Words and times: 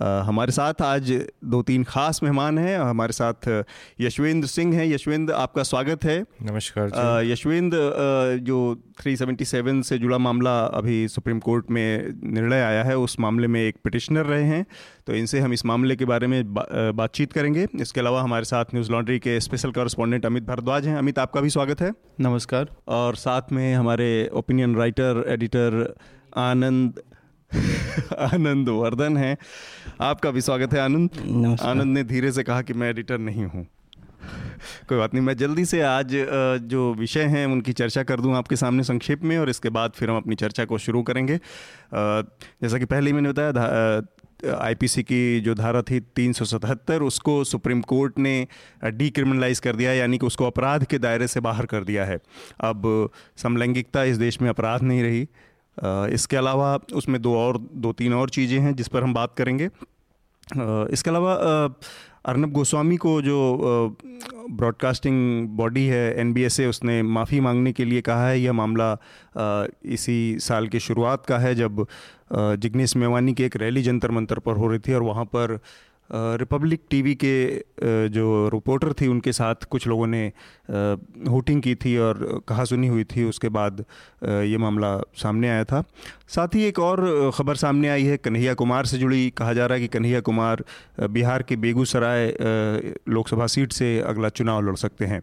हमारे 0.00 0.52
साथ 0.52 0.82
आज 0.82 1.10
दो 1.44 1.62
तीन 1.62 1.84
खास 1.84 2.22
मेहमान 2.22 2.58
हैं। 2.58 2.78
हमारे 2.78 3.12
साथ 3.12 3.48
यशवेंद्र 4.00 4.48
सिंह 4.48 4.74
हैं। 4.74 4.86
यशवेंद्र 4.86 5.34
आपका 5.34 5.62
स्वागत 5.62 6.04
है। 6.04 6.20
नमस्कार 6.42 7.24
यशवेंद्र 7.24 8.38
जो 8.42 8.58
377 9.02 9.82
से 9.82 9.98
जुड़ा 9.98 10.18
मामला 10.18 10.58
अभी 10.60 11.08
सुप्रीम 11.08 11.38
कोर्ट 11.38 11.70
में 11.70 12.20
निर्णय 12.24 12.62
आया 12.62 12.84
है 12.84 12.96
उस 12.98 13.18
मामले 13.20 13.46
में 13.46 13.60
एक 13.62 13.76
पिटिशनर 13.84 14.26
रहे 14.26 14.44
हैं। 14.44 14.64
तो 15.06 15.14
इनसे 15.14 15.40
हम 15.40 15.52
इस 15.52 15.66
मामले 15.66 15.96
के 15.96 16.04
बारे 16.04 16.26
में 16.26 16.54
बा, 16.54 16.66
बातचीत 16.92 17.32
करेंगे। 17.32 17.66
इसके 17.80 18.00
अलावा 18.00 18.22
हमारे 18.22 18.44
साथ 18.44 18.64
न्यूज़ 18.74 18.92
लॉन्ड्री 18.92 19.18
के 19.18 19.38
स्पेशल 19.40 19.72
कॉरेस्पॉन्डेंट 19.72 20.26
अमित 20.26 20.44
भारद्वाज 20.44 20.86
हैं। 20.86 20.96
अमित 20.96 21.18
आपका 21.18 21.40
भी 21.40 21.50
स्वागत 21.50 21.80
है। 21.80 21.92
नमस्कार। 22.20 22.68
और 22.88 23.16
साथ 23.16 23.52
में 23.52 23.74
हमारे 23.74 24.28
opinion 24.34 24.76
writer 24.76 25.24
editor 25.28 25.94
Anand 26.36 27.00
Anand 27.50 28.68
Vardhan 28.68 29.16
है। 29.16 29.36
आपका 30.00 30.30
भी 30.30 30.40
स्वागत 30.40 30.74
है 30.74 30.80
आनंद। 30.80 31.56
आनंद 31.62 31.94
ने 31.94 32.02
धीरे 32.04 32.32
से 32.32 32.42
कहा 32.42 32.62
कि 32.62 32.72
मैं 32.72 32.90
एडिटर 32.90 33.18
नहीं 33.18 33.44
हूँ। 33.44 33.66
कोई 34.88 34.98
बात 34.98 35.14
नहीं 35.14 35.24
मैं 35.24 35.36
जल्दी 35.36 35.64
से 35.64 35.80
आज 35.80 36.14
जो 36.62 36.92
विषय 36.94 37.24
हैं 37.26 37.46
उनकी 37.46 37.72
चर्चा 37.72 38.02
कर 38.02 38.20
दूँ 38.20 38.34
आपके 38.36 38.56
सामने 38.56 38.82
संक्षेप 38.84 39.22
में 39.24 39.36
और 39.38 39.50
इसके 39.50 39.68
बाद 39.70 39.92
फिर 39.96 40.10
हम 40.10 40.16
अपनी 40.16 40.34
चर्चा 40.34 40.64
को 40.64 40.78
शुरू 40.78 41.02
करेंगे। 41.02 41.36
जैसा 41.94 42.78
कि 42.78 42.84
पहले 42.84 43.10
ही 43.10 43.12
मैंने 43.12 43.32
बताया 43.32 44.56
आईपीसी 44.56 45.02
की 45.02 45.40
जो 45.40 45.54
धारा 45.54 45.82
थी 45.82 46.00
377 46.16 47.02
उसको 47.02 47.42
सुप्रीम 47.44 47.80
कोर्ट 47.82 48.18
ने 48.18 48.46
डीक्रिमिनलाइज 48.84 49.60
कर 49.60 49.76
दिया 49.76 49.92
यानी 49.92 50.18
कि 50.18 50.26
उसको 50.26 50.46
अपराध 50.46 50.84
के 50.84 50.98
दायरे 50.98 51.26
से 51.28 51.40
बाहर 51.40 51.66
कर 51.66 51.84
दिया 51.84 52.04
है। 52.04 52.18
अब 52.60 53.10
समलैंगिकता 53.36 54.04
इस 54.04 54.16
देश 54.16 54.40
में 54.42 54.48
अपराध 54.50 54.82
नहीं 54.82 55.02
रही। 55.02 55.26
इसके 55.84 56.36
अलावा 56.36 56.78
उसमें 56.94 57.20
दो 57.22 57.36
और, 57.36 57.58
दो 57.58 57.92
तीन 57.92 58.12
और 58.14 58.30
चीज़ें 58.30 58.58
हैं 58.60 58.74
जिस 58.76 58.88
पर 58.88 59.02
हम 59.02 59.14
बात 59.14 59.34
करेंगे। 59.36 59.68
इसके 60.92 61.10
अलावा 61.10 61.34
अर्नब 62.26 62.52
गोस्वामी 62.52 62.96
को 62.96 63.20
जो 63.22 63.96
ब्रॉडकास्टिंग 64.50 65.48
बॉडी 65.48 65.84
है, 65.86 66.14
एनबीएसए, 66.20 66.66
उसने 66.66 67.02
माफ़ी 67.02 67.40
मांगने 67.40 67.72
के 67.72 67.84
लिए 67.84 68.00
कहा 68.00 68.28
है। 68.28 68.40
यह 68.40 68.52
मामला 68.52 68.96
इसी 69.86 70.38
साल 70.40 70.68
की 70.68 70.80
शुरुआत 70.80 71.26
का 71.26 71.38
है, 71.38 71.54
जब 71.54 71.86
जिग्नेश 72.32 72.96
मेवानी 72.96 73.34
की 73.34 73.44
एक 73.44 73.56
रैली 73.56 73.82
जंतर 73.82 74.10
मंतर 74.10 74.38
पर 74.38 74.56
हो 74.56 74.68
रही 74.68 74.78
थी 74.78 74.94
और 74.94 75.02
वहाँ 75.02 75.24
पर 75.24 75.58
रिपब्लिक 76.10 76.80
टीवी 76.90 77.14
के 77.14 77.34
जो 78.08 78.48
रिपोर्टर 78.54 78.92
थी, 78.92 79.06
उनके 79.06 79.32
साथ 79.32 79.64
कुछ 79.70 79.86
लोगों 79.86 80.06
ने 80.06 80.26
होटिंग 81.28 81.62
की 81.62 81.74
थी 81.74 81.96
और 81.98 82.42
कहा 82.48 82.64
सुनी 82.64 82.88
हुई 82.88 83.04
थी। 83.06 83.24
उसके 83.24 83.48
बाद 83.48 83.84
ये 84.22 84.56
मामला 84.58 84.96
सामने 85.16 85.48
आया 85.48 85.64
था। 85.64 85.82
साथ 86.28 86.54
ही 86.54 86.62
एक 86.64 86.78
और 86.78 87.30
ख़बर 87.34 87.56
सामने 87.56 87.88
आई 87.88 88.04
है। 88.04 88.16
कन्हैया 88.16 88.54
कुमार 88.54 88.86
से 88.86 88.98
जुड़ी। 88.98 89.28
कहा 89.30 89.52
जा 89.52 89.66
रहा 89.66 89.74
है 89.74 89.80
कि 89.80 89.88
कन्हैया 89.88 90.20
कुमार 90.20 90.64
बिहार 91.00 91.42
के 91.42 91.56
बेगूसराय 91.56 92.26
लोकसभा 93.08 93.46
सीट 93.46 93.72
से 93.72 93.98
अगला 94.00 94.28
चुनाव 94.30 94.68
लड़ 94.68 94.76
सकते 94.76 95.04
हैं। 95.04 95.22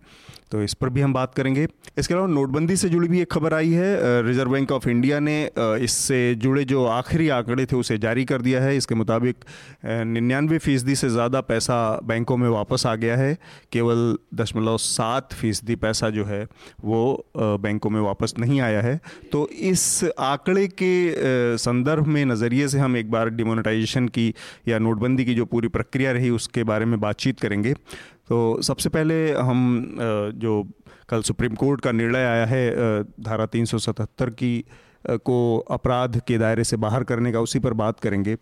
तो 0.52 0.62
इस 0.64 0.74
पर 0.74 0.90
भी 0.90 1.02
हम 1.02 1.14
बात 1.14 1.34
करेंगे। 1.36 1.68
इसके 1.98 2.14
अलावा 2.14 2.28
नोटबंदी 2.28 2.76
से 2.76 2.90
जुड़ी 2.90 3.08
भी 3.08 3.22
एक 3.22 3.32
खबर 3.32 3.54
आई 3.54 3.72
है। 3.72 4.22
रिज़र्व 4.24 4.52
बैंक 4.52 4.72
ऑफ़ 4.72 4.88
इंडिया 4.90 5.20
ने 5.20 5.38
इससे 5.58 6.20
जुड़े 6.36 6.64
जो 6.66 6.86
आखिरी 6.88 7.30
आंकड़े 7.30 7.66
थे 7.66 7.76
उसे 7.76 7.98
जारी 7.98 8.26
कर 8.26 8.42
दिया 8.42 8.62
है। 8.62 8.76
इसके 8.78 8.96
मुताबिक 8.96 9.46
निन्यानवे 9.86 10.58
फ़ीसदी 10.58 10.96
से 10.96 11.10
ज़्यादा 11.10 11.42
पैसा 11.44 11.78
बैंकों 12.04 12.38
में 12.38 12.48
वापस 12.50 12.86
आ 12.86 12.96
गया 12.96 13.16
है। 13.18 13.38
केवल 13.72 14.18
दशमलव 14.36 14.78
सात 14.78 15.34
फ़ीसदी 15.34 15.76
पैसा 15.78 16.10
जो 16.10 16.26
है, 16.26 16.44
वो 16.84 17.26
बैंकों 17.36 17.90
में 17.90 18.00
वापस 18.02 18.34
नहीं 18.40 18.62
आया 18.62 18.82
है। 18.82 19.00
तो 19.32 19.48
इस 19.50 20.04
आंकड़े 20.22 20.68
के 20.74 21.58
संदर्भ 21.58 22.08
में 22.08 22.24
नज़रिए 22.26 22.68
से 22.68 22.80
हम 22.80 22.98
एक 22.98 23.12
बार 23.12 23.30
डिमोनेटाइजेशन 23.32 24.08
की 24.10 24.34
या 24.68 24.80
नोटबंदी 24.80 25.26
की 25.26 25.36
जो 25.36 25.46
पूरी 25.46 25.68
प्रक्रिया 25.70 26.12
रही, 26.12 26.30
उसके 26.32 26.64
बारे 26.64 26.86
में 26.86 27.00
बातचीत 27.00 27.40
करेंगे। 27.40 27.74
तो 28.28 28.62
सबसे 28.62 28.90
पहले 28.90 29.32
हम 29.32 29.98
जो 30.36 30.62
कल 31.10 31.22
सुप्रीम 31.22 31.56
कोर्ट 31.56 31.82
का 31.82 31.92
निर्णय 31.92 32.26
आया 32.26 32.46
है 32.46 33.04
धारा 33.22 33.48
377 33.48 34.30
की 34.32 34.66
को 35.06 35.58
अपराध 35.72 36.20
के 36.28 36.38
दायरे 36.38 36.64
से 36.64 36.78
बाहर 36.78 37.04
करने 37.04 37.32
का, 37.32 37.40
उसी 37.40 37.60
पर 37.60 37.74
बात 37.74 38.00
करेंगे। 38.00 38.38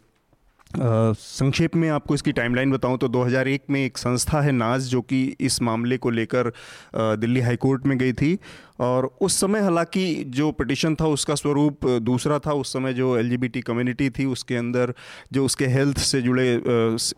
संक्षेप 0.71 1.75
में 1.75 1.89
आपको 1.89 2.15
इसकी 2.15 2.31
टाइमलाइन 2.31 2.71
बताऊँ 2.71 2.97
तो 2.97 3.07
2001 3.07 3.69
में 3.69 3.83
एक 3.85 3.97
संस्था 3.97 4.41
है 4.41 4.51
नाज, 4.51 4.87
जो 4.89 5.01
कि 5.01 5.23
इस 5.39 5.61
मामले 5.61 5.97
को 5.97 6.09
लेकर 6.09 6.51
दिल्ली 6.95 7.41
हाई 7.41 7.55
कोर्ट 7.55 7.85
में 7.85 7.97
गई 7.97 8.13
थी। 8.13 8.37
और 8.83 9.09
उस 9.21 9.39
समय 9.41 9.59
हालाँकि 9.61 10.23
जो 10.29 10.51
पिटिशन 10.53 10.95
था, 10.95 11.05
उसका 11.07 11.35
स्वरूप 11.35 11.85
दूसरा 12.03 12.39
था। 12.39 12.53
उस 12.53 12.73
समय 12.73 12.93
जो 12.93 13.15
एलजीबीटी 13.17 13.61
कम्युनिटी 13.63 14.09
थी, 14.09 14.25
उसके 14.27 14.55
अंदर 14.55 14.93
जो 15.33 15.45
उसके 15.45 15.65
हेल्थ 15.67 15.97
से 15.99 16.21
जुड़े 16.21 16.61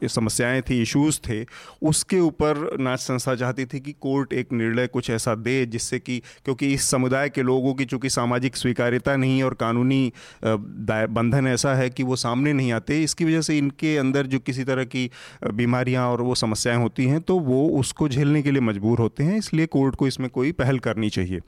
समस्याएँ 0.09 0.62
थी 0.62 0.81
इश्यूज़ 0.81 1.20
थे, 1.22 1.44
उसके 1.84 2.20
ऊपर 2.22 2.78
नाच 2.80 3.00
संस्था 3.00 3.36
चाहती 3.36 3.66
थी 3.66 3.80
कि 3.80 3.92
कोर्ट 4.02 4.34
एक 4.34 4.52
निर्णय 4.53 4.88
कुछ 4.88 5.09
ऐसा 5.09 5.36
दे 5.38 5.66
जिससे 5.68 6.00
कि, 6.00 6.22
क्योंकि 6.46 6.74
इस 6.74 6.90
समुदाय 6.90 7.30
के 7.30 7.42
लोगों 7.44 7.74
की 7.74 7.86
चूँकि 7.86 8.09
सामाजिक 8.09 8.56
स्वीकार्यता 8.58 9.16
नहीं 9.16 9.42
और 9.44 9.53
कानूनी 9.56 10.12
बंधन 10.46 11.47
ऐसा 11.47 11.74
है 11.76 11.90
कि 11.90 12.03
वो 12.03 12.16
सामने 12.18 12.53
नहीं 12.53 12.72
आते, 12.74 13.02
इसकी 13.03 13.26
वजह 13.26 13.42
से 13.42 13.58
इनके 13.58 13.96
अंदर 13.97 14.26
जो 14.26 14.40
किसी 14.42 14.64
तरह 14.64 14.84
की 14.86 15.09
बीमारियाँ 15.53 16.08
और 16.08 16.22
वो 16.22 16.36
समस्याएँ 16.36 16.78
होती 16.78 17.06
हैं 17.06 17.22
तो 17.22 17.40
वो 17.42 17.68
उसको 17.80 18.09
झेलने 18.09 18.42
के 18.42 18.52
लिए 18.52 18.62
मजबूर 18.64 19.00
होते 19.00 19.24
हैं, 19.24 19.38
इसलिए 19.38 19.66
कोर्ट 19.68 19.96
को 19.96 20.08
इसमें 20.08 20.30
कोई 20.30 20.52
पहल 20.53 20.80
करनी 20.80 21.09
चाहिए। 21.09 21.40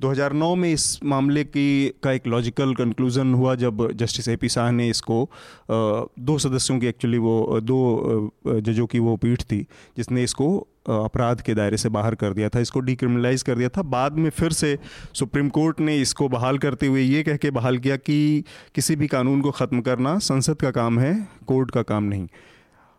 2009 0.00 0.54
में 0.56 0.72
इस 0.72 1.04
मामले 1.04 1.42
की, 1.44 1.88
का 2.02 2.12
एक 2.12 2.26
लॉजिकल 2.26 2.74
कंक्लूज़न 2.74 3.32
हुआ 3.34 3.54
जब 3.54 3.90
जस्टिस 3.92 4.28
ए 4.28 4.36
पी 4.36 4.48
शाह 4.48 4.70
ने 4.70 4.88
इसको 4.90 5.28
दो 5.70 6.38
सदस्यों 6.38 6.78
की 6.80 6.86
एक्चुअली 6.86 7.18
वो, 7.18 7.60
दो 7.62 8.60
जजों 8.60 8.86
की 8.86 8.98
वो 8.98 9.16
पीठ 9.16 9.42
थी, 9.42 9.66
जिसने 9.96 10.24
इसको 10.24 10.56
अपराध 10.88 11.40
के 11.40 11.54
दायरे 11.54 11.76
से 11.76 11.88
बाहर 11.88 12.14
कर 12.14 12.32
दिया 12.32 12.48
था, 12.48 12.60
इसको 12.60 12.80
डिक्रिमिनलाइज 12.80 13.42
कर 13.42 13.54
दिया 13.54 13.68
था। 13.68 13.82
बाद 13.84 14.18
में 14.18 14.30
फिर 14.30 14.52
से 14.52 14.78
सुप्रीम 15.14 15.48
कोर्ट 15.48 15.80
ने 15.80 15.96
इसको 16.00 16.28
बहाल 16.28 16.58
करते 16.58 16.86
हुए 16.86 17.02
ये 17.02 17.22
कह 17.22 17.36
के 17.36 17.50
बहाल 17.52 17.78
किया 17.78 17.96
कि 17.98 18.44
किसी 18.74 18.96
भी 18.96 19.06
कानून 19.08 19.40
को 19.40 19.50
ख़त्म 19.52 19.80
करना 19.80 20.18
संसद 20.20 20.56
का 20.56 20.70
काम 20.72 20.98
है, 20.98 21.16
कोर्ट 21.46 21.70
का 21.70 21.82
काम 21.84 22.04
नहीं। 22.04 22.28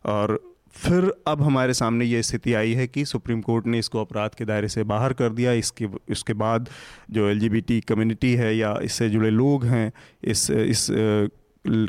और 0.06 0.40
फिर 0.78 1.12
अब 1.28 1.42
हमारे 1.42 1.74
सामने 1.74 2.06
ये 2.06 2.22
स्थिति 2.24 2.54
आई 2.54 2.74
है 2.74 2.88
कि 2.88 3.06
सुप्रीम 3.06 3.42
कोर्ट 3.42 3.68
ने 3.68 3.80
इसको 3.80 4.02
अपराध 4.02 4.36
के 4.38 4.46
दायरे 4.46 4.68
से 4.68 4.84
बाहर 4.86 5.14
कर 5.14 5.30
दिया। 5.32 5.52
इसके 5.54 5.88
इसके 6.10 6.34
बाद 6.36 6.70
जो 7.12 7.30
एलजीबीटी 7.30 7.80
कम्युनिटी 7.82 8.34
है 8.36 8.56
या 8.58 8.78
इससे 8.84 9.10
जुड़े 9.10 9.30
लोग 9.32 9.66
हैं, 9.66 9.92
इस 10.24 10.50
इस 10.52 10.88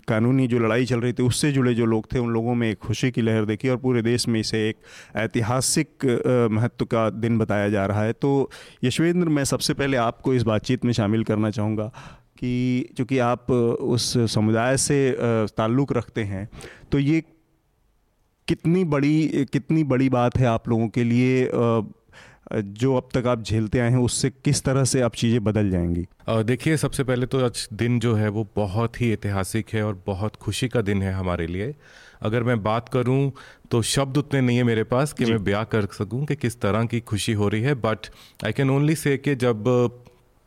कानूनी 0.08 0.46
जो 0.48 0.58
लड़ाई 0.58 0.84
चल 0.86 1.00
रही 1.00 1.12
थी, 1.12 1.22
उससे 1.22 1.50
जुड़े 1.52 1.74
जो 1.74 1.84
लोग 1.86 2.06
थे, 2.12 2.18
उन 2.18 2.30
लोगों 2.32 2.54
में 2.54 2.70
एक 2.70 2.78
खुशी 2.78 3.10
की 3.10 3.22
लहर 3.22 3.44
देखी 3.44 3.68
और 3.68 3.76
पूरे 3.76 4.02
देश 4.02 4.26
में 4.28 4.38
इसे 4.40 4.68
एक 4.68 4.76
ऐतिहासिक 5.16 6.04
महत्व 6.52 6.84
का 6.84 7.08
दिन 7.12 7.38
बताया 7.38 7.68
जा 7.68 7.86
रहा 7.86 8.02
है। 8.02 8.12
तो 8.14 8.50
यशवेंद्र, 8.84 9.28
मैं 9.28 9.44
सबसे 9.44 9.74
पहले 9.74 9.96
आपको 9.98 10.34
इस 10.34 10.42
बातचीत 10.44 10.84
में 10.84 10.92
शामिल 10.92 11.24
करना 11.24 11.50
चाहूँगा 11.50 11.86
कि 12.38 12.88
चूँकि 12.96 13.18
आप 13.20 13.50
उस 13.50 14.12
समुदाय 14.32 14.76
से 14.78 15.16
ताल्लुक़ 15.56 15.92
रखते 15.92 16.24
हैं 16.24 16.48
तो 16.92 16.98
ये 16.98 17.22
कितनी 18.48 18.84
बड़ी 18.84 19.46
कितनी 19.52 19.84
बड़ी 19.84 20.08
बात 20.08 20.36
है 20.38 20.46
आप 20.46 20.68
लोगों 20.68 20.88
के 20.88 21.04
लिए 21.04 21.50
जो 22.52 22.94
अब 22.96 23.08
तक 23.14 23.26
आप 23.26 23.42
झेलते 23.42 23.78
आए 23.78 23.90
हैं 23.90 23.98
उससे 23.98 24.30
किस 24.44 24.62
तरह 24.62 24.84
से 24.84 25.00
अब 25.00 25.12
चीज़ें 25.12 25.42
बदल 25.44 25.70
जाएँगी? 25.70 26.06
देखिए 26.44 26.76
सबसे 26.76 27.04
पहले 27.04 27.26
तो 27.26 27.44
आज 27.44 27.68
दिन 27.72 27.98
जो 28.00 28.14
है 28.14 28.28
वो 28.28 28.46
बहुत 28.56 29.00
ही 29.00 29.12
ऐतिहासिक 29.12 29.74
है 29.74 29.82
और 29.82 30.02
बहुत 30.06 30.36
खुशी 30.36 30.68
का 30.68 30.80
दिन 30.80 31.02
है 31.02 31.12
हमारे 31.12 31.46
लिए। 31.46 31.74
अगर 32.22 32.42
मैं 32.42 32.62
बात 32.62 32.88
करूँ 32.88 33.32
तो 33.70 33.82
शब्द 33.82 34.16
उतने 34.16 34.40
नहीं 34.40 34.56
है 34.56 34.62
मेरे 34.62 34.84
पास 34.84 35.12
कि 35.12 35.24
मैं 35.24 35.44
ब्याह 35.44 35.64
कर 35.64 35.86
सकूँ 35.98 36.24
कि 36.26 36.36
किस 36.36 36.60
तरह 36.60 36.84
की 36.84 37.00
खुशी 37.00 37.32
हो 37.32 37.48
रही 37.48 37.62
है 37.62 37.74
but 37.74 38.06
I 38.44 38.52
can 38.52 38.70
only 38.70 38.94
say 38.94 39.16
कि 39.18 39.34
जब 39.34 39.64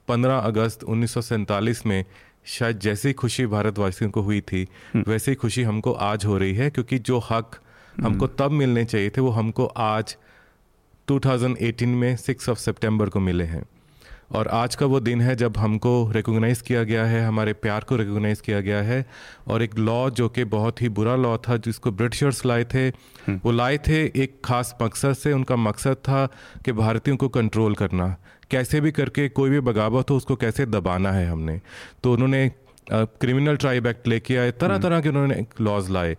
15 0.08 0.42
अगस्त 0.44 0.84
उन्नीस 0.84 1.14
सौ 1.14 1.22
सैंतालीस 1.22 1.86
में 1.86 2.04
शायद 2.46 2.80
जैसी 2.80 3.14
खुशी 3.14 3.46
भारतवासियों 3.46 4.12
को 4.12 4.22
हुई 4.22 4.42
थी 4.42 4.68
हम्म। 4.94 5.12
वैसी 5.12 5.36
खुशी 5.36 5.64
हमको 5.64 5.92
आज 5.92 6.26
हो 6.26 6.38
रही 6.38 6.54
है 6.54 6.70
क्योंकि 6.70 7.00
जो 7.00 7.20
हक 7.32 7.60
हमको 7.94 8.26
हम्म। 8.26 8.36
तब 8.38 8.52
मिलने 8.54 8.86
चाहिए 8.86 9.10
थे 9.10 9.22
वो 9.22 9.30
हमको 9.32 9.66
आज 9.84 10.16
2018 11.08 11.86
में 11.96 12.16
सिक्स 12.18 12.50
ऑफ़ 12.50 12.60
सितंबर 12.60 13.10
को 13.10 13.20
मिले 13.20 13.44
हैं 13.44 13.64
और 14.32 14.48
आज 14.48 14.76
का 14.76 14.86
वो 14.86 15.00
दिन 15.00 15.22
है 15.22 15.36
जब 15.36 15.58
हमको 15.58 15.92
रिकोगनाइज़ 16.12 16.62
किया 16.64 16.84
गया 16.84 17.06
है 17.06 17.26
हमारे 17.26 17.54
प्यार 17.56 17.84
को 17.84 17.96
रिकोगनाइज़ 17.96 18.42
किया 18.42 18.60
गया 18.62 18.82
है 18.82 19.06
और 19.48 19.64
एक 19.64 19.78
लॉ 19.80 20.10
जो 20.10 20.28
कि 20.30 20.44
बहुत 20.48 20.82
ही 20.82 20.90
बुरा 20.90 21.16
लॉ 21.18 21.38
था 21.40 21.58
जिसको 21.60 21.92
ब्रिटिशर्स 21.92 22.46
लाए 22.46 22.64
थे 22.64 22.88
हम्म। 22.88 23.40
वो 23.46 23.52
लाए 23.52 23.78
थे 23.78 24.04
एक 24.24 24.40
खास 24.46 24.76
मकसद 24.82 25.14
से 25.14 25.34
उनका 25.34 25.56
मकसद 25.58 25.98
था 26.04 26.26
कि 26.66 26.72
भारतीयों 26.74 27.18
को 27.18 27.30
कंट्रोल 27.30 27.76
करना 27.76 28.16
कैसे 28.52 28.82
भी 28.82 28.92
करके 28.92 29.28
कोई 29.32 29.50
भी 29.50 29.60
बगावत 29.62 30.10
हो 30.10 30.16
उसको 30.16 30.36
कैसे 30.36 30.66
दबाना 30.68 31.12
है 31.12 31.30
हमने 31.30 31.60
तो 32.04 32.14
उन्होंने 32.14 32.50
क्रिमिनल 32.92 33.56
ट्राइब 33.56 33.88
एक्ट 33.88 34.08
लेके 34.08 34.38
आए 34.38 34.52
तरह 34.54 34.74
हम्म। 34.74 34.84
तरह 34.84 35.02
के 35.02 35.10
उन्होंने 35.10 35.46
लॉज 35.62 35.90
लाए 35.90 36.16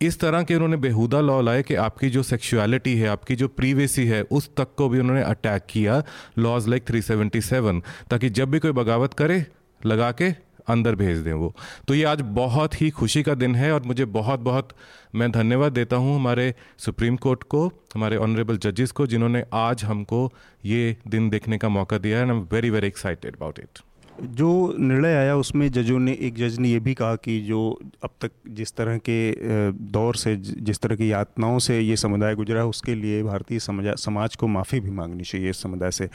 इस 0.00 0.18
तरह 0.20 0.42
के 0.42 0.54
उन्होंने 0.54 0.76
बेहुदा 0.76 1.20
लॉ 1.20 1.40
लाए 1.40 1.62
कि 1.62 1.74
आपकी 1.74 2.08
जो 2.10 2.22
सेक्सुअलिटी 2.22 2.96
है, 2.96 3.08
आपकी 3.08 3.36
जो 3.36 3.48
प्रीवेसी 3.48 4.06
है, 4.06 4.22
उस 4.22 4.50
तक 4.56 4.74
को 4.76 4.88
भी 4.88 4.98
उन्होंने 4.98 5.22
अटैक 5.22 5.62
किया 5.70 6.02
लॉज 6.38 6.68
लाइक 6.68 6.84
377 6.84 7.80
ताकि 8.10 8.30
जब 8.30 8.50
भी 8.50 8.58
कोई 8.58 8.72
बगावत 8.72 9.14
करे, 9.14 9.44
लगा 9.86 10.10
के 10.12 10.30
अंदर 10.68 10.94
भेज 10.94 11.18
दें 11.18 11.32
वो। 11.32 11.54
तो 11.88 11.94
ये 11.94 12.04
आज 12.04 12.20
बहुत 12.20 12.80
ही 12.80 12.90
खुशी 12.90 13.22
का 13.22 13.34
दिन 13.34 13.54
है 13.54 13.72
और 13.72 13.82
मुझे 13.82 14.04
बहुत 14.04 14.40
बहुत 14.40 14.68
मैं 15.14 15.30
धन्यवाद 15.32 15.72
देता 15.72 15.96
हूँ 15.96 16.14
हमारे 16.16 16.54
सुप्रीम 16.78 17.16
कोर्ट 17.16 17.42
को, 17.42 17.66
हमारे 17.94 18.16
ऑनरेबल 18.16 18.58
जजेस 18.58 18.90
को, 18.90 19.06
जिन्होंने 19.06 19.44
आज 19.54 19.84
हमको 19.84 20.32
ये 20.64 20.96
दिन 21.08 21.30
देखने 21.30 21.58
का 21.58 21.68
मौका 21.68 21.98
दिया 21.98 22.20
and 22.20 22.30
I 22.30 22.36
am 22.36 22.48
very 22.52 22.70
very 22.70 22.86
excited 22.86 23.36
about 23.36 23.58
it 23.58 23.78
जो 24.18 24.74
निर्णय 24.78 25.14
आया 25.14 25.36
उसमें 25.36 25.70
जजों 25.72 25.98
ने, 25.98 26.12
एक 26.12 26.34
जज 26.34 26.58
ने 26.58 26.68
ये 26.68 26.78
भी 26.80 26.94
कहा 26.94 27.16
कि 27.16 27.40
जो 27.40 27.58
अब 28.04 28.10
तक 28.20 28.30
जिस 28.48 28.72
तरह 28.72 28.98
के 28.98 29.72
दौर 29.92 30.16
से 30.16 30.34
जिस 30.36 30.80
तरह 30.80 30.96
की 30.96 31.10
यातनाओं 31.10 31.58
से 31.58 31.78
ये 31.80 31.96
समुदाय 31.96 32.34
गुजरा 32.34 32.60
है, 32.60 32.66
उसके 32.66 32.94
लिए 32.94 33.22
भारतीय 33.22 33.58
समाज 33.58 34.36
को 34.36 34.46
माफ़ी 34.48 34.80
भी 34.80 34.90
मांगनी 34.90 35.24
चाहिए 35.24 35.50
इस 35.50 35.62
समुदाय 35.62 35.90
से। 35.90 36.08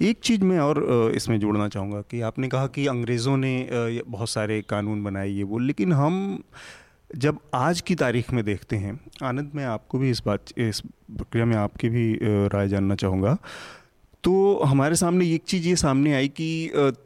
एक 0.00 0.18
चीज़ 0.20 0.44
मैं 0.44 0.58
और 0.58 1.12
इसमें 1.16 1.38
जोड़ना 1.40 1.68
चाहूँगा 1.68 2.00
कि 2.00 2.20
आपने 2.22 2.48
कहा 2.48 2.66
कि 2.66 2.86
अंग्रेज़ों 2.86 3.36
ने 3.36 4.02
बहुत 4.08 4.28
सारे 4.28 4.60
कानून 4.68 5.04
बनाए 5.04 5.28
ये 5.28 5.42
वो, 5.42 5.58
लेकिन 5.58 5.92
हम 5.92 6.42
जब 7.10 7.38
आज 7.54 7.80
की 7.80 7.94
तारीख 7.94 8.32
में 8.32 8.44
देखते 8.44 8.76
हैं, 8.76 9.00
आनंद, 9.22 9.50
मैं 9.54 9.64
आपको 9.64 9.98
भी 9.98 10.10
इस 10.10 10.22
बात, 10.26 10.58
इस 10.58 10.80
प्रक्रिया 11.10 11.46
में 11.46 11.56
आपकी 11.56 11.88
भी 11.88 12.12
राय 12.22 12.68
जानना 12.68 12.94
चाहूँगा। 12.94 13.36
तो 14.24 14.62
हमारे 14.64 14.96
सामने 14.96 15.30
एक 15.34 15.42
चीज़ 15.46 15.68
ये 15.68 15.76
सामने 15.76 16.14
आई 16.14 16.28
कि 16.30 17.02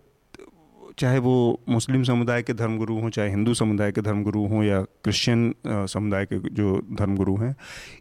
चाहे 1.00 1.18
वो 1.18 1.34
मुस्लिम 1.68 2.02
समुदाय 2.04 2.42
के 2.42 2.52
धर्मगुरु 2.54 2.98
हों 3.00 3.10
चाहे 3.10 3.28
हिंदू 3.30 3.54
समुदाय 3.54 3.92
के 3.92 4.00
धर्मगुरु 4.00 4.46
हों 4.46 4.62
या 4.64 4.80
क्रिश्चियन 5.04 5.54
समुदाय 5.66 6.24
के 6.24 6.38
जो 6.50 6.72
धर्मगुरु 6.92 7.36
हैं 7.36 7.54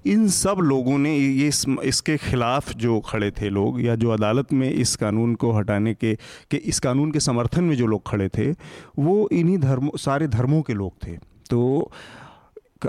इन 0.06 0.28
सब 0.28 0.57
लोगों 0.63 0.98
ने 0.98 1.16
ये 1.18 1.48
इस, 1.48 1.66
इसके 1.84 2.18
ख़िलाफ़ 2.18 2.74
जो 2.78 3.00
खड़े 3.00 3.31
थे 3.31 3.50
लोग 3.50 3.81
या 3.81 3.96
जो 3.96 4.10
अदालत 4.10 4.54
में 4.54 4.69
इस 4.69 4.96
कानून 4.96 5.36
को 5.36 5.51
हटाने 5.51 5.94
के 5.94 6.13
कि 6.51 6.57
इस 6.57 6.80
कानून 6.80 7.12
के 7.12 7.19
समर्थन 7.19 7.63
में 7.63 7.75
जो 7.75 7.88
लोग 7.88 8.07
खड़े 8.07 8.30
थे 8.38 8.51
वो 9.00 9.28
इन्हीं 9.31 9.57
धर्मों 9.57 9.98
सारे 9.98 10.28
धर्मों 10.28 10.62
के 10.62 10.74
लोग 10.74 10.94
थे। 11.07 11.18
तो 11.50 11.92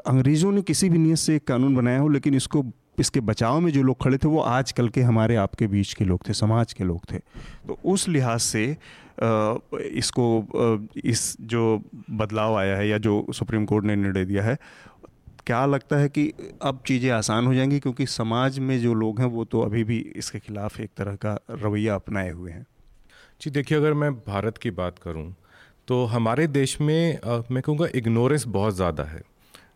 अंग्रेज़ों 0.07 0.53
ने 0.53 0.63
किसी 0.63 0.89
भी 0.89 0.99
नीयत 0.99 1.19
से 1.19 1.37
एक 1.37 1.47
कानून 1.47 1.75
बनाया 1.77 2.01
हो 2.01 2.09
लेकिन 2.09 2.35
इसको 2.35 2.63
इसके 3.01 3.21
बचाव 3.23 3.61
में 3.61 3.71
जो 3.73 3.83
लोग 3.83 4.03
खड़े 4.03 4.19
थे 4.19 4.29
वो 4.29 4.41
आज 4.41 4.73
कल 4.73 4.89
के 4.89 5.01
हमारे 5.03 5.37
आपके 5.39 5.67
बीच 5.67 5.93
के 5.95 6.05
लोग 6.05 6.29
थे 6.29 6.35
समाज 6.35 6.73
के 6.73 6.85
लोग 6.85 7.13
थे। 7.13 7.19
तो 7.69 7.79
उस 7.85 8.09
लिहाज 8.09 8.41
से 8.41 8.65
इसको 9.93 10.27
इस 11.05 11.37
जो 11.43 11.81
बदलाव 12.13 12.57
आया 12.57 12.77
है 12.77 12.89
या 12.89 12.99
जो 12.99 13.25
सुप्रीम 13.35 13.65
कोर्ट 13.65 13.85
ने 13.85 13.97
निर्णय 13.97 14.25
दिया 14.25 14.43
है 14.43 14.59
क्या 15.47 15.65
लगता 15.67 15.97
है 15.97 16.09
कि 16.09 16.33
अब 16.63 16.83
चीज़ें 16.87 17.11
आसान 17.11 17.47
हो 17.47 17.55
जाएँगी? 17.55 17.79
क्योंकि 17.81 18.07
समाज 18.09 18.59
में 18.59 18.79
जो 18.81 18.95
लोग 18.95 19.21
हैं 19.21 19.27
वो 19.29 19.45
तो 19.45 19.61
अभी 19.61 19.85
भी 19.85 19.99
इसके 20.17 20.39
खिलाफ 20.39 20.81
एक 20.81 20.91
तरह 20.97 21.15
का 21.17 21.39
रवैया 21.53 21.95
अपनाए 21.95 22.31
हुए 22.31 22.51
हैं। 22.51 22.67
जी 23.41 23.51
देखिए 23.51 23.79
अगर 23.79 23.93
मैं 23.95 24.13
भारत 24.17 24.59
की 24.59 24.71
बात 24.73 24.99
करूँ 24.99 25.35
तो 25.89 26.05
हमारे 26.07 26.47
देश 26.49 26.81
में 26.81 27.19
आ, 27.19 27.41
मैं 27.51 27.63
कहूँगा 27.63 27.87
इग्नोरेंस 27.95 28.45
बहुत 28.49 28.75
ज़्यादा 28.75 29.05
है। 29.05 29.23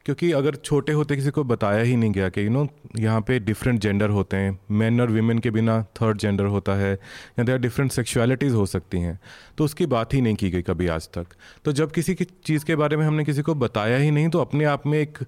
क्योंकि 0.07 0.31
अगर 0.33 0.55
छोटे 0.55 0.93
होते 0.93 1.17
किसी 1.17 1.31
को 1.31 1.45
बताया 1.45 1.83
ही 1.83 1.97
नहीं 1.97 2.13
गया 2.13 2.29
कि 2.29 2.45
यू 2.47 2.51
नो 2.51 2.67
यहाँ 2.99 3.21
पे 3.21 3.39
डिफरेंट 3.39 3.81
जेंडर 3.81 4.11
होते 4.11 4.37
हैं। 4.37 4.59
मैन 4.71 5.01
और 5.01 5.11
वीमेन 5.11 5.39
के 5.39 5.51
बिना 5.51 5.83
थर्ड 6.01 6.19
जेंडर 6.19 6.45
होता 6.45 6.75
है, 6.75 6.93
या 7.39 7.45
देर 7.45 7.59
डिफरेंट 7.59 7.93
सेक्शुअलिटीज़ 7.93 8.55
हो 8.55 8.67
सकती 8.67 9.01
हैं। 9.01 9.19
तो 9.59 9.65
उसकी 9.65 9.87
बात 9.87 10.15
ही 10.15 10.21
नहीं 10.21 10.35
की 10.35 10.51
गई 10.51 10.63
कभी 10.63 10.89
आज 10.89 11.09
तक। 11.09 11.27
तो 11.65 11.73
जब 11.73 11.93
किसी 11.93 12.15
की 12.15 12.25
चीज़ 12.25 12.65
के 12.65 12.77
बारे 12.77 12.97
में 12.97 13.07
हमने 13.07 13.25
किसी 13.25 13.43
को 13.43 13.55
बताया 13.55 13.97
ही 13.97 14.11
नहीं 14.11 14.29
तो 14.29 14.41
अपने 14.41 14.65
आप 14.65 14.87
में 14.87 14.99
एक, 14.99 15.19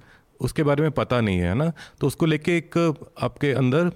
उसके 0.41 0.63
बारे 0.63 0.83
में 0.83 0.91
पता 0.91 1.21
नहीं 1.21 1.39
है 1.39 1.55
ना? 1.55 1.73
तो 2.01 2.07
उसको 2.07 2.27
लेके 2.27 2.57
एक 2.57 2.79
आपके 3.23 3.53
अंदर 3.53 3.91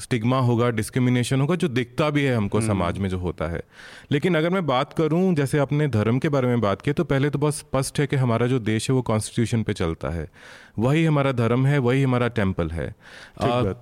स्टिग्मा 0.00 0.38
होगा 0.38 0.70
डिस्क्रिमिनेशन 0.70 1.40
होगा 1.40 1.54
जो 1.54 1.68
दिखता 1.68 2.10
भी 2.10 2.22
है 2.22 2.34
हमको 2.36 2.60
समाज 2.60 2.98
में 2.98 3.08
जो 3.08 3.18
होता 3.18 3.46
है। 3.46 3.62
लेकिन 4.12 4.34
अगर 4.34 4.50
मैं 4.50 4.66
बात 4.66 4.92
करूँ 4.92 5.34
जैसे 5.34 5.58
अपने 5.58 5.88
धर्म 5.88 6.18
के 6.18 6.28
बारे 6.28 6.48
में 6.48 6.60
बात 6.60 6.82
की 6.82 6.92
तो 6.92 7.04
पहले 7.04 7.30
तो 7.30 7.38
बहुत 7.38 7.56
स्पष्ट 7.56 8.00
है 8.00 8.06
कि 8.06 8.16
हमारा 8.16 8.46
जो 8.46 8.58
देश 8.58 8.90
है 8.90 8.96
वो 8.96 9.02
कॉन्स्टिट्यूशन 9.02 9.62
पे 9.62 9.72
चलता 9.72 10.08
है। 10.08 10.28
वही 10.76 11.04
हमारा 11.04 11.32
धर्म 11.32 11.66
है 11.66 11.78
वही 11.78 12.02
हमारा 12.02 12.28
टेंपल 12.30 12.70
है। 12.70 12.86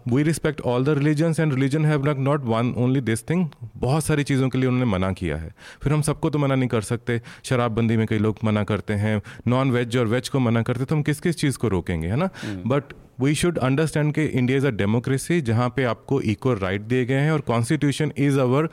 We 0.08 0.22
respect 0.22 0.60
all 0.60 0.84
the 0.84 0.88
religions 0.98 1.40
and 1.40 1.54
religion 1.54 1.84
have 1.84 2.06
not 2.20 2.44
one 2.44 2.74
only 2.78 3.00
this 3.00 3.22
thing 3.30 3.46
बहुत 3.76 4.04
सारी 4.04 4.22
चीज़ों 4.22 4.48
के 4.48 4.58
लिए 4.58 4.68
उन्होंने 4.68 4.90
मना 4.90 5.12
किया 5.12 5.36
है। 5.36 5.54
फिर 5.82 5.92
हम 5.92 6.02
सबको 6.02 6.30
तो 6.30 6.38
मना 6.38 6.54
नहीं 6.54 6.68
कर 6.68 6.80
सकते। 6.82 7.20
शराबबंदी 7.44 7.96
में 7.96 8.06
कई 8.06 8.18
लोग 8.18 8.38
मना 8.44 8.64
करते 8.64 8.94
हैं। 8.94 9.20
नॉन 9.46 9.70
वेज 9.70 9.96
और 9.96 10.06
वेज 10.06 10.28
को 10.28 10.40
मना 10.40 10.62
करते 10.62 10.84
तो 10.84 10.94
हम 10.94 11.02
किस 11.02 11.20
किस 11.20 11.36
चीज़ 11.36 11.58
को 11.58 11.68
रोकेंगे 11.68 12.08
है 12.08 12.16
ना? 12.16 12.28
बट 12.66 12.92
वी 13.20 13.34
शुड 13.34 13.58
अंडरस्टैंड 13.58 14.12
कि 14.14 14.24
इंडिया 14.24 14.58
इज़ 14.58 14.66
अ 14.66 14.70
डेमोक्रेसी 14.72 15.40
जहाँ 15.42 15.68
पे 15.76 15.84
आपको 15.84 16.20
इक्वल 16.22 16.56
राइट 16.56 16.82
दिए 16.82 17.04
गए 17.04 17.14
हैं 17.14 17.32
और 17.32 17.40
constitution 17.46 18.12
is 18.18 18.38
our 18.40 18.68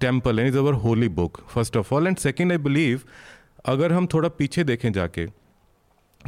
temple 0.00 0.38
and 0.38 0.48
is 0.48 0.58
our 0.58 0.72
holy 0.80 1.08
book 1.10 1.40
first 1.50 1.76
of 1.76 1.94
all 1.94 2.06
and 2.06 2.16
second 2.16 2.52
I 2.52 2.58
believe 2.60 3.00
अगर 3.66 3.92
हम 3.92 4.06
थोड़ा 4.06 4.28
पीछे 4.28 4.64
देखें 4.64 4.92
जाके 4.92 5.26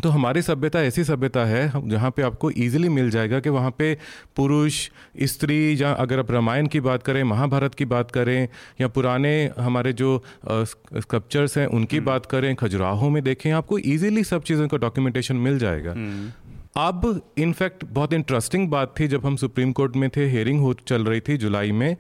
तो 0.03 0.09
हमारी 0.09 0.43
सभ्यता 0.43 0.81
ऐसी 0.83 1.05
सभ्यता 1.05 1.45
है 1.45 1.89
जहाँ 1.89 2.11
पे 2.11 2.23
आपको 2.23 2.51
इजीली 2.53 2.89
मिल 2.89 3.11
जाएगा 3.11 3.41
कि 3.41 3.49
वहाँ 3.49 3.71
पे 3.71 3.97
पुरुष 4.37 4.79
स्त्री 5.25 5.59
या 5.83 5.93
अगर 5.95 6.19
आप 6.19 6.31
रामायण 6.31 6.67
की 6.67 6.81
बात 6.81 7.03
करें 7.03 7.23
महाभारत 7.25 7.75
की 7.75 7.85
बात 7.87 8.11
करें 8.11 8.49
या 8.81 8.89
पुराने 8.89 9.35
हमारे 9.59 9.93
जो 9.93 10.23
स्कल्पचर्स 10.47 11.57
हैं 11.59 11.67
उनकी 11.69 11.97
हम्म। 11.97 12.07
बात 12.07 12.27
करें 12.27 12.55
खजुराहों 12.57 13.11
में 13.11 13.23
देखें 13.25 13.51
आपको 13.53 13.79
इजीली 13.79 14.25
सब 14.25 14.43
चीज़ों 14.43 14.69
का 14.69 14.79
डॉक्यूमेंटेशन 14.79 15.37
मिल 15.39 15.59
जाएगा 15.59 15.93
हम्म। 15.93 16.31
अब 16.77 17.21
इनफैक्ट 17.39 17.85
बहुत 17.85 18.13
इंटरेस्टिंग 18.13 18.69
बात 18.69 18.95
थी 19.01 19.09
जब 19.09 19.27
हम 19.27 19.37
सुप्रीम 19.37 19.73
कोर्ट 19.73 19.97
में 19.97 20.09
थे 20.11 20.27
हेयरिंग 20.29 20.61
हो 20.61 20.73
चल 20.87 21.05
रही 21.05 21.21
थी 21.21 21.37
जुलाई 21.37 21.73
में 21.73 21.97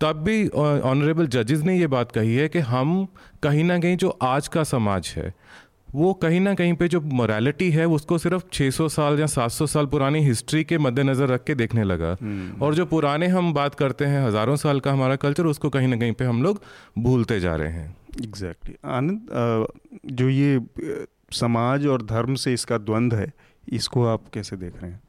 तब 0.00 0.22
भी 0.22 0.46
ऑनरेबल 0.48 1.26
जजेस 1.26 1.60
ने 1.60 1.78
ये 1.78 1.86
बात 1.86 2.12
कही 2.12 2.34
है 2.34 2.48
कि 2.48 2.58
हम 2.66 3.06
कहीं 3.42 3.64
ना 3.64 3.78
कहीं 3.78 3.96
जो 3.96 4.08
आज 4.22 4.48
का 4.48 4.62
समाज 4.64 5.12
है 5.16 5.32
वो 5.94 6.12
कहीं 6.16 6.40
ना 6.40 6.54
कहीं 6.54 6.72
पे 6.74 6.88
जो 6.88 7.00
मोरालिटी 7.12 7.70
है 7.70 7.86
उसको 7.88 8.18
सिर्फ़ 8.18 8.44
600 8.50 8.88
साल 8.90 9.18
या 9.20 9.26
700 9.28 9.66
साल 9.68 9.86
पुरानी 9.86 10.20
हिस्ट्री 10.20 10.62
के 10.64 10.78
मद्देनज़र 10.78 11.28
रख 11.28 11.44
के 11.44 11.54
देखने 11.54 11.84
लगा 11.84 12.16
हम्म। 12.20 12.62
और 12.62 12.74
जो 12.74 12.86
पुराने 12.86 13.26
हम 13.28 13.52
बात 13.54 13.74
करते 13.74 14.04
हैं 14.04 14.24
हज़ारों 14.26 14.56
साल 14.56 14.80
का 14.80 14.92
हमारा 14.92 15.16
कल्चर 15.18 15.46
उसको 15.46 15.70
कहीं 15.70 15.88
ना 15.88 15.96
कहीं 15.96 16.12
पे 16.12 16.24
हम 16.24 16.42
लोग 16.42 16.60
भूलते 16.98 17.40
जा 17.40 17.54
रहे 17.56 17.70
हैं 17.70 17.88
एग्जैक्टली 18.18 18.72
exactly. 18.72 18.92
आनंद 18.92 19.66
जो 20.12 20.28
ये 20.30 20.60
समाज 21.34 21.86
और 21.86 22.02
धर्म 22.06 22.34
से 22.36 22.52
इसका 22.52 22.78
द्वंद्व 22.80 23.16
है 23.16 23.32
इसको 23.72 24.04
आप 24.06 24.28
कैसे 24.34 24.56
देख 24.56 24.82
रहे 24.82 24.90
हैं 24.90 25.02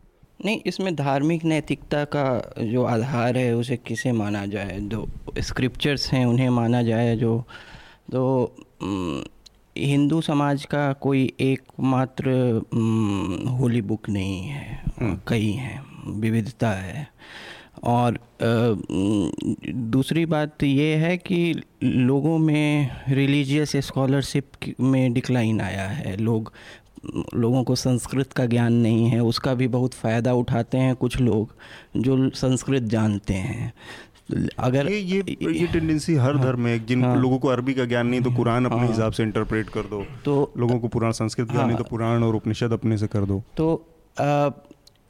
नहीं 0.46 0.62
इसमें 0.66 0.96
धार्मिक 0.96 1.44
नैतिकता 1.46 2.04
का 2.08 2.26
जो 2.64 2.84
आधार 2.86 3.38
है 3.38 3.54
उसे 3.56 3.78
किसे 3.78 4.12
माना 4.14 4.46
जाए 4.48 4.80
जो 4.84 5.08
स्क्रिप्चर्स 5.42 6.12
हैं 6.14 6.26
उन्हें 6.26 6.50
माना 6.52 6.82
जाए 6.84 7.16
जो 7.16 7.38
तो 8.12 8.24
हिंदू 9.78 10.22
समाज 10.22 10.66
का 10.66 10.92
कोई 10.94 11.34
एकमात्र 11.40 12.30
होली 13.60 13.82
बुक 13.82 14.10
नहीं 14.10 14.42
है 14.42 14.84
हम्म। 15.00 15.20
कई 15.28 15.52
हैं 15.52 15.82
विविधता 16.22 16.72
है। 16.72 17.08
और 17.84 18.20
दूसरी 19.92 20.26
बात 20.26 20.64
ये 20.64 20.96
है 20.96 21.18
कि 21.18 21.62
लोगों 21.84 22.38
में 22.38 22.90
रिलीजियस 23.10 23.76
स्कॉलरशिप 23.76 24.52
में 24.80 25.14
डिक्लाइन 25.14 25.62
आया 25.62 25.88
है। 25.88 26.16
लोग 26.18 26.52
लोगों 27.36 27.64
को 27.64 27.76
संस्कृत 27.76 28.34
का 28.34 28.46
ज्ञान 28.46 28.74
नहीं 28.74 29.06
है 29.06 29.20
उसका 29.20 29.54
भी 29.54 29.68
बहुत 29.68 29.94
फ़ायदा 29.94 30.34
उठाते 30.34 30.78
हैं 30.78 30.96
कुछ 30.96 31.20
लोग 31.22 31.56
जो 31.98 32.30
संस्कृत 32.30 32.84
जानते 32.84 33.34
हैं। 33.34 33.74
अगर 34.60 34.92
ये 34.92 35.00
ये 35.00 35.38
ये 35.52 35.68
टेंडेंसी 35.68 36.16
हर 36.16 36.36
हाँ, 36.36 36.44
धर्म 36.44 36.62
में 36.62 36.86
जिन 36.86 37.04
हाँ, 37.04 37.16
लोगों 37.16 37.40
को 37.40 37.48
अरबी 37.48 37.74
का 37.74 37.86
ज्ञान 37.86 38.08
नहीं 38.08 38.22
तो 38.22 38.32
कुरान 38.32 38.66
अपने 38.66 38.80
हाँ, 38.80 38.88
हिसाब 38.88 39.12
से 39.12 39.24
इंटरप्रेट 39.24 39.70
कर 39.70 39.82
दो। 39.82 40.06
तो 40.26 40.54
लोगों 40.58 40.80
को 40.80 40.88
पुराण 40.88 41.12
संस्कृत 41.12 41.48
ज्ञान 41.48 41.60
हाँ, 41.60 41.68
नहीं 41.68 41.78
तो 41.78 41.84
पुराण 41.84 42.24
और 42.24 42.36
उपनिषद 42.36 42.72
अपने 42.74 42.98
से 42.98 43.08
कर 43.08 43.26
दो। 43.26 43.44
तो 43.58 43.88
आ, 44.20 44.50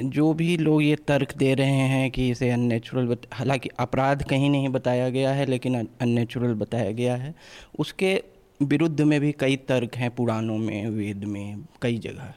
जो 0.04 0.34
भी 0.34 0.58
लोग 0.58 0.84
ये 0.84 0.96
तर्क 0.96 1.38
दे 1.38 1.54
रहे 1.54 1.88
हैं 1.88 2.12
कि 2.12 2.30
इसे 2.30 2.50
अननेचुरल 2.50 3.18
हालाँकि 3.34 3.70
अपराध 3.80 4.24
कहीं 4.24 4.50
नहीं 4.50 4.70
बताया 4.70 5.10
गया 5.10 5.32
है 5.32 5.46
लेकिन 5.46 5.88
अननेचुरल 6.02 6.54
बताया 6.54 6.92
गया 6.92 7.16
है। 7.16 7.36
उसके 7.80 8.24
विरुद्ध 8.62 9.02
में 9.02 9.22
भी 9.22 9.32
कई 9.32 9.56
तर्क 9.56 9.96
हैं 9.96 10.10
पुराणों 10.16 10.58
में 10.58 10.90
वेद 10.90 11.24
में 11.24 11.64
कई 11.82 11.98
जगह। 11.98 12.34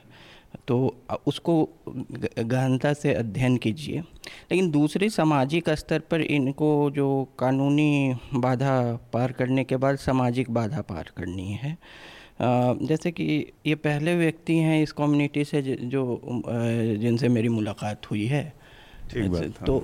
तो 0.68 0.76
उसको 1.26 1.54
गहनता 1.88 2.92
से 2.92 3.12
अध्ययन 3.14 3.56
कीजिए। 3.56 4.00
लेकिन 4.50 4.70
दूसरे 4.70 5.08
सामाजिक 5.10 5.70
स्तर 5.70 5.98
पर 6.00 6.20
इनको 6.20 6.68
जो 6.90 7.06
कानूनी 7.38 8.14
बाधा 8.34 8.80
पार 9.12 9.32
करने 9.32 9.64
के 9.64 9.76
बाद 9.76 9.96
सामाजिक 9.96 10.50
बाधा 10.50 10.80
पार 10.80 11.10
करनी 11.16 11.52
है। 11.52 11.76
जैसे 12.40 13.10
कि 13.10 13.24
ये 13.66 13.74
पहले 13.74 14.16
व्यक्ति 14.16 14.56
हैं 14.56 14.82
इस 14.82 14.92
कम्युनिटी 14.92 15.44
से 15.44 15.62
जो 15.62 16.20
जिनसे 17.00 17.28
मेरी 17.28 17.48
मुलाकात 17.48 18.10
हुई 18.10 18.26
है। 18.26 18.44
तो 19.66 19.82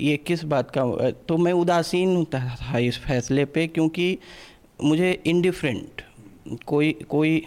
ये 0.00 0.16
किस 0.16 0.44
बात 0.44 0.70
का 0.70 1.10
तो 1.28 1.36
मैं 1.36 1.52
उदासीन 1.52 2.24
था 2.24 2.78
इस 2.78 2.98
फैसले 2.98 3.44
पे 3.44 3.66
क्योंकि 3.66 4.18
मुझे 4.84 5.12
इनडिफरेंट 5.26 6.02
कोई 6.66 6.92
कोई 7.08 7.42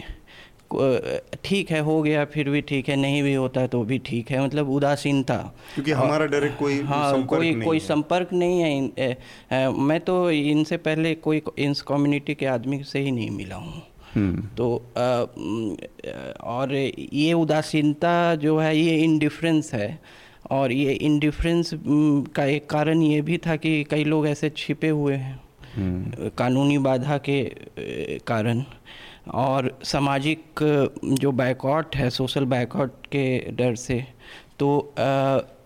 ठीक 1.44 1.70
है 1.70 1.80
हो 1.80 2.00
गया 2.02 2.24
फिर 2.24 2.48
भी 2.50 2.60
ठीक 2.60 2.88
है 2.88 2.96
नहीं 2.96 3.22
भी 3.22 3.34
होता 3.34 3.66
तो 3.66 3.82
भी 3.84 3.98
ठीक 3.98 4.30
है। 4.30 4.44
मतलब 4.44 4.70
उदासीनता 4.70 5.36
क्योंकि 5.74 5.92
हमारा 5.92 6.26
डायरेक्ट 6.26 6.58
कोई 6.58 6.80
हाँ 6.82 7.10
संपर्क 7.12 7.28
कोई 7.30 7.54
नहीं 7.54 7.64
कोई 7.64 7.78
संपर्क 7.80 8.32
नहीं 8.32 8.60
है 8.60 8.76
इन, 8.76 8.90
ए, 8.98 9.16
ए, 9.52 9.68
मैं 9.68 10.00
तो 10.00 10.30
इनसे 10.30 10.76
पहले 10.76 11.14
कोई 11.14 11.42
इस 11.58 11.82
कम्युनिटी 11.82 12.34
के 12.34 12.46
आदमी 12.46 12.82
से 12.82 12.98
ही 12.98 13.10
नहीं 13.10 13.30
मिला 13.30 13.56
हूँ। 13.56 13.82
हम्म, 14.14 14.42
तो 14.56 14.66
म, 15.38 15.76
और 16.42 16.74
ये 16.74 17.32
उदासीनता 17.32 18.34
जो 18.34 18.58
है 18.58 18.76
ये 18.76 18.96
इनडिफरेंस 19.04 19.74
है। 19.74 19.98
और 20.50 20.72
ये 20.72 20.92
इनडिफरेंस 20.92 21.70
का 22.36 22.44
एक 22.44 22.68
कारण 22.70 23.02
ये 23.02 23.20
भी 23.20 23.38
था 23.38 23.56
कि 23.56 23.82
कई 23.90 24.04
लोग 24.04 24.26
ऐसे 24.28 24.50
छिपे 24.56 24.88
हुए 24.88 25.14
हैं। 25.14 25.40
हम्म, 25.74 26.28
कानूनी 26.38 26.78
बाधा 26.78 27.18
के 27.18 27.42
कारण। 28.26 28.64
और 29.34 29.78
सामाजिक 29.84 30.42
जो 31.04 31.32
बैकआउट 31.32 31.96
है 31.96 32.10
सोशल 32.10 32.44
बैकआउट 32.44 33.06
के 33.06 33.38
डर 33.38 33.74
से 33.74 34.04
तो 34.58 34.94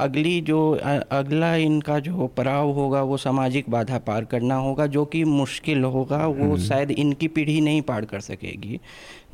अगली 0.01 0.41
जो 0.41 0.81
अगला 1.13 1.57
इनका 1.57 1.99
जो 1.99 2.27
पड़ाव 2.27 2.71
होगा 2.71 3.03
वो 3.03 3.17
सामाजिक 3.17 3.65
बाधा 3.71 3.99
पार 3.99 4.25
करना 4.25 4.55
होगा 4.55 4.87
जो 4.87 5.05
कि 5.05 5.25
मुश्किल 5.25 5.85
होगा 5.85 6.27
वो 6.27 6.57
शायद 6.59 6.91
इनकी 6.91 7.29
पीढ़ी 7.29 7.61
नहीं 7.61 7.83
पार 7.83 8.05
कर 8.05 8.21
सकेगी। 8.21 8.81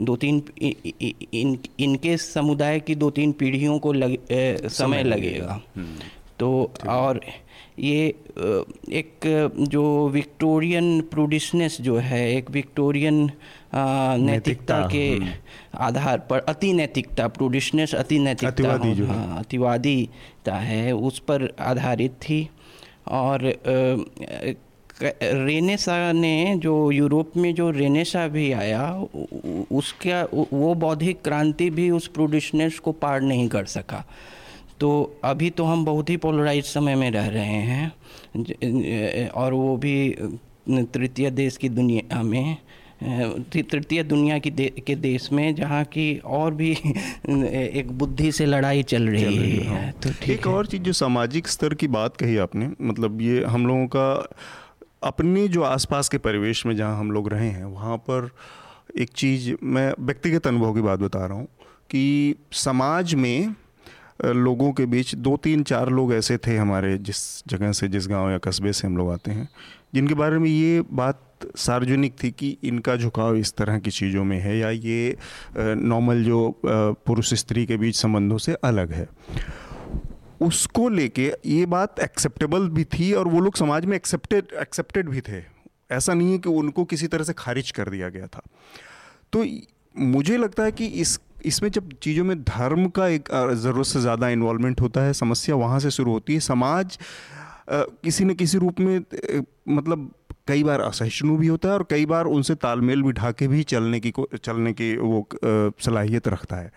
दो 0.00 0.16
तीन 0.16 0.42
इ, 0.62 0.73
इ, 1.02 1.12
इन 1.35 1.58
इनके 1.80 2.16
समुदाय 2.16 2.80
की 2.80 2.94
दो 2.94 3.11
तीन 3.11 3.32
पीढ़ियों 3.32 3.78
को 3.78 3.92
लग, 3.92 4.14
अ, 4.14 4.68
समय 4.68 5.02
लगेगा। 5.02 5.61
तो 6.38 6.73
और 6.88 7.20
ये 7.78 8.14
एक 8.92 9.50
जो 9.58 10.08
विक्टोरियन 10.08 11.00
प्रूडिशनेस 11.00 11.80
जो 11.80 11.97
है 11.97 12.37
एक 12.37 12.50
विक्टोरियन 12.50 13.30
नैतिकता 13.72 14.80
के 14.92 15.18
आधार 15.78 16.18
पर 16.30 16.38
अति 16.48 16.72
नैतिकता 16.72 17.26
प्रूडिशनेस 17.28 17.94
अति 17.94 18.18
नैतिकता 18.18 18.48
अतिवादी 18.48 18.94
जो 18.94 19.06
है। 19.06 19.38
अतिवादीता 19.38 20.54
है 20.54 20.92
उस 20.92 21.18
पर 21.18 21.48
आधारित 21.60 22.12
थी। 22.22 22.48
और 23.08 23.44
रेनेसा 25.22 26.12
ने 26.12 26.56
जो 26.56 26.90
यूरोप 26.90 27.37
में 27.37 27.54
जो 27.54 27.70
रेनेसा 27.70 28.26
भी 28.28 28.50
आया 28.52 28.82
उसका 29.70 30.22
वो 30.52 30.75
बौद्धिक 30.75 31.22
क्रांति 31.22 31.68
भी 31.70 31.90
उस 31.90 32.08
प्रूडिशनेस 32.08 32.78
को 32.78 32.92
पार 32.92 33.20
नहीं 33.20 33.48
कर 33.48 33.64
सका। 33.66 34.04
तो 34.80 35.20
अभी 35.25 35.50
तो 35.50 35.64
हम 35.64 35.84
बहुत 35.84 36.10
ही 36.10 36.16
पोलराइज 36.16 36.64
समय 36.64 36.94
में 36.94 37.10
रह 37.10 37.28
रहे 37.28 37.62
हैं। 37.64 39.28
और 39.28 39.54
वो 39.54 39.76
भी 39.76 40.10
तृतीय 40.68 41.30
देश 41.30 41.56
की 41.56 41.68
दुनिया 41.68 42.22
में। 42.22 42.56
तृतीय 43.02 44.02
दुनिया 44.02 44.38
की 44.38 44.50
दे, 44.50 44.69
के 44.87 44.95
देश 44.95 45.28
में 45.33 45.55
जहाँ 45.55 45.85
की 45.85 46.17
और 46.25 46.55
भी 46.55 46.71
एक 46.73 47.90
बुद्धि 47.99 48.31
से 48.33 48.47
लड़ाई 48.47 48.83
चल 48.83 49.09
रही 49.09 49.25
चल 49.25 49.38
रही 49.40 49.59
है 49.59 49.90
तो 50.02 50.11
ठीक 50.23 50.31
एक 50.31 50.47
और 50.47 50.67
चीज़ 50.67 50.83
जो 50.83 50.93
सामाजिक 50.93 51.49
स्तर 51.49 51.75
की 51.75 51.88
बात 51.88 52.17
कही 52.17 52.37
आपने 52.37 52.71
मतलब 52.83 53.21
ये 53.23 53.45
हम 53.45 53.67
लोगों 53.67 53.87
का 53.87 54.09
अपने 55.02 55.47
जो 55.49 55.62
आसपास 55.62 56.09
के 56.09 56.19
परिवेश 56.19 56.64
में 56.67 56.76
जहाँ 56.76 56.99
हम 56.99 57.12
लोग 57.12 57.28
रहे 57.28 57.49
हैं 57.49 57.64
वहाँ 57.64 57.97
पर 58.11 58.31
एक 58.99 59.11
चीज़ 59.17 59.50
मैं 59.62 59.93
व्यक्तिगत 60.00 60.47
अनुभव 60.47 60.75
की 60.75 60.81
बात 60.81 60.99
बता 60.99 61.26
रहा 61.26 61.38
हूँ 61.38 61.47
कि 61.90 62.35
समाज 62.52 63.14
में 63.14 63.55
लोगों 64.25 64.73
के 64.73 64.87
बीच 64.87 65.14
दो 65.14 65.37
तीन 65.37 65.62
चार 65.62 65.88
लोग 65.88 66.12
ऐसे 66.14 66.37
थे 66.38 66.57
हमारे 66.57 66.97
जिस 66.99 67.19
जगह 67.49 67.73
से 67.73 67.88
जिस 67.88 68.09
गाँव 68.09 68.31
या 68.31 68.38
कस्बे 68.38 68.73
से 68.73 68.87
हम 68.87 68.97
लोग 68.97 69.11
आते 69.12 69.31
हैं 69.31 69.49
जिनके 69.92 70.14
बारे 70.14 70.38
में 70.38 70.49
ये 70.50 70.83
बात 70.92 71.25
सार्वजनिक 71.57 72.14
थी 72.23 72.30
कि 72.30 72.57
इनका 72.64 72.97
झुकाव 72.97 73.37
इस 73.37 73.52
तरह 73.57 73.78
की 73.78 73.90
चीज़ों 73.90 74.25
में 74.25 74.38
है 74.40 74.57
या 74.59 74.71
ये 74.71 75.16
नॉर्मल 75.59 76.23
जो 76.25 76.61
पुरुष 76.64 77.33
स्त्री 77.35 77.64
के 77.66 77.76
बीच 77.76 77.97
संबंधों 77.97 78.38
से 78.38 78.54
अलग 78.64 78.92
है। 78.92 79.09
उसको 80.40 80.88
लेके 80.88 81.33
ये 81.47 81.66
बात 81.66 82.00
एक्सेप्टेबल 82.00 82.68
भी 82.71 82.85
थी 82.88 83.12
और 83.12 83.28
वो 83.28 83.40
लोग 83.40 83.57
समाज 83.57 83.85
में 83.85 83.97
एक्सेप्टेड 83.97 84.52
एक्सेप्टेड 84.61 85.09
भी 85.09 85.21
थे। 85.21 85.42
ऐसा 85.90 86.14
नहीं 86.14 86.33
है 86.33 86.38
कि 86.38 86.49
उनको 86.50 86.85
किसी 86.85 87.07
तरह 87.07 87.25
से 87.25 87.33
खारिज 87.33 87.71
कर 87.71 87.88
दिया 87.88 88.09
गया 88.09 88.26
था। 88.26 88.42
तो 89.33 89.45
मुझे 89.95 90.37
लगता 90.37 90.64
है 90.64 90.73
कि 90.73 90.87
इस, 90.87 91.18
इसमें 91.47 91.71
जब 91.71 91.92
चीज़ों 92.02 92.25
में 92.25 92.42
धर्म 92.42 92.88
का 92.88 93.07
एक 93.09 93.28
ज़रूरत 93.54 93.87
से 93.87 94.00
ज़्यादा 94.00 94.28
इन्वॉल्वमेंट 94.28 94.80
होता 94.80 95.00
है, 95.00 95.12
समस्या 95.12 95.57
वहाँ 95.57 95.80
से 95.80 95.90
शुरू 95.90 96.12
होती 96.12 96.35
है। 96.35 96.40
समाज 96.40 96.99
किसी 97.68 98.25
न 98.25 98.34
किसी 98.34 98.58
रूप 98.58 98.80
में 98.80 99.00
मतलब 99.68 100.10
कई 100.48 100.62
बार 100.64 100.80
असहिष्णु 100.80 101.37
भी 101.37 101.46
होता 101.46 101.68
है 101.68 101.75
और 101.75 101.87
कई 101.90 102.06
बार 102.06 102.26
उनसे 102.26 102.54
तालमेल 102.56 103.02
बिठा 103.02 103.30
के 103.32 103.48
भी 103.48 103.62
चलने 103.64 104.00
की 104.00 104.10
को, 104.10 104.28
चलने 104.37 104.72
की 104.72 104.96
वो 104.96 105.26
सलाहियत 105.80 106.28
रखता 106.28 106.56
है। 106.56 106.72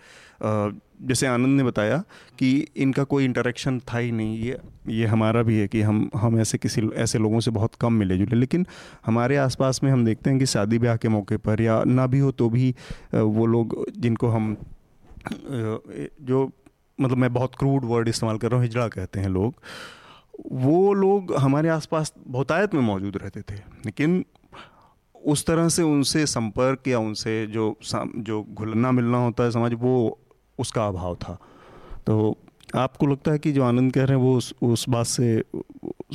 जैसे 1.02 1.26
आनंद 1.26 1.56
ने 1.56 1.64
बताया 1.64 1.96
कि 2.38 2.50
इनका 2.76 3.04
कोई 3.04 3.24
इंटरेक्शन 3.24 3.78
था 3.88 3.98
ही 3.98 4.10
नहीं, 4.12 4.38
ये 4.38 4.58
ये 4.88 5.06
हमारा 5.06 5.42
भी 5.42 5.58
है 5.58 5.68
कि 5.68 5.80
हम 5.82 6.10
हम 6.16 6.38
ऐसे 6.40 6.58
किसी, 6.58 6.80
ऐसे 6.80 7.18
लोगों 7.18 7.40
से 7.40 7.50
बहुत 7.50 7.74
कम 7.74 7.92
मिले 7.92 8.18
जुले। 8.18 8.36
लेकिन 8.36 8.66
हमारे 9.06 9.36
आसपास 9.38 9.82
में 9.84 9.90
हम 9.90 10.04
देखते 10.04 10.30
हैं 10.30 10.38
कि 10.38 10.46
शादी 10.46 10.78
ब्याह 10.78 10.96
के 10.96 11.08
मौके 11.08 11.36
पर 11.38 11.60
या 11.60 11.82
ना 11.86 12.06
भी 12.06 12.18
हो 12.18 12.30
तो 12.32 12.48
भी 12.50 12.74
वो 13.12 13.46
लोग 13.46 13.84
जिनको 13.96 14.28
हम 14.28 14.56
जो 15.32 16.50
मतलब 16.98 17.16
मैं 17.16 17.32
बहुत 17.32 17.54
क्रूड 17.58 17.84
वर्ड 17.84 18.08
इस्तेमाल 18.08 18.38
कर 18.38 18.50
रहा 18.50 18.56
हूँ, 18.56 18.66
हिजड़ा 18.66 18.88
कहते 18.88 19.20
हैं 19.20 19.28
लोग 19.30 19.54
वो 20.52 20.92
लोग 20.94 21.34
हमारे 21.34 21.68
आसपास 21.68 22.12
बहुतायत 22.26 22.74
में 22.74 22.80
मौजूद 22.80 23.16
रहते 23.16 23.40
थे 23.40 23.54
लेकिन 23.86 24.24
उस 25.14 25.46
तरह 25.46 25.68
से 25.68 25.82
उनसे 25.82 26.26
संपर्क 26.26 26.88
या 26.88 26.98
उनसे 26.98 27.46
जो 27.46 27.74
जो 27.94 28.42
घुलना 28.42 28.90
मिलना 28.92 29.18
होता 29.18 29.44
है 29.44 29.50
समाज 29.50 29.74
वो 29.74 30.18
उसका 30.58 30.86
अभाव 30.86 31.14
था। 31.14 31.38
तो 32.06 32.36
आपको 32.76 33.06
लगता 33.06 33.32
है 33.32 33.38
कि 33.38 33.52
जो 33.52 33.62
आनंद 33.62 33.92
कह 33.92 34.04
रहे 34.04 34.16
हैं 34.16 34.24
वो 34.24 34.36
उस, 34.36 34.54
उस 34.62 34.88
बात 34.88 35.06
से 35.06 35.44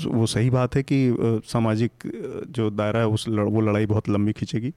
वो 0.06 0.26
सही 0.26 0.50
बात 0.50 0.76
है 0.76 0.84
कि 0.84 1.18
सामाजिक 1.46 1.92
जो 2.50 2.70
दायरा 2.70 3.00
है 3.00 3.08
उस 3.08 3.28
लड़, 3.30 3.46
वो 3.46 3.62
लड़ाई 3.62 3.86
बहुत 3.86 4.10
लंबी 4.10 4.34
खींचेगी? 4.34 4.74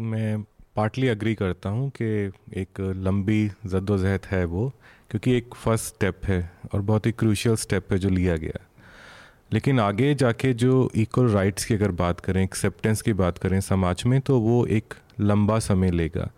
मैं 0.00 0.42
पार्टली 0.76 1.08
अग्री 1.08 1.34
करता 1.34 1.68
हूँ 1.68 1.90
कि 1.90 2.04
एक 2.60 2.80
लंबी 2.80 3.48
जद्दोजहद 3.66 4.26
है 4.30 4.44
वो। 4.44 4.72
क्योंकि 5.10 5.32
एक 5.32 5.54
फ़र्स्ट 5.54 5.84
स्टेप 5.84 6.20
है 6.24 6.52
और 6.74 6.80
बहुत 6.80 7.06
ही 7.06 7.12
क्रूशियल 7.12 7.56
स्टेप 7.56 7.92
है 7.92 7.98
जो 7.98 8.08
लिया 8.08 8.36
गया। 8.36 8.66
लेकिन 9.52 9.80
आगे 9.80 10.14
जाके 10.14 10.52
जो 10.52 10.90
इक्वल 10.94 11.28
राइट्स 11.28 11.64
की 11.64 11.74
अगर 11.74 11.90
बात 11.90 12.20
करें 12.20 12.42
एक्सेप्टेंस 12.44 13.02
की 13.02 13.12
बात 13.12 13.38
करें 13.38 13.60
समाज 13.60 14.02
में 14.06 14.20
तो 14.20 14.38
वो 14.40 14.66
एक 14.66 14.94
लंबा 15.20 15.58
समय 15.58 15.90
लेगा। 15.90 16.30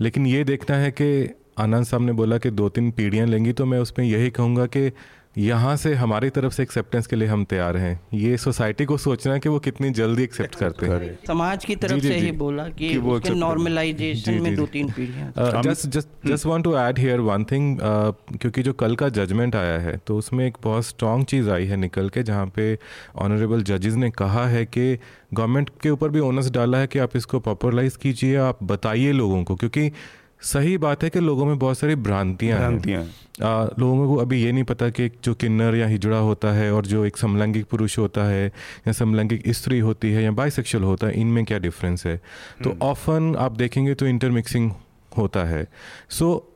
लेकिन 0.00 0.26
ये 0.26 0.44
देखना 0.44 0.76
है 0.76 0.90
कि 0.90 1.34
आनंद 1.58 1.84
साहब 1.84 2.02
ने 2.02 2.12
बोला 2.12 2.38
कि 2.38 2.50
दो 2.50 2.68
तीन 2.68 2.90
पीढ़ियाँ 2.90 3.26
लेंगी 3.26 3.52
तो 3.52 3.66
मैं 3.66 3.78
उसमें 3.78 4.06
यही 4.06 4.30
कहूँगा 4.30 4.66
कि 4.66 4.92
यहाँ 5.38 5.76
से 5.76 5.92
हमारी 5.94 6.28
तरफ़ 6.30 6.52
से 6.52 6.62
एक्सेप्टेंस 6.62 7.06
के 7.06 7.16
लिए 7.16 7.28
हम 7.28 7.44
तैयार 7.44 7.76
हैं। 7.76 8.00
ये 8.14 8.36
सोसाइटी 8.36 8.84
को 8.84 8.96
सोचना 8.98 9.32
है 9.32 9.40
कि 9.40 9.48
वो 9.48 9.58
कितनी 9.58 9.90
जल्दी 9.90 10.22
एक्सेप्ट 10.22 10.54
करते 10.54 10.86
हैं। 10.86 11.18
समाज 11.26 11.64
की 11.64 11.76
तरफ़ 11.76 11.92
जी, 11.92 12.00
जी, 12.00 12.08
से 12.08 12.14
ही 12.14 12.32
बोला 12.32 12.68
कि, 12.68 12.88
कि 12.88 12.98
वो 12.98 13.20
नॉर्मलाइजेशन 13.28 14.40
में 14.42 14.54
दो 14.56 14.66
तीन 14.66 14.90
पीढ़ियाँ 14.90 15.62
just 15.62 15.86
just 15.88 16.26
just 16.26 16.46
want 16.46 16.64
to 16.64 16.76
add 16.76 16.98
here 16.98 17.20
one 17.20 17.44
thing 17.44 17.78
क्योंकि 17.80 18.62
जो 18.62 18.72
कल 18.72 18.96
का 18.96 19.08
जजमेंट 19.08 19.56
आया 19.56 19.78
है 19.78 19.96
तो 20.06 20.16
उसमें 20.18 20.46
एक 20.46 20.56
बहुत 20.64 20.86
स्ट्रॉन्ग 20.86 21.26
चीज़ 21.26 21.50
आई 21.50 21.66
है 21.66 21.76
निकल 21.76 22.08
के 22.08 22.22
जहाँ 22.22 22.46
पे 22.46 22.78
ऑनरेबल 23.16 23.62
जजेस 23.62 23.94
ने 23.94 24.10
कहा 24.10 24.46
है 24.46 24.64
कि 24.66 24.98
गवर्नमेंट 25.34 25.70
के 25.82 25.90
ऊपर 25.90 26.08
भी 26.08 26.20
ओनस 26.20 26.50
डाला 26.50 26.78
है 26.78 26.86
कि 26.86 26.98
आप 26.98 27.16
इसको 27.16 27.40
पॉपुलराइज 27.40 27.96
कीजिए 27.96 28.36
आप 28.36 28.62
बताइए 28.64 29.12
लोगों 29.12 29.42
को 29.44 29.54
क्योंकि 29.54 29.90
सही 30.42 30.76
बात 30.78 31.02
है 31.02 31.10
कि 31.10 31.20
लोगों 31.20 31.46
में 31.46 31.58
बहुत 31.58 31.78
सारी 31.78 31.94
भ्रांतियाँ 31.94 32.58
हैं। 32.58 32.68
भ्रांतियाँ 32.68 33.04
लोगों 33.78 34.08
को 34.08 34.16
अभी 34.16 34.42
ये 34.42 34.52
नहीं 34.52 34.64
पता 34.64 34.88
कि 34.88 35.08
जो 35.24 35.34
किन्नर 35.34 35.74
या 35.74 35.86
हिजड़ा 35.86 36.18
होता 36.18 36.52
है 36.52 36.72
और 36.72 36.86
जो 36.86 37.04
एक 37.04 37.16
समलैंगिक 37.16 37.66
पुरुष 37.66 37.98
होता 37.98 38.24
है 38.24 38.46
या 38.46 38.92
समलैंगिक 38.92 39.48
स्त्री 39.48 39.78
होती 39.78 40.10
है 40.12 40.22
या 40.22 40.30
बाइसेक्सुअल 40.32 40.84
होता 40.84 41.06
है 41.06 41.20
इनमें 41.20 41.44
क्या 41.44 41.58
डिफरेंस 41.58 42.06
है? 42.06 42.20
तो 42.64 42.76
ऑफन 42.82 43.36
आप 43.38 43.52
देखेंगे 43.52 43.94
तो 43.94 44.06
इंटरमिक्सिंग 44.06 44.70
होता 45.18 45.44
है। 45.44 45.66
सो 46.10 46.54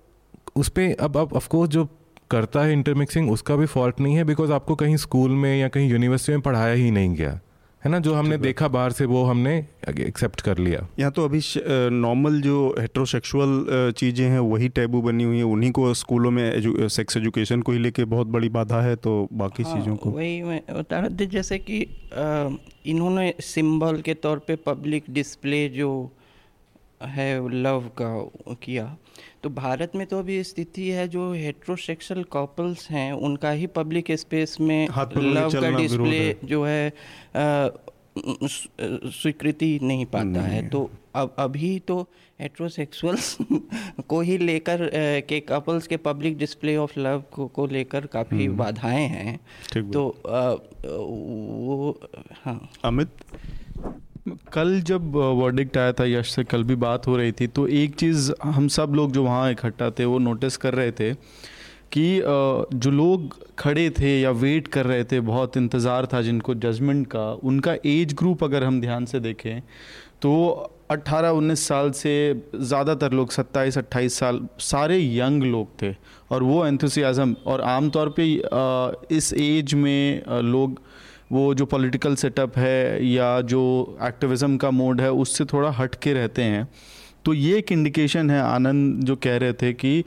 उस 0.57 0.69
पर 0.69 0.97
अब 1.01 1.17
अब 1.17 1.33
ऑफकोर्स 1.33 1.71
जो 1.71 1.89
करता 2.31 2.63
है 2.63 2.73
इंटरमिक्सिंग 2.73 3.31
उसका 3.31 3.57
भी 3.57 3.67
फॉल्ट 3.67 4.01
नहीं 4.01 4.17
है 4.17 4.25
बिकॉज़ 4.25 4.53
आपको 4.53 4.75
कहीं 4.75 4.97
स्कूल 4.97 5.31
में 5.31 5.61
या 5.61 5.69
कहीं 5.69 5.91
यूनिवर्सिटी 5.91 6.33
में 6.33 6.41
पढ़ाया 6.41 6.75
ही 6.75 6.91
नहीं 6.91 7.15
गया। 7.15 7.41
है 7.85 7.91
ना 7.91 7.99
जो 7.99 8.13
हमने 8.15 8.37
देखा 8.39 8.69
बाहर 8.69 8.93
से 8.93 9.05
वो 9.05 9.23
हमने 9.25 9.57
एक्सेप्ट 9.89 10.41
कर 10.41 10.59
लिया। 10.59 10.87
यहाँ 10.99 11.13
तो 11.13 11.25
अभी 11.25 11.41
नॉर्मल 11.93 12.41
जो 12.41 12.59
हेट्रोसेक्सुअल 12.79 13.93
चीज़ें 13.99 14.25
हैं 14.27 14.39
वही 14.41 14.69
टैबू 14.69 15.01
बनी 15.03 15.25
हुई 15.25 15.37
हैं 15.37 15.45
उन्हीं 15.45 15.71
को 15.73 15.93
स्कूलों 15.95 16.31
में 16.31 16.43
एजु, 16.45 16.89
सेक्स 16.89 17.17
एजुकेशन 17.17 17.63
को 17.63 17.73
ही 17.73 17.79
लेके 17.79 18.05
बहुत 18.07 18.27
बड़ी 18.29 18.49
बाधा 18.51 18.81
है 18.83 18.97
तो 18.97 19.29
बाकी 19.33 19.63
हाँ, 19.63 19.75
चीज़ों 19.75 19.97
को। 19.97 20.11
वही 20.11 20.43
मैं 20.43 20.63
बता 20.71 20.99
रहा 20.99 21.09
था 21.11 21.25
जैसे 21.27 21.59
कि 21.59 21.83
आ, 21.83 22.49
इन्होंने 22.87 23.33
सिंबल 23.41 24.01
के 24.01 24.15
तौर 24.17 24.39
पे 24.39 24.57
पब्लिक 24.67 25.05
डिस्प्ले 25.11 25.69
जो 25.69 25.91
है 27.07 27.51
लव 27.63 27.91
का 28.01 28.31
किया। 28.55 28.97
तो 29.43 29.51
भारत 29.51 29.93
में 29.97 30.07
तो 30.07 30.19
अभी 30.19 30.45
स्थिति 30.45 30.89
है 30.89 31.09
जो 31.09 31.33
हेट्रोसेक्सुअल 31.33 32.23
कपल्स 32.23 32.91
हैं 32.91 33.13
उनका 33.13 33.51
ही 33.51 33.67
पब्लिक 33.67 34.13
स्पेस 34.13 34.57
में 34.61 34.89
लव 35.17 35.51
का 35.61 35.71
डिस्प्ले। 35.71 36.37
जो 36.45 36.65
है 36.65 36.93
स्वीकृति 38.19 39.81
नहीं 39.83 40.07
पाता 40.07 40.25
नहीं 40.25 40.43
है। 40.43 40.69
तो 40.69 40.91
अब 41.15 41.35
अभी 41.39 41.79
तो 41.79 42.09
हेट्रोसेक्सुअल्स 42.41 43.39
को 44.09 44.21
ही 44.21 44.39
लेकर 44.39 44.91
के 45.29 45.41
कपल्स 45.41 45.87
के 45.87 45.97
पब्लिक 45.97 46.39
डिस्प्ले 46.39 46.77
ऑफ़ 46.77 47.01
लव 47.01 47.25
को 47.33 47.47
को 47.47 47.67
लेकर 47.67 48.07
काफ़ी 48.07 48.47
हम्म। 48.47 48.57
बाधाएँ 48.57 49.09
हैं। 49.09 49.41
तो 49.91 50.17
आ, 50.27 50.51
वो 50.87 52.01
हाँ। 52.45 52.71
अमित? 52.85 53.09
कल 54.53 54.81
जब 54.81 55.17
वर्डिक्ट 55.17 55.77
आया 55.79 55.93
था 55.93 56.05
यश 56.05 56.31
से, 56.33 56.43
कल 56.45 56.65
भी 56.65 56.75
बात 56.77 57.07
हो 57.07 57.17
रही 57.17 57.33
थी 57.33 57.47
तो 57.49 57.67
एक 57.69 57.95
चीज़ 57.95 58.31
हम 58.45 58.69
सब 58.71 58.93
लोग 58.97 59.13
जो 59.13 59.23
वहाँ 59.25 59.51
इकट्ठा 59.53 59.91
थे, 59.91 60.05
वो 60.05 60.19
नोटिस 60.19 60.57
कर 60.57 60.75
रहे 60.75 60.93
थे 60.93 61.13
कि 61.93 62.21
जो 62.75 62.91
लोग 62.91 63.37
खड़े 63.59 63.89
थे 63.91 64.21
या 64.21 64.31
वेट 64.33 64.69
कर 64.69 64.87
रहे 64.87 65.05
थे, 65.05 65.21
बहुत 65.23 65.57
इंतज़ार 65.57 66.07
था 66.13 66.21
जिनको 66.23 66.55
जजमेंट 66.57 67.07
का, 67.07 67.33
उनका 67.35 67.75
एज 67.87 68.15
ग्रुप 68.19 68.45
अगर 68.45 68.65
हम 68.65 68.81
ध्यान 68.81 69.05
से 69.07 69.21
देखें 69.21 69.61
तो 70.23 70.31
18-19 70.91 71.59
साल 71.59 71.91
से 71.93 72.15
ज़्यादातर 72.55 73.13
लोग 73.13 73.33
27-28 73.33 74.19
साल, 74.19 74.41
सारे 74.61 74.99
यंग 75.17 75.43
लोग 75.43 75.69
थे। 75.83 75.95
और 76.31 76.43
वो 76.43 76.65
एंथुसियाज़म 76.67 77.35
और 77.47 77.61
आमतौर 77.61 78.15
पे 78.19 78.25
इस 79.17 79.33
एज 79.35 79.75
में 79.75 80.23
लोग 80.45 80.81
वो 81.33 81.53
जो 81.55 81.67
पॉलिटिकल 81.67 82.15
सेटअप 82.15 82.59
है 82.59 83.07
या 83.07 83.41
जो 83.41 83.63
एक्टिविज़म 84.03 84.57
का 84.57 84.71
मोड 84.71 85.01
है, 85.01 85.11
उससे 85.13 85.45
थोड़ा 85.45 85.71
हट 85.71 85.95
के 85.95 86.13
रहते 86.13 86.43
हैं। 86.43 86.69
तो 87.25 87.35
ये 87.35 87.59
एक 87.59 87.73
इंडिकेशन 87.73 88.31
है, 88.31 88.41
आनंद 88.41 89.05
जो 89.05 89.17
कह 89.17 89.37
रहे 89.37 89.53
थे 89.53 89.73
कि 89.73 90.05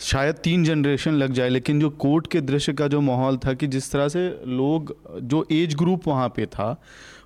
शायद 0.00 0.34
तीन 0.34 0.64
जनरेशन 0.64 1.12
लग 1.12 1.32
जाए, 1.32 1.48
लेकिन 1.48 1.80
जो 1.80 1.90
कोर्ट 1.90 2.26
के 2.26 2.40
दृश्य 2.40 2.72
का 2.72 2.88
जो 2.88 3.00
माहौल 3.00 3.36
था 3.36 3.52
कि 3.54 3.66
जिस 3.66 3.90
तरह 3.92 4.08
से 4.08 4.28
लोग, 4.46 4.96
जो 5.22 5.46
एज 5.52 5.74
ग्रुप 5.74 6.08
वहाँ 6.08 6.28
पे 6.28 6.46
था 6.46 6.80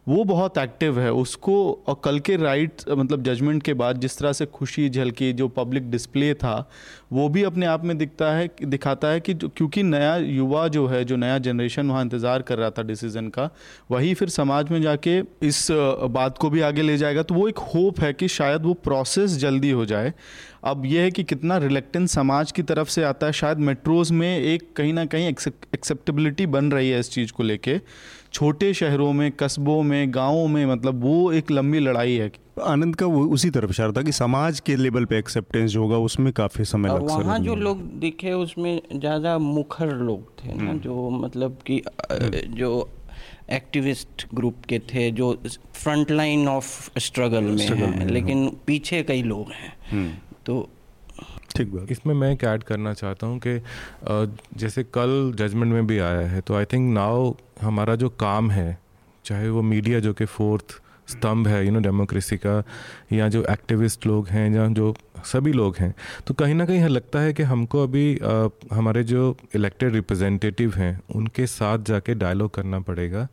वो 0.09 0.23
बहुत 0.25 0.59
एक्टिव 0.59 0.99
है। 1.01 1.13
उसको 1.13 1.57
और 1.89 2.01
कल 2.05 2.19
के 2.19 2.37
राइट 2.37 2.83
मतलब 2.91 3.23
जजमेंट 3.23 3.63
के 3.63 3.75
बाद 3.75 4.01
जिस 4.01 4.19
तरह 4.19 4.33
से 4.33 4.47
खुशी, 4.49 4.89
झलकी, 4.89 5.33
जो 5.33 5.49
पब्लिक 5.51 5.91
डिस्प्ले 5.91 6.33
था, 6.35 6.69
वो 7.13 7.29
भी 7.29 7.43
अपने 7.43 7.67
आप 7.67 7.85
में 7.85 7.97
दिखता 7.99 8.33
है, 8.33 8.49
दिखाता 8.65 9.09
है 9.09 9.21
कि 9.21 9.35
क्योंकि 9.35 9.83
नया 9.83 10.17
युवा 10.17 10.67
जो 10.69 10.87
है, 10.87 11.05
जो 11.05 11.17
नया 11.17 11.39
जनरेशन 11.39 11.91
वहाँ 11.91 12.03
इंतज़ार 12.03 12.43
कर 12.43 12.59
रहा 12.59 12.71
था 12.71 12.83
डिसीज़न 12.83 13.29
का, 13.29 13.49
वही 13.91 14.15
फिर 14.15 14.29
समाज 14.29 14.71
में 14.71 14.81
जाके 14.83 15.19
इस 15.43 15.67
बात 15.71 16.39
को 16.39 16.51
भी 16.51 16.61
आगे 16.61 16.83
ले 16.83 16.97
जाएगा। 16.97 17.23
तो 17.23 17.35
वो 17.35 17.49
एक 17.49 17.59
होप 17.75 18.01
है 18.01 18.13
कि 18.13 18.29
शायद 18.29 18.63
वो 18.63 18.75
प्रोसेस 18.75 19.37
जल्दी 19.39 19.71
हो 19.71 19.87
जाए। 19.87 20.13
अब 20.65 20.85
यह 20.87 21.03
है 21.03 21.11
कि 21.11 21.23
कितना 21.25 21.57
रिलेक्टेंस 21.59 22.13
समाज 22.13 22.53
की 22.53 22.63
तरफ़ 22.63 22.89
से 22.89 23.03
आता 23.05 23.27
है। 23.27 23.33
शायद 23.33 23.59
मेट्रोज़ 23.61 24.13
में 24.13 24.39
एक 24.39 24.73
कहीं 24.77 24.93
ना 24.93 25.05
कहीं 25.07 25.29
एक्सेप्टेबिलिटी 25.29 26.47
बन 26.47 26.71
रही 26.73 26.91
है 26.91 27.01
इस 27.01 27.11
चीज़ 27.11 27.33
को 27.33 27.43
लेके। 27.43 27.81
छोटे 28.33 28.73
शहरों 28.75 29.13
में 29.13 29.31
कस्बों 29.33 29.83
में 29.83 30.15
गाँवों 30.15 30.47
में 30.49 30.65
मतलब 30.67 31.03
वो 31.03 31.33
एक 31.33 31.51
लंबी 31.51 31.79
लड़ाई 31.81 32.15
है 32.15 32.31
आनंद 32.65 32.97
का 32.97 33.07
वो 33.07 33.25
उसी 33.29 33.51
तरफ़ 33.51 33.71
इशारा 33.71 33.93
था 33.93 34.03
कि 34.03 34.13
समाज 34.13 34.61
के 34.61 34.77
लेवल 34.77 35.05
पे 35.05 35.19
एक्सेप्टेंस 35.19 35.71
जो 35.71 35.83
होगा 35.83 35.99
उसमें 36.07 36.33
काफ़ी 36.33 36.65
समय 36.65 36.89
लग 36.89 37.09
सकता 37.09 37.17
वहाँ 37.19 37.39
जो 37.41 37.55
लोग 37.57 37.83
दिखे 38.01 38.33
उसमें 38.35 38.81
ज़्यादा 38.93 39.37
मुखर 39.39 39.95
लोग 39.99 40.33
थे 40.39 40.55
ना 40.55 40.63
हम्म। 40.63 40.79
जो 40.79 41.11
मतलब 41.11 41.59
कि 41.67 41.83
जो 42.55 42.71
एक्टिविस्ट 43.51 44.27
ग्रुप 44.35 44.65
के 44.69 44.79
थे 44.89 45.11
जो 45.11 45.33
फ्रंट 45.75 46.11
लाइन 46.11 46.49
ऑफ़ 46.49 46.99
स्ट्रगल 47.01 47.45
में 47.45 47.67
हैं 47.67 48.07
लेकिन 48.07 48.43
हाँ। 48.43 48.61
पीछे 48.67 49.03
कई 49.03 49.23
लोग 49.25 49.53
हैं 49.53 49.73
हम्म। 49.91 50.11
तो 50.47 50.69
ठीक 51.57 51.73
बात। 51.75 51.93
इसमें 51.93 52.15
मैं 52.15 52.33
एक 52.33 52.45
ऐड 52.45 52.63
करना 52.63 52.93
चाहता 52.95 53.27
हूँ 53.27 53.41
कि 53.47 53.61
जैसे 54.59 54.83
कल 54.95 55.33
जजमेंट 55.37 55.73
में 55.73 55.87
भी 55.87 55.99
आया 55.99 56.27
है 56.29 56.41
तो 56.41 56.55
आई 56.55 56.65
थिंक 56.65 56.93
नाउ 56.95 57.33
हमारा 57.63 57.95
जो 57.95 58.09
काम 58.09 58.51
है 58.51 58.79
चाहे 59.25 59.49
वो 59.49 59.63
मीडिया 59.63 60.01
जो 60.01 60.13
कि 60.13 60.25
फोर्थ 60.25 60.81
स्तंभ 61.09 61.49
है 61.49 61.65
यू 61.67 61.73
नो 61.73 61.81
डेमोक्रेसी 61.81 62.37
का 62.37 62.63
या 63.13 63.29
जो 63.29 63.45
एक्टिविस्ट 63.51 64.07
लोग 64.07 64.29
हैं 64.29 64.51
या 64.55 64.67
जो 64.69 64.95
सभी 65.25 65.53
लोग 65.53 65.77
हैं 65.77 65.95
तो 66.27 66.35
कहीं 66.35 66.55
ना 66.55 66.67
कहीं 66.67 66.89
लगता 66.89 67.21
है 67.21 67.33
कि 67.33 67.43
हमको 67.43 67.83
अभी 67.83 68.19
आ, 68.19 68.49
हमारे 68.73 69.05
जो 69.05 69.37
इलेक्टेड 69.55 69.93
रिप्रेजेंटेटिव 69.93 70.75
हैं 70.75 71.01
उनके 71.15 71.47
साथ 71.47 71.79
जाके 71.79 72.15
डायलॉग 72.15 72.55
करना 72.55 72.81
पड़ेगा 72.81 73.29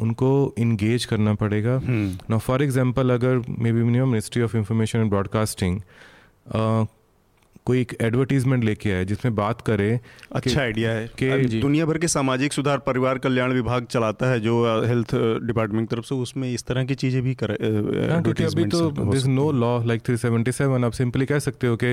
उनको 0.00 0.30
इंगेज 0.58 1.04
करना 1.04 1.34
पड़ेगा। 1.34 1.80
ना 1.84 2.38
फॉर 2.38 2.62
एग्जांपल 2.62 3.10
अगर 3.10 3.38
maybe 3.72 3.82
minimum 3.82 4.08
ministry 4.08 4.42
of 4.42 4.56
information 4.56 4.98
and 4.98 5.10
broadcasting 5.10 5.80
कोई 7.70 7.80
एक 7.80 7.96
एडवर्टीजमेंट 8.00 8.64
लेके 8.64 8.92
आए 8.92 9.04
जिसमें 9.04 9.34
बात 9.34 9.60
करे 9.60 9.88
अच्छा 10.32 10.60
आइडिया 10.60 10.90
है। 10.90 11.06
कि 11.18 11.60
दुनिया 11.60 11.86
भर 11.86 11.98
के 11.98 12.08
सामाजिक 12.08 12.52
सुधार 12.52 12.78
परिवार 12.86 13.18
कल्याण 13.18 13.52
विभाग 13.52 13.86
चलाता 13.90 14.30
है 14.30 14.40
जो 14.40 14.54
हेल्थ 14.86 15.14
डिपार्टमेंट 15.46 15.88
की 15.88 15.94
तरफ़ 15.96 16.06
से 16.06 16.14
उसमें 16.14 16.52
इस 16.52 16.64
तरह 16.66 16.84
की 16.84 16.94
चीज़ें 16.94 17.22
भी 17.22 17.34
कर 17.34 17.50
हाँ, 17.50 18.22
क्योंकि 18.22 18.44
अभी 18.44 18.64
तो 18.64 18.90
this 19.12 19.26
no 19.26 19.50
law 19.52 19.72
like 19.84 20.02
three 20.02 20.16
seventy 20.16 20.52
seven 20.52 20.84
आप 20.84 20.92
सिंपली 20.92 21.26
कह 21.26 21.38
सकते 21.38 21.66
हो 21.66 21.76
कि 21.76 21.92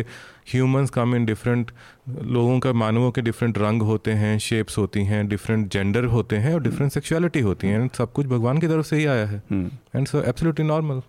ह्यूमंस 0.53 0.89
कम 0.89 1.15
इन 1.15 1.25
डिफरेंट 1.25 1.71
लोगों 2.07 2.59
का 2.59 2.71
मानवों 2.73 3.09
के 3.11 3.21
डिफरेंट 3.21 3.57
रंग 3.57 3.81
होते 3.81 4.11
हैं 4.11 4.37
शेप्स 4.39 4.77
होती 4.77 5.03
हैं 5.03 5.27
डिफरेंट 5.27 5.67
जेंडर 5.71 6.05
होते 6.05 6.35
हैं 6.35 6.53
और 6.53 6.61
डिफरेंट 6.63 6.91
सेक्सुअलिटी 6.91 7.39
होती 7.39 7.67
हैं। 7.67 7.89
सब 7.97 8.11
कुछ 8.11 8.25
भगवान 8.25 8.57
की 8.57 8.67
तरफ़ 8.67 8.85
से 8.85 8.97
ही 8.97 9.05
आया 9.05 9.25
है। 9.25 9.41
एंड 9.95 10.07
सो 10.07 10.21
एब्सोल्युटली 10.21 10.65
नॉर्मल 10.65 11.01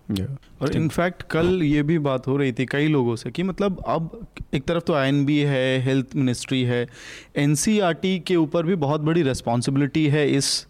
और 0.61 0.75
इनफैक्ट 0.75 1.23
कल 1.31 1.61
ये 1.63 1.83
भी 1.83 1.99
बात 1.99 2.27
हो 2.27 2.37
रही 2.37 2.51
थी 2.51 2.65
कई 2.65 2.87
लोगों 2.87 3.15
से 3.15 3.31
कि 3.31 3.43
मतलब 3.43 3.83
अब 3.87 4.27
एक 4.53 4.65
तरफ़ 4.65 4.83
तो 4.83 4.93
आईएनबी 4.93 5.39
है 5.39 5.79
हेल्थ 5.81 6.15
मिनिस्ट्री 6.15 6.63
है 6.63 6.87
एन 7.35 7.55
e 7.55 8.19
के 8.27 8.35
ऊपर 8.35 8.65
भी 8.65 8.75
बहुत 8.75 9.01
बड़ी 9.01 9.21
रिस्पॉन्सिबिलिटी 9.21 10.07
है 10.07 10.29
इस 10.31 10.65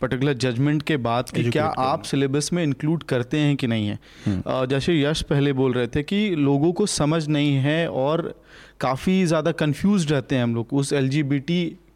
पर्टिकुलर 0.00 0.32
जजमेंट 0.34 0.82
के 0.82 0.96
बाद 0.96 1.30
कि 1.30 1.50
क्या 1.50 1.64
आप 1.64 2.02
सिलेबस 2.02 2.52
में 2.52 2.62
इंक्लूड 2.62 3.02
करते 3.02 3.38
हैं 3.38 3.56
कि 3.56 3.66
नहीं 3.66 3.86
है। 3.88 3.98
हम्म। 4.26 4.66
जैसे 4.66 5.00
यश 5.02 5.22
पहले 5.22 5.52
बोल 5.52 5.72
रहे 5.72 5.86
थे 5.86 6.02
कि 6.02 6.18
लोगों 6.36 6.72
को 6.72 6.86
समझ 6.86 7.26
नहीं 7.28 7.54
है 7.56 7.88
और 7.88 8.34
काफ़ी 8.80 9.24
ज़्यादा 9.26 9.52
कंफ्यूज 9.54 10.10
रहते 10.12 10.36
हैं 10.36 10.42
हम 10.42 10.54
लोग 10.54 10.72
उस 10.72 10.92
एल 10.92 11.10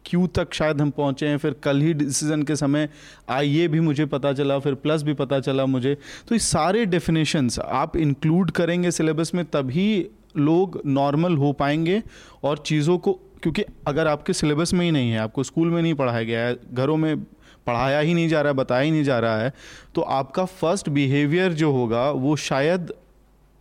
क्यू 0.05 0.25
तक 0.27 0.53
शायद 0.53 0.81
हम 0.81 0.89
पहुँचे 0.91 1.27
हैं, 1.27 1.37
फिर 1.37 1.53
कल 1.63 1.81
ही 1.81 1.93
डिसीज़न 1.93 2.43
के 2.43 2.55
समय 2.55 2.87
आई 3.29 3.47
ये 3.47 3.67
भी 3.67 3.79
मुझे 3.79 4.05
पता 4.07 4.31
चला, 4.33 4.57
फिर 4.59 4.73
प्लस 4.75 5.03
भी 5.03 5.13
पता 5.13 5.39
चला 5.39 5.65
मुझे 5.67 5.93
तो 6.27 6.35
ये 6.35 6.39
सारे 6.39 6.85
डेफिनेशंस 6.87 7.59
आप 7.59 7.97
इंक्लूड 7.97 8.51
करेंगे 8.51 8.91
सिलेबस 8.91 9.33
में, 9.35 9.43
तभी 9.45 10.09
लोग 10.37 10.81
नॉर्मल 10.85 11.35
हो 11.37 11.51
पाएँगे 11.53 12.01
और 12.43 12.57
चीज़ों 12.59 12.97
को, 12.97 13.13
क्योंकि 13.43 13.63
अगर 13.87 14.07
आपके 14.07 14.33
सिलेबस 14.33 14.73
में 14.73 14.85
ही 14.85 14.91
नहीं 14.91 15.11
है, 15.11 15.17
आपको 15.19 15.43
स्कूल 15.43 15.69
में 15.69 15.81
नहीं 15.81 15.93
पढ़ाया 15.93 16.23
गया 16.23 16.41
है, 16.41 16.57
घरों 16.73 16.97
में 16.97 17.23
पढ़ाया 17.67 17.99
ही 17.99 18.13
नहीं 18.13 18.29
जा 18.29 18.41
रहा 18.41 18.51
है, 18.51 18.57
बताया 18.57 18.81
ही 18.81 18.91
नहीं 18.91 19.03
जा 19.03 19.19
रहा 19.19 19.37
है 19.37 19.53
तो 19.95 20.01
आपका 20.01 20.45
फ़र्स्ट 20.45 20.89
बिहेवियर 20.89 21.53
जो 21.53 21.71
होगा, 21.71 22.09
वो 22.11 22.35
शायद 22.37 22.93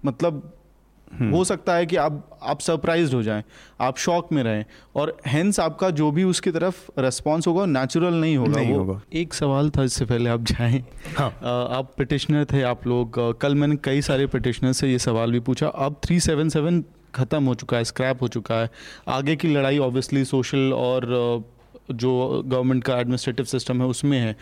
मतलब। 0.03 0.53
हो 1.23 1.43
सकता 1.45 1.75
है 1.75 1.87
कि 1.87 1.97
आप 1.97 2.39
आप 2.43 2.61
सरप्राइज़ 2.61 3.15
हो 3.15 3.23
जाएँ 3.23 3.43
आप 3.81 3.99
शॉक 3.99 4.33
में 4.33 4.43
रहें 4.43 4.65
और 4.97 5.17
हेंस 5.27 5.61
आपका 5.61 5.91
जो 5.91 6.11
भी 6.11 6.25
उसकी 6.25 6.51
तरफ़ 6.51 7.01
रेस्पॉन्स 7.01 7.47
होगा 7.47 7.65
नेचुरल 7.67 8.15
नहीं 8.15 8.37
होगा 8.37 8.61
नहीं 8.61 8.73
होगा। 8.73 9.01
एक 9.13 9.35
सवाल 9.35 9.71
था 9.71 9.83
इससे 9.83 10.05
पहले 10.05 10.31
आप 10.31 10.43
जाएँ। 10.43 10.85
हाँ। 11.19 11.29
आप 11.79 11.93
पिटिशनर 11.99 12.45
थे 12.53 12.63
आप 12.65 12.87
लोग 12.87 13.21
कल 13.41 13.55
मैंने 13.55 13.77
कई 13.85 14.03
सारे 14.03 14.27
पिटिशनर 14.29 14.73
से 14.73 14.89
ये 14.89 14.99
सवाल 14.99 15.33
भी 15.33 15.41
पूछा। 15.41 15.69
अब 15.69 16.01
थ्री 16.05 16.21
सेवन 16.21 16.49
सेवन 16.49 16.85
ख़त्म 17.15 17.45
हो 17.45 17.55
चुका 17.55 17.77
है 17.77 17.85
स्क्रैप 17.85 18.23
हो 18.23 18.29
चुका 18.29 18.55
है। 18.55 18.71
आगे 19.09 19.37
की 19.37 19.49
लड़ाई 19.49 19.79
ऑब्वियसली 19.79 20.25
सोशल 20.25 20.73
और 20.73 21.07
जो 21.91 22.43
गवर्नमेंट 22.47 22.85
का 22.85 22.99
एडमिनिस्ट्रेटिव 22.99 23.45
सिस्टम 23.47 23.83
है, 23.83 23.87
उसमें 23.89 24.19
है। 24.19 24.37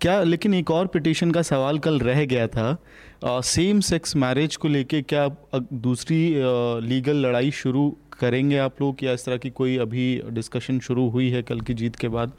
क्या, 0.00 0.22
लेकिन 0.22 0.54
एक 0.54 0.70
और 0.70 0.86
पिटिशन 0.86 1.30
का 1.30 1.42
सवाल 1.42 1.78
कल 1.78 1.98
रह 2.00 2.24
गया 2.24 2.46
था 2.48 2.76
सेम 3.24 3.80
सेक्स 3.82 4.16
मैरिज 4.16 4.56
को 4.56 4.68
लेके 4.68 5.02
क्या 5.04 5.28
दूसरी 5.54 6.20
लीगल 6.88 7.26
लड़ाई 7.26 7.50
शुरू 7.52 7.88
करेंगे 8.20 8.58
आप 8.58 8.80
लोग, 8.82 9.04
या 9.04 9.12
इस 9.12 9.24
तरह 9.24 9.36
की 9.36 9.50
कोई 9.50 9.76
अभी 9.78 10.22
डिस्कशन 10.30 10.78
शुरू 10.80 11.08
हुई 11.08 11.28
है 11.30 11.42
कल 11.42 11.60
की 11.60 11.74
जीत 11.74 11.96
के 11.96 12.08
बाद? 12.08 12.32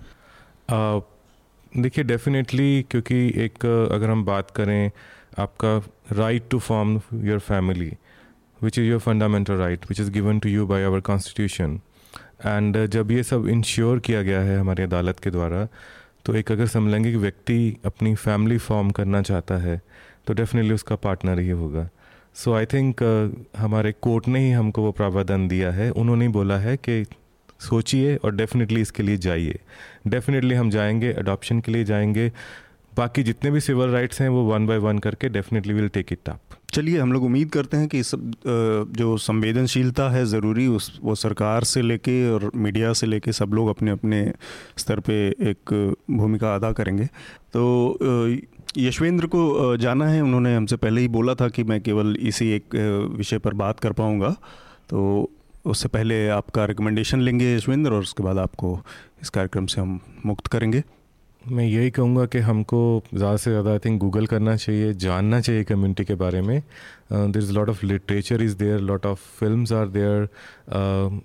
देखिए 1.71 2.03
डेफिनेटली 2.03 2.81
क्योंकि 2.91 3.15
एक, 3.37 3.65
अगर 3.65 4.09
हम 4.09 4.23
बात 4.25 4.51
करें, 4.51 4.91
आपका 5.39 5.77
right 6.17 6.43
to 6.49 6.59
form 6.59 6.99
your 7.23 7.39
family 7.39 7.91
which 8.61 8.77
is 8.79 8.85
your 8.85 8.99
fundamental 8.99 9.53
right 9.53 9.85
which 9.89 9.99
is 9.99 10.11
given 10.11 10.39
to 10.39 10.49
you 10.49 10.65
by 10.67 10.83
our 10.83 10.99
constitution 10.99 11.79
and 12.45 12.85
जब 12.85 13.11
ये 13.11 13.23
सब 13.23 13.47
इंश्योर 13.47 13.99
किया 13.99 14.21
गया 14.21 14.41
है 14.41 14.57
हमारी 14.59 14.83
अदालत 14.83 15.19
के 15.19 15.29
द्वारा 15.29 15.67
तो 16.25 16.35
एक 16.35 16.51
अगर 16.51 16.67
समलैंगिक 16.67 17.15
व्यक्ति 17.15 17.77
अपनी 17.85 18.15
फैमिली 18.15 18.57
फॉर्म 18.57 18.89
करना 18.91 19.21
चाहता 19.21 19.57
है 19.57 19.81
तो 20.27 20.33
डेफिनेटली 20.33 20.73
उसका 20.73 20.95
पार्टनर 20.95 21.39
ही 21.39 21.49
होगा। 21.49 21.89
सो 22.35 22.53
आई 22.53 22.65
थिंक 22.65 23.03
हमारे 23.57 23.91
कोर्ट 23.91 24.27
ने 24.27 24.39
ही 24.39 24.51
हमको 24.51 24.81
वो 24.81 24.91
प्रावधान 24.91 25.47
दिया 25.47 25.71
है। 25.71 25.89
उन्होंने 25.91 26.25
ही 26.25 26.31
बोला 26.31 26.57
है 26.57 26.75
कि 26.77 27.05
सोचिए 27.59 28.15
और 28.15 28.35
डेफिनेटली 28.35 28.81
इसके 28.81 29.03
लिए 29.03 29.17
जाइए। 29.17 29.59
डेफिनेटली 30.07 30.55
हम 30.55 30.69
जाएँगे 30.69 31.13
अडॉप्शन 31.13 31.59
के 31.59 31.71
लिए 31.71 31.83
जाएँगे। 31.83 32.31
बाकी 32.97 33.23
जितने 33.23 33.51
भी 33.51 33.59
सिविल 33.59 33.89
राइट्स 33.89 34.21
हैं, 34.21 34.29
वो 34.29 34.43
वन 34.43 34.67
बाय 34.67 34.77
वन 34.77 34.99
करके 34.99 35.29
definitely 35.29 35.73
will 35.73 35.89
take 35.89 36.13
it 36.13 36.29
up 36.29 36.56
चलिए, 36.69 36.99
हम 36.99 37.11
लोग 37.13 37.23
उम्मीद 37.23 37.49
करते 37.49 37.77
हैं 37.77 37.87
कि 37.87 38.01
सब 38.03 38.31
जो 38.97 39.15
संवेदनशीलता 39.17 40.09
है 40.09 40.25
ज़रूरी, 40.25 40.65
उस, 40.67 40.99
वो 41.03 41.15
सरकार 41.15 41.63
से 41.63 41.81
लेके 41.81 42.29
और 42.31 42.49
मीडिया 42.55 42.91
से 42.93 43.07
लेके 43.07 43.31
सब 43.31 43.53
लोग 43.53 43.69
अपने 43.69 43.91
अपने 43.91 44.19
स्तर 44.77 44.99
पे 44.99 45.15
एक 45.51 45.73
भूमिका 46.11 46.53
अदा 46.55 46.71
करेंगे। 46.71 47.05
तो 47.53 47.97
यशवेंद्र 48.77 49.27
को 49.27 49.77
जाना 49.77 50.07
है। 50.07 50.21
उन्होंने 50.21 50.55
हमसे 50.55 50.75
पहले 50.75 51.01
ही 51.01 51.07
बोला 51.07 51.35
था 51.35 51.47
कि 51.49 51.63
मैं 51.63 51.79
केवल 51.81 52.15
इसी 52.21 52.49
एक 52.51 52.75
विषय 53.17 53.37
पर 53.37 53.53
बात 53.53 53.79
कर 53.79 53.91
पाऊँगा। 53.91 54.29
तो 54.89 55.29
उससे 55.65 55.87
पहले 55.87 56.27
आपका 56.29 56.65
रिकमेंडेशन 56.65 57.21
लेंगे 57.21 57.55
यशवेंद्र 57.55 57.93
और 57.93 58.01
उसके 58.01 58.23
बाद 58.23 58.37
आपको 58.37 58.79
इस 59.21 59.29
कार्यक्रम 59.29 59.65
से 59.65 59.81
हम 59.81 59.99
मुक्त 60.25 60.47
करेंगे। 60.47 60.83
मैं 61.51 61.65
यही 61.65 61.89
कहूँगा 61.91 62.25
कि 62.25 62.39
हमको 62.39 62.79
ज़्यादा 63.13 63.35
से 63.37 63.51
ज़्यादा 63.51 63.71
आई 63.71 63.79
थिंक 63.79 63.99
गूगल 64.01 64.25
करना 64.27 64.55
चाहिए 64.55 64.93
जानना 64.93 65.39
चाहिए 65.41 65.63
कम्युनिटी 65.63 66.05
के 66.05 66.15
बारे 66.15 66.41
में। 66.41 66.61
There 67.11 67.37
is 67.37 67.51
lot 67.53 67.69
of 67.69 67.85
literature 67.85 68.41
is 68.43 68.55
there 68.57 68.79
lot 68.79 69.05
of 69.05 69.19
film 69.39 69.65
are 69.75 69.87
there 69.87 70.27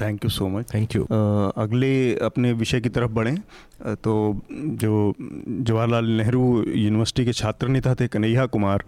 Thank 0.00 0.24
you 0.24 0.30
so 0.30 0.48
much 0.48 0.74
thank 0.74 0.94
you 0.94 1.04
अगले 1.62 1.92
अपने 2.28 2.52
विषय 2.52 2.80
की 2.80 2.88
तरफ 2.88 3.10
बढ़ें 3.10 3.36
तो 3.83 4.13
जो 4.49 5.13
जवाहरलाल 5.19 6.05
नेहरू 6.11 6.43
यूनिवर्सिटी 6.67 7.25
के 7.25 7.33
छात्र 7.33 7.67
नेता 7.67 7.95
थे, 7.95 8.07
कन्हैया 8.07 8.45
कुमार 8.47 8.83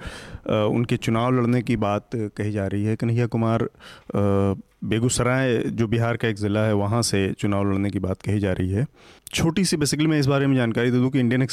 उनके 0.48 0.98
चुनाव 0.98 1.32
लड़ने 1.34 1.62
की 1.62 1.76
बात 1.78 2.10
कही 2.16 2.52
जा 2.52 2.68
रही 2.68 2.84
है। 2.86 2.96
कन्हैया 2.96 3.26
कुमार 3.28 3.68
बेगूसराय, 4.86 5.58
जो 5.58 5.88
बिहार 5.88 6.18
का 6.18 6.28
एक 6.28 6.36
ज़िला 6.38 6.66
है, 6.66 6.74
वहाँ 6.76 7.02
से 7.02 7.32
चुनाव 7.34 7.72
लड़ने 7.72 7.90
की 7.90 8.00
बात 8.00 8.22
कही 8.22 8.40
जा 8.40 8.52
रही 8.54 8.70
है। 8.72 8.86
छोटी 9.34 9.64
सी 9.66 9.78
बेसिकली 9.78 10.08
मैं 10.08 10.20
इस 10.20 10.26
बारे 10.28 10.48
में 10.48 10.56
जानकारी 10.56 10.92
दे 10.92 10.98
दूँ 10.98 11.10
कि 11.12 11.20
इंडियन 11.20 11.46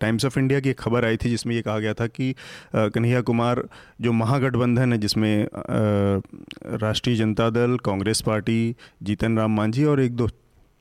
टाइम्स 0.00 0.24
ऑफ़ 0.24 0.38
इंडिया 0.38 0.60
की 0.60 0.70
एक 0.70 0.78
खबर 0.80 1.04
आई 1.04 1.16
थी, 1.16 1.30
जिसमें 1.30 1.54
ये 1.54 1.62
कहा 1.62 1.78
गया 1.78 1.94
था 1.94 2.06
कि 2.08 2.34
कन्हैया 2.74 3.20
कुमार 3.22 3.62
जो 4.00 4.12
महागठबंधन 4.14 4.92
है, 4.92 4.98
जिसमें 4.98 5.46
राष्ट्रीय 6.78 7.16
जनता 7.16 7.50
दल, 7.50 7.76
कांग्रेस 7.84 8.20
पार्टी, 8.20 8.74
जीतन 9.02 9.38
राम 9.38 9.56
मांझी 9.56 9.84
और 9.84 10.00
एक 10.00 10.16
दो 10.16 10.28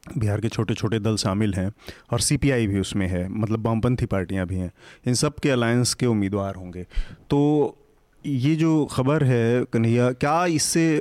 बिहार 0.05 0.41
के 0.41 0.49
छोटे 0.49 0.73
छोटे 0.73 0.99
दल 0.99 1.15
शामिल 1.17 1.53
हैं 1.53 1.71
और 2.11 2.19
सीपीआई 2.19 2.67
भी 2.67 2.79
उसमें 2.79 3.07
है 3.07 3.27
मतलब 3.29 3.65
वामपंथी 3.67 4.05
पार्टियाँ 4.05 4.45
भी 4.47 4.55
हैं। 4.55 4.71
इन 5.07 5.13
सब 5.13 5.39
के 5.39 5.49
अलायंस 5.49 5.93
के 5.93 6.05
उम्मीदवार 6.05 6.55
होंगे। 6.55 6.83
तो 7.29 7.77
ये 8.25 8.55
जो 8.55 8.85
खबर 8.85 9.23
है, 9.23 9.63
कन्हैया, 9.63 10.11
क्या 10.11 10.45
इससे 10.45 10.99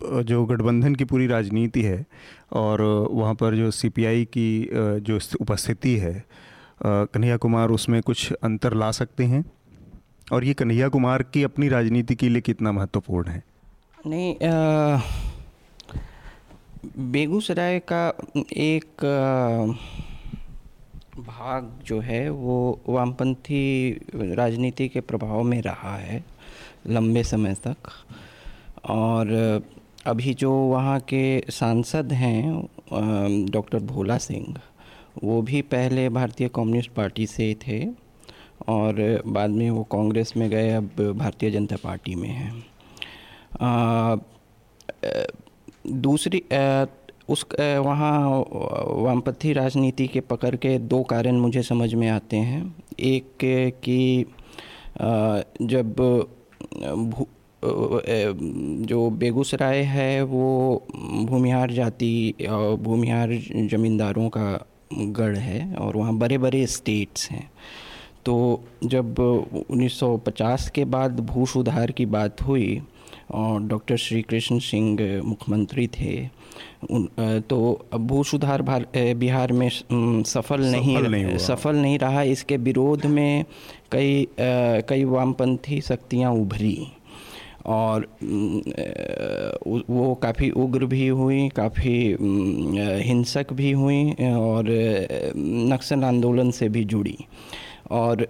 जो 0.00 0.44
गठबंधन 0.46 0.94
की 0.94 1.04
पूरी 1.04 1.26
राजनीति 1.26 1.82
है 1.82 2.04
और 2.52 2.82
वहाँ 3.12 3.34
पर 3.34 3.56
जो 3.56 3.70
सीपीआई 3.70 4.24
की 4.24 4.68
जो 4.72 5.18
उपस्थिति 5.40 5.96
है 5.96 6.24
कन्हैया 6.82 7.36
कुमार 7.36 7.70
उसमें 7.70 8.00
कुछ 8.02 8.32
अंतर 8.32 8.74
ला 8.74 8.90
सकते 8.90 9.24
हैं? 9.24 9.44
और 10.32 10.44
ये 10.44 10.54
कन्हैया 10.54 10.88
कुमार 10.88 11.22
की 11.22 11.42
अपनी 11.42 11.68
राजनीति 11.68 12.14
के 12.14 12.28
लिए 12.28 12.40
कितना 12.40 12.72
महत्वपूर्ण 12.72 13.28
है? 13.28 13.42
नहीं 14.06 14.34
बेगूसराय 16.84 17.78
का 17.92 18.08
एक 18.52 19.04
भाग 21.18 21.70
जो 21.86 21.98
है, 22.00 22.28
वो 22.30 22.80
वामपंथी 22.88 23.92
राजनीति 24.14 24.88
के 24.88 25.00
प्रभाव 25.00 25.42
में 25.42 25.60
रहा 25.62 25.96
है 25.96 26.24
लंबे 26.86 27.22
समय 27.24 27.54
तक। 27.66 27.90
और 28.84 29.62
अभी 30.06 30.34
जो 30.34 30.52
वहाँ 30.52 30.98
के 31.08 31.40
सांसद 31.50 32.12
हैं 32.12 33.46
डॉक्टर 33.50 33.78
भोला 33.84 34.18
सिंह, 34.18 34.54
वो 35.24 35.40
भी 35.42 35.62
पहले 35.64 36.08
भारतीय 36.08 36.48
कम्युनिस्ट 36.48 36.90
पार्टी 36.90 37.26
से 37.26 37.54
थे 37.66 37.84
और 38.68 39.22
बाद 39.26 39.50
में 39.50 39.70
वो 39.70 39.82
कांग्रेस 39.92 40.32
में 40.36 40.48
गए, 40.50 40.70
अब 40.70 40.90
भारतीय 41.18 41.50
जनता 41.50 41.76
पार्टी 41.84 42.14
में 42.14 42.28
हैं। 42.28 42.64
दूसरी 45.88 46.42
उस 47.28 47.44
वहाँ 47.52 48.30
वामपंथी 48.98 49.52
राजनीति 49.52 50.06
के 50.06 50.20
पकड़ 50.20 50.54
के 50.56 50.78
दो 50.78 51.02
कारण 51.02 51.36
मुझे 51.36 51.62
समझ 51.62 51.92
में 51.94 52.08
आते 52.08 52.36
हैं। 52.36 52.74
एक 53.00 53.38
कि 53.84 54.26
जब 55.62 55.94
जो 58.86 59.08
बेगूसराय 59.10 59.82
है, 59.82 60.22
वो 60.22 60.82
भूमिहार 61.24 61.70
जाति 61.70 62.34
भूमिहार 62.80 63.32
ज़मींदारों 63.70 64.28
का 64.28 64.66
गढ़ 64.94 65.36
है 65.36 65.74
और 65.74 65.96
वहाँ 65.96 66.14
बड़े 66.18 66.38
बड़े 66.38 66.66
स्टेट्स 66.66 67.30
हैं। 67.30 67.50
तो 68.24 68.62
जब 68.84 69.18
1950 69.70 70.68
के 70.70 70.84
बाद 70.86 71.20
भू 71.20 71.46
सुधार 71.46 71.90
की 71.90 72.06
बात 72.06 72.42
हुई 72.42 72.80
और 73.30 73.62
डॉक्टर 73.68 73.96
श्री 73.96 74.22
कृष्ण 74.22 74.58
सिंह 74.58 75.22
मुख्यमंत्री 75.24 75.86
थे। 75.94 76.18
उन 76.90 77.08
तो 77.50 77.58
भू 78.00 78.22
सुधार 78.24 78.62
बिहार 78.94 79.52
में 79.52 79.68
सफल 79.68 80.60
नहीं 80.62 80.96
सफल 80.96 81.10
नहीं, 81.10 81.36
सफल 81.38 81.76
नहीं 81.76 81.98
रहा। 81.98 82.22
इसके 82.24 82.56
विरोध 82.58 83.06
में 83.06 83.44
कई 83.92 84.26
कई 84.88 85.04
वामपंथी 85.06 85.80
शक्तियाँ 85.80 86.32
उभरी 86.34 86.78
और 87.66 88.06
वो 89.90 90.14
काफ़ी 90.22 90.50
उग्र 90.56 90.86
भी 90.86 91.06
हुई 91.08 91.48
काफ़ी 91.56 91.96
हिंसक 93.04 93.52
भी 93.52 93.70
हुई 93.72 94.10
और 94.24 94.64
नक्सल 95.72 96.04
आंदोलन 96.04 96.50
से 96.50 96.68
भी 96.68 96.84
जुड़ी। 96.86 97.16
और 97.90 98.26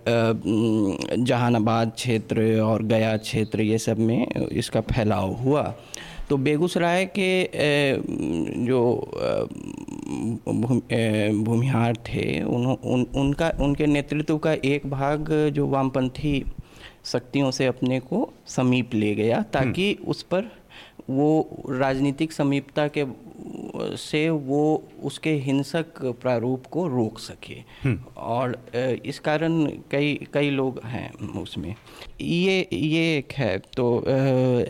जहानाबाद 1.20 1.92
क्षेत्र 1.94 2.60
और 2.60 2.82
गया 2.84 3.16
क्षेत्र 3.16 3.62
ये 3.62 3.78
सब 3.78 3.98
में 4.00 4.26
इसका 4.52 4.80
फैलाव 4.90 5.32
हुआ 5.34 5.62
तो 6.30 6.36
बेगूसराय 6.36 7.04
के 7.18 7.32
जो 8.64 8.80
भूमिहार 11.44 11.96
थे 12.08 12.42
उन, 12.42 12.66
उन 12.66 13.06
उनका 13.16 13.50
उनके 13.60 13.86
नेतृत्व 13.86 14.38
का 14.38 14.52
एक 14.64 14.86
भाग 14.90 15.32
जो 15.54 15.66
वामपंथी 15.66 16.44
शक्तियों 17.04 17.50
से 17.50 17.66
अपने 17.66 18.00
को 18.00 18.28
समीप 18.46 18.94
ले 18.94 19.14
गया 19.14 19.42
ताकि 19.52 19.90
हम्म। 19.90 20.10
उस 20.10 20.22
पर 20.22 20.50
वो 21.08 21.66
राजनीतिक 21.70 22.32
समीपता 22.32 22.86
के 22.88 23.04
से 23.96 24.28
वो 24.30 24.62
उसके 25.02 25.30
हिंसक 25.38 26.00
प्रारूप 26.20 26.66
को 26.66 26.86
रोक 26.88 27.18
सके 27.18 27.54
हम्म। 27.82 27.98
और 28.16 28.56
इस 29.04 29.18
कारण 29.18 29.64
कई 29.90 30.14
कई 30.34 30.50
लोग 30.50 30.80
हैं 30.84 31.10
उसमें 31.40 31.74
ये 32.20 32.58
ये 32.72 33.16
एक 33.18 33.32
है 33.32 33.56
तो 33.76 33.88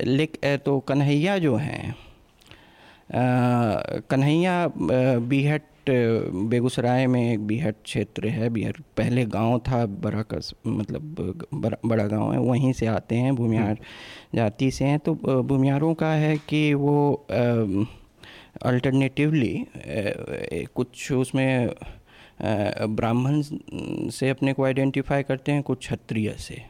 लेक 0.06 0.36
तो 0.64 0.78
कन्हैया 0.80 1.38
जो 1.38 1.54
हैं 1.56 1.94
कन्हैया 4.10 4.66
बीहट 4.76 5.62
बेगूसराय 5.90 7.06
में 7.06 7.20
एक 7.32 7.46
बीहट 7.46 7.76
क्षेत्र 7.84 8.28
है। 8.28 8.48
बीहट 8.50 8.76
पहले 8.96 9.24
गाँव 9.26 9.58
था 9.68 9.84
बड़ा 9.86 10.22
कस 10.22 10.52
मतलब 10.66 11.46
बड़ा, 11.54 11.76
बड़ा 11.86 12.06
गाँव 12.06 12.32
है। 12.32 12.38
वहीं 12.40 12.72
से 12.72 12.86
आते 12.86 13.16
हैं 13.16 13.34
भूमिहार 13.36 13.66
हम्म। 13.66 14.36
जाति 14.36 14.70
से 14.70 14.84
हैं। 14.84 14.98
तो 14.98 15.14
भूमिहारों 15.42 15.94
का 15.94 16.12
है 16.14 16.36
कि 16.48 16.72
वो 16.74 17.26
अल्टरनेटिवली 18.62 19.66
कुछ 20.74 21.12
उसमें 21.12 21.74
ब्राह्मण 22.42 23.42
से 24.10 24.28
अपने 24.30 24.52
को 24.52 24.64
आइडेंटिफाई 24.64 25.22
करते 25.22 25.52
हैं 25.52 25.62
कुछ 25.62 25.78
क्षत्रिय 25.78 26.34
से। 26.38 26.62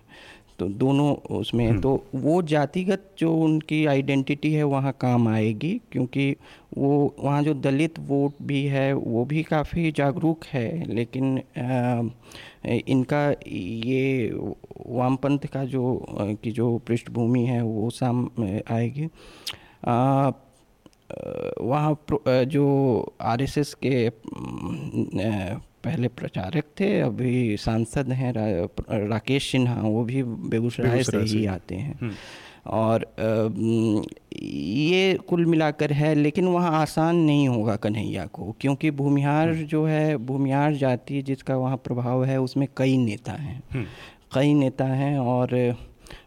तो 0.59 0.69
दोनों 0.69 1.15
उसमें 1.37 1.67
हम्म। 1.69 1.81
तो 1.81 2.05
वो 2.15 2.43
जातिगत 2.43 3.11
जो 3.19 3.35
उनकी 3.37 3.87
आइडेंटिटी 3.87 4.53
है 4.53 4.63
वहाँ 4.63 4.93
काम 5.01 5.29
आएगी 5.29 5.81
क्योंकि 5.93 6.37
वो 6.79 7.15
वहाँ 7.21 7.43
जो 7.43 7.55
दलित 7.55 7.99
वोट 7.99 8.33
भी 8.43 8.65
है 8.65 8.93
वो 8.93 9.25
भी 9.25 9.43
काफ़ी 9.43 9.91
जागरूक 9.93 10.45
है। 10.45 10.95
लेकिन 10.95 11.39
आ, 11.39 12.03
इनका 12.89 13.31
ये 13.47 14.31
वामपंथ 14.87 15.39
का 15.39 15.65
जो 15.65 16.07
की 16.11 16.51
जो 16.51 16.79
पृष्ठभूमि 16.79 17.45
है 17.45 17.63
वो 17.63 17.91
साम 17.91 18.31
आएगी। 18.71 19.07
वहाँ 21.61 22.05
जो 22.29 22.67
आरएसएस 23.21 23.75
के 23.75 24.09
पहले 25.85 26.09
प्रचारक 26.11 26.65
थे 26.81 26.89
अभी 27.01 27.57
सांसद 27.59 28.13
हैं 28.13 28.33
रा, 28.33 28.47
राकेश 29.07 29.51
सिन्हा 29.51 29.81
वो 29.83 30.05
भी 30.05 30.23
बेगूसराय 30.23 31.03
से 31.03 31.19
ही 31.19 31.45
आते 31.49 31.75
हैं 31.77 31.99
हम्म। 32.01 32.13
और 32.69 33.05
ये 34.35 35.19
कुल 35.29 35.45
मिलाकर 35.47 35.93
है 35.93 36.15
लेकिन 36.15 36.49
वहाँ 36.49 36.71
आसान 36.73 37.17
नहीं 37.17 37.49
होगा 37.49 37.77
कन्हैया 37.77 38.27
को 38.29 38.55
क्योंकि 38.61 38.91
भूमिहार 38.93 39.49
हम्म। 39.49 39.67
जो 39.67 39.85
है 39.87 40.17
भूमिहार 40.27 40.75
जाति 40.75 41.23
जिसका 41.23 41.57
वहाँ 41.57 41.77
प्रभाव 41.85 42.25
है 42.25 42.41
उसमें 42.41 42.67
कई 42.77 42.97
नेता 42.97 43.33
हैं 43.35 43.63
हम्म। 43.73 43.87
कई 44.35 44.55
नेता 44.55 44.85
हैं 44.85 45.19
और 45.19 45.57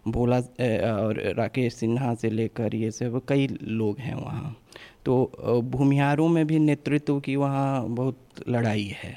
भोला 0.08 0.38
और 0.38 1.22
राकेश 1.38 1.74
सिन्हा 1.74 2.14
से 2.16 2.30
लेकर 2.30 2.76
ये 2.76 2.92
सब 2.92 3.22
कई 3.28 3.48
लोग 3.62 4.00
हैं 4.00 4.16
वहाँ 4.16 4.56
तो 5.06 5.62
भूमिहारों 5.66 6.28
में 6.28 6.46
भी 6.48 6.60
नेतृत्व 6.60 7.20
की 7.20 7.36
वहाँ 7.36 7.88
बहुत 7.90 8.44
लड़ाई 8.48 8.88
है 8.96 9.14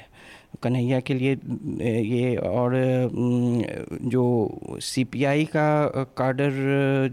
कन्हैया 0.63 0.99
के 0.99 1.13
लिए 1.13 1.33
ये 2.03 2.35
और 2.37 2.73
जो 4.05 4.25
सीपीआई 4.83 5.45
का 5.45 5.67
काडर 6.17 6.51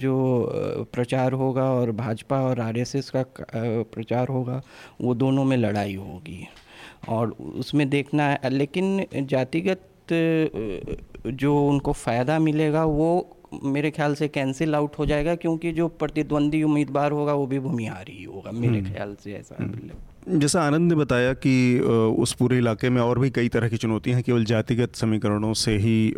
जो 0.01 0.17
प्रचार 0.93 1.33
होगा 1.35 1.71
और 1.73 1.91
भाजपा 1.93 2.41
और 2.41 2.61
आरएसएस 2.61 3.11
का 3.11 3.25
प्रचार 3.93 4.29
होगा 4.29 4.61
वो 5.01 5.15
दोनों 5.15 5.45
में 5.45 5.57
लड़ाई 5.57 5.95
होगी 5.95 6.47
और 7.09 7.31
उसमें 7.31 7.89
देखना 7.91 8.29
है 8.29 8.51
लेकिन 8.51 9.07
जातिगत 9.27 9.89
जो 11.35 11.57
उनको 11.69 11.93
फ़ायदा 11.95 12.39
मिलेगा 12.39 12.85
वो 12.85 13.11
मेरे 13.65 13.91
ख्याल 13.91 14.15
से 14.15 14.29
कैंसिल 14.29 14.75
आउट 14.75 14.99
हो 14.99 15.07
जाएगा 15.07 15.35
क्योंकि 15.35 15.73
जो 15.73 15.89
प्रतिद्वंदी 15.97 16.63
उम्मीदवार 16.63 17.13
होगा 17.13 17.35
वो 17.35 17.47
भी 17.47 17.59
भूमिहार 17.59 18.09
ही 18.09 18.23
होगा 18.25 18.51
मेरे 18.53 18.79
हम्म। 18.79 18.93
ख्याल 18.93 19.15
से 19.15 19.33
ऐसा 19.35 19.57
हम्म। 19.61 19.91
जैसा 20.23 20.63
आनंद 20.63 20.89
ने 20.89 20.95
बताया 20.95 21.33
कि 21.37 21.79
उस 22.19 22.33
पूरे 22.33 22.59
इलाके 22.59 22.91
में 22.91 23.01
और 23.03 23.19
भी 23.19 23.31
कई 23.31 23.49
तरह 23.49 23.69
की 23.69 23.77
चुनौतियाँ 23.77 24.17
हैं, 24.17 24.25
केवल 24.25 24.45
जातिगत 24.45 24.95
समीकरणों 24.97 25.53
से 25.55 25.77
ही 25.79 26.15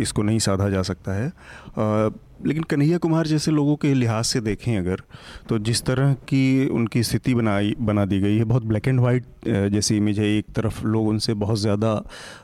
इसको 0.00 0.22
नहीं 0.22 0.38
साधा 0.40 0.68
जा 0.70 0.82
सकता 0.82 1.12
है। 1.14 1.32
लेकिन 2.46 2.62
कन्हैया 2.62 2.98
कुमार 2.98 3.26
जैसे 3.26 3.50
लोगों 3.50 3.76
के 3.76 3.92
लिहाज 3.94 4.24
से 4.24 4.40
देखें 4.40 4.76
अगर 4.78 5.02
तो 5.48 5.58
जिस 5.60 5.82
तरह 5.82 6.12
की 6.28 6.66
उनकी 6.68 7.02
स्थिति 7.02 7.34
बनाई, 7.34 7.74
बना 7.80 8.04
दी 8.04 8.20
गई 8.20 8.36
है, 8.36 8.44
बहुत 8.44 8.64
ब्लैक 8.64 8.88
एंड 8.88 9.00
वाइट 9.00 9.24
जैसी 9.46 9.96
इमेज 9.96 10.18
है, 10.20 10.26
एक 10.38 10.46
तरफ़ 10.56 10.84
लोग 10.86 11.08
उनसे 11.08 11.34
बहुत 11.36 11.58
ज़्यादा 11.58 11.94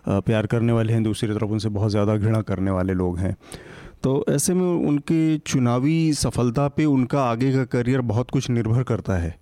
प्यार 0.09 0.47
करने 0.47 0.73
वाले 0.73 0.93
हैं, 0.93 1.03
दूसरी 1.03 1.29
तरफ़ 1.29 1.51
उनसे 1.51 1.69
बहुत 1.71 1.91
ज़्यादा 1.91 2.17
घृणा 2.17 2.41
करने 2.43 2.71
वाले 2.71 2.95
लोग 2.95 3.19
हैं। 3.19 3.37
तो 4.03 4.25
ऐसे 4.29 4.55
में 4.55 4.87
उनके 4.89 5.39
चुनावी 5.39 6.13
सफलता 6.13 6.67
पे 6.69 6.85
उनका 6.85 7.23
आगे 7.23 7.53
का 7.53 7.65
करियर 7.65 8.01
बहुत 8.03 8.31
कुछ 8.31 8.49
निर्भर 8.51 8.83
करता 8.83 9.17
है। 9.17 9.35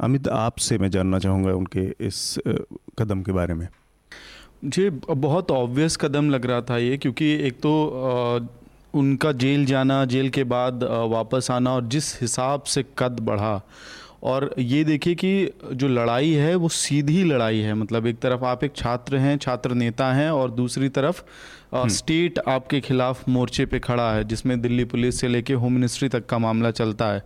अमित, 0.00 0.28
आपसे 0.28 0.78
मैं 0.78 0.90
जानना 0.90 1.18
चाहूँगा 1.18 1.54
उनके 1.54 1.84
इस 2.00 2.38
कदम 2.98 3.22
के 3.22 3.32
बारे 3.32 3.54
में। 3.54 3.68
जी 4.64 4.88
बहुत 4.90 5.50
ऑब्वियस 5.50 5.96
कदम 5.96 6.30
लग 6.30 6.46
रहा 6.46 6.60
था 6.60 6.78
ये, 6.78 6.96
क्योंकि 6.96 7.32
एक 7.46 7.60
तो 7.60 8.48
उनका 8.94 9.32
जेल 9.32 9.64
जाना, 9.66 10.04
जेल 10.04 10.28
के 10.30 10.44
बाद 10.44 10.84
वापस 11.10 11.50
आना 11.50 11.74
और 11.74 11.86
जिस 11.86 12.20
हिसाब 12.20 12.62
से 12.62 12.84
कद 12.98 13.20
बढ़ा 13.20 13.60
और 14.24 14.54
ये 14.58 14.82
देखिए 14.84 15.14
कि 15.14 15.50
जो 15.72 15.88
लड़ाई 15.88 16.30
है 16.32 16.54
वो 16.54 16.68
सीधी 16.68 17.22
लड़ाई 17.24 17.58
है। 17.58 17.74
मतलब 17.74 18.06
एक 18.06 18.18
तरफ़ 18.18 18.44
आप 18.44 18.64
एक 18.64 18.76
छात्र 18.76 19.16
हैं 19.16 19.36
छात्र 19.38 19.74
नेता 19.74 20.12
हैं 20.12 20.30
और 20.30 20.50
दूसरी 20.52 20.88
तरफ़ 20.90 21.22
स्टेट 21.90 22.38
हम्म। 22.38 22.52
आपके 22.52 22.80
खिलाफ 22.80 23.28
मोर्चे 23.28 23.66
पे 23.66 23.78
खड़ा 23.80 24.12
है 24.12 24.24
जिसमें 24.24 24.60
दिल्ली 24.60 24.84
पुलिस 24.86 25.20
से 25.20 25.28
लेके 25.28 25.54
होम 25.54 25.72
मिनिस्ट्री 25.72 26.08
तक 26.08 26.26
का 26.26 26.38
मामला 26.38 26.70
चलता 26.70 27.12
है। 27.12 27.22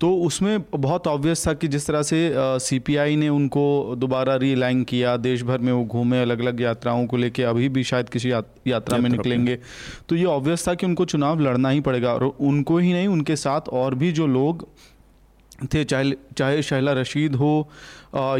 तो 0.00 0.14
उसमें 0.16 0.62
बहुत 0.72 1.06
ऑब्वियस 1.06 1.46
था 1.46 1.52
कि 1.54 1.68
जिस 1.68 1.86
तरह 1.86 2.02
से 2.02 2.32
सीपीआई 2.60 3.16
ने 3.16 3.28
उनको 3.28 3.94
दोबारा 3.98 4.36
रीलाइन 4.36 4.82
किया 4.84 5.16
देश 5.18 5.42
भर 5.42 5.58
में 5.58 5.72
वो 5.72 5.84
घूमे 5.84 6.20
अलग 6.22 6.40
अलग 6.40 6.60
यात्राओं 6.60 7.06
को 7.06 7.16
लेके 7.16 7.42
अभी 7.42 7.68
भी 7.68 7.82
शायद 7.84 8.08
किसी 8.08 8.30
यात्रा 8.30 8.98
में 8.98 9.10
निकलेंगे। 9.10 9.58
तो 10.08 10.16
ये 10.16 10.24
ऑब्वियस 10.26 10.66
था 10.68 10.74
कि 10.74 10.86
उनको 10.86 11.04
चुनाव 11.04 11.40
लड़ना 11.40 11.68
ही 11.68 11.80
पड़ेगा 11.80 12.12
और 12.14 12.24
उनको 12.24 12.78
ही 12.78 12.92
नहीं 12.92 13.08
उनके 13.08 13.36
साथ 13.36 13.68
और 13.72 13.94
भी 13.94 14.12
जो 14.12 14.26
लोग 14.28 14.68
थे 15.64 15.84
चाहे 15.84 16.12
चाहे 16.36 16.62
शहला 16.64 16.92
रशीद 16.94 17.34
हो 17.36 17.52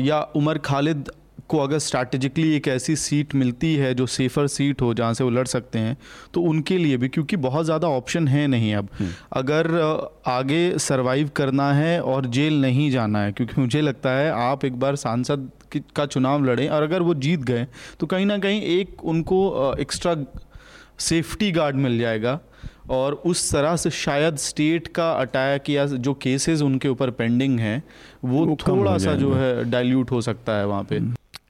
या 0.01 0.21
उमर 0.37 0.59
खालिद 0.65 1.11
को 1.49 1.59
अगर 1.59 1.79
स्ट्रैटेजिकली 1.81 2.55
एक 2.57 2.69
ऐसी 2.69 2.95
सीट 2.97 3.35
मिलती 3.35 3.75
है 3.77 3.93
जो 3.95 4.07
सेफ़र 4.09 4.47
सीट 4.49 4.83
हो 4.83 4.93
जहाँ 4.95 5.15
से 5.15 5.25
वो 5.25 5.31
लड़ 5.31 5.47
सकते 5.47 5.79
हैं 5.79 5.97
तो 6.35 6.43
उनके 6.43 6.77
लिए 6.79 6.97
भी 6.97 7.09
क्योंकि 7.09 7.37
बहुत 7.39 7.65
ज़्यादा 7.65 7.89
ऑप्शन 7.91 8.29
है 8.29 8.47
नहीं 8.47 8.75
अब 8.75 8.89
हम्म। 8.99 9.11
अगर 9.33 9.71
आगे 10.29 10.63
सरवाइव 10.79 11.31
करना 11.37 11.73
है 11.73 12.01
और 12.05 12.27
जेल 12.29 12.61
नहीं 12.61 12.91
जाना 12.91 13.23
है 13.23 13.33
क्योंकि 13.33 13.61
मुझे 13.61 13.81
लगता 13.81 14.11
है 14.11 14.31
आप 14.33 14.65
एक 14.65 14.79
बार 14.81 14.97
सांसद 14.97 15.51
का 15.97 16.07
चुनाव 16.07 16.45
लड़ें 16.45 16.69
और 16.69 16.83
अगर 16.83 17.03
वो 17.03 17.15
जीत 17.17 17.41
गए 17.45 17.67
तो 18.01 18.07
कहीं 18.07 18.27
ना 18.27 18.39
कहीं 18.39 18.63
एक 18.71 19.05
उनको 19.07 19.41
एक्स्ट्रा 19.79 20.17
सेफ्टी 21.01 21.51
गार्ड 21.53 21.77
मिल 21.79 21.99
जाएगा 21.99 22.39
और 22.89 23.13
उस 23.13 23.53
तरह 23.53 23.77
से 23.77 23.91
शायद 23.91 24.37
स्टेट 24.37 24.89
का 24.89 25.13
अटैक 25.13 25.71
या 25.71 25.87
जो 25.87 26.15
केसेस 26.15 26.63
उनके 26.63 26.89
ऊपर 26.89 27.11
पेंडिंग 27.11 27.61
हैं 27.61 27.83
वो, 28.25 28.47
वो 28.47 28.57
थोड़ा 28.69 28.99
सा 28.99 29.15
जो 29.15 29.33
है 29.33 29.71
डाइल्यूट 29.71 30.11
हो 30.11 30.21
सकता 30.21 30.53
है 30.53 30.67
वहाँ 30.67 30.85
पे। 30.85 31.01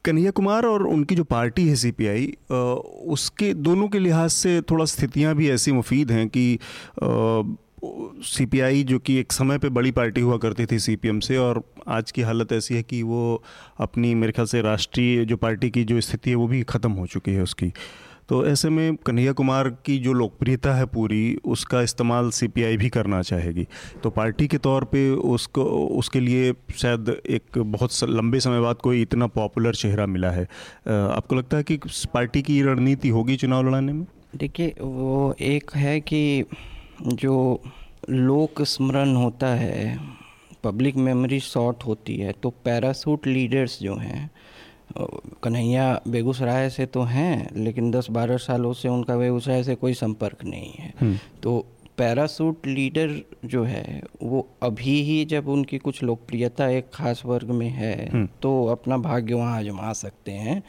कन्हैया 0.05 0.31
कुमार 0.31 0.65
और 0.65 0.87
उनकी 0.87 1.15
जो 1.15 1.25
पार्टी 1.25 1.69
है 1.69 1.75
सीपीआई 1.75 2.37
उसके 3.07 3.55
दोनों 3.55 3.89
के 3.89 3.99
लिहाज 3.99 4.31
से 4.31 4.61
थोड़ा 4.61 4.85
स्थितियाँ 4.85 5.35
भी 5.35 5.51
ऐसी 5.51 5.73
मुफीद 5.73 6.11
हैं 6.11 6.29
कि 6.29 6.59
सीपीआई 8.23 8.83
जो 8.83 8.99
कि 8.99 9.17
एक 9.17 9.33
समय 9.33 9.59
पे 9.59 9.69
बड़ी 9.69 9.91
पार्टी 9.91 10.21
हुआ 10.21 10.37
करती 10.37 10.67
थी 10.67 10.79
सीपीएम 10.79 11.21
से 11.21 11.37
और 11.37 11.63
आज 11.89 12.11
की 12.11 12.23
हालत 12.23 12.53
ऐसी 12.53 12.75
है 12.75 12.83
कि 12.83 13.03
वो 13.03 13.43
अपनी 13.79 14.15
मेरे 14.15 14.33
ख्याल 14.33 14.47
से 14.47 14.63
राष्ट्रीय 14.63 15.25
जो 15.25 15.37
पार्टी 15.37 15.71
की 15.71 15.85
जो 15.85 16.01
स्थिति 16.01 16.31
है 16.31 16.37
वो 16.37 16.47
भी 16.47 16.63
ख़त्म 16.63 16.93
हो 16.93 17.07
चुकी 17.07 17.31
है 17.31 17.43
उसकी 17.43 17.73
तो 18.31 18.45
ऐसे 18.47 18.69
में 18.71 18.97
कन्हैया 18.97 19.33
कुमार 19.33 19.69
की 19.85 19.99
जो 19.99 20.13
लोकप्रियता 20.13 20.75
है 20.75 20.85
पूरी, 20.87 21.37
उसका 21.45 21.81
इस्तेमाल 21.83 22.31
सीपीआई 22.31 22.77
भी 22.77 22.89
करना 22.89 23.23
चाहेगी। 23.23 23.67
तो 24.03 24.11
पार्टी 24.11 24.47
के 24.49 24.59
तौर 24.59 24.85
पे 24.85 25.09
उसको, 25.11 25.65
उसके 25.99 26.21
लिए 26.21 26.53
शायद 26.77 27.09
एक 27.27 27.59
बहुत 27.59 27.91
लंबे 28.05 28.41
समय 28.41 28.61
बाद 28.61 28.77
कोई 28.77 29.03
इतना 29.03 29.27
पॉपुलर 29.27 29.75
चेहरा 29.75 30.07
मिला 30.07 30.31
है। 30.31 30.45
आपको 30.89 31.37
लगता 31.37 31.57
है 31.57 31.63
कि 31.63 31.79
पार्टी 32.15 32.43
की 32.43 32.63
रणनीति 32.63 33.09
होगी 33.09 33.37
चुनाव 33.37 33.67
लड़ाने 33.69 33.93
में? 33.93 34.07
देखिए, 34.37 34.75
वो 34.81 35.35
एक 35.41 35.71
है 35.77 36.01
कि 36.01 36.45
जो 37.05 37.63
लोक 38.11 38.63
स्मरण 38.63 39.15
होता 39.17 39.47
है, 39.47 39.99
पब्लिक 40.65 40.97
मेमोरी 40.97 41.41
शॉर्ट 41.41 41.87
होती 41.87 42.17
है 42.17 42.33
तो 42.33 42.51
पैरासूट 42.65 43.27
लीडर्स 43.27 43.79
जो 43.83 43.97
हैं 43.97 44.31
कन्हैया 45.43 46.01
बेगूसराय 46.09 46.69
से 46.71 46.87
तो 46.87 47.03
हैं 47.03 47.35
लेकिन 47.57 47.93
10-12 47.93 48.39
सालों 48.39 48.73
से 48.73 48.89
उनका 48.89 49.17
बेगूसराय 49.17 49.63
से 49.63 49.75
कोई 49.75 49.95
संपर्क 49.95 50.45
नहीं 50.45 50.73
है 50.73 50.93
हम्म। 51.01 51.17
तो 51.43 51.59
पैरासूट 51.99 52.67
लीडर 52.67 53.11
जो 53.45 53.63
है 53.65 54.03
वो 54.23 54.47
अभी 54.63 55.01
ही 55.03 55.25
जब 55.25 55.49
उनकी 55.49 55.79
कुछ 55.79 56.03
लोकप्रियता 56.03 56.69
एक 56.69 56.91
खास 56.95 57.23
वर्ग 57.27 57.51
में 57.51 57.69
है 57.69 57.95
हम्म। 58.13 58.29
तो 58.43 58.53
अपना 58.67 58.97
भाग्य 58.99 59.35
वहाँ 59.35 59.59
आजमा 59.59 59.93
सकते 59.93 60.33
हैं 60.39 60.63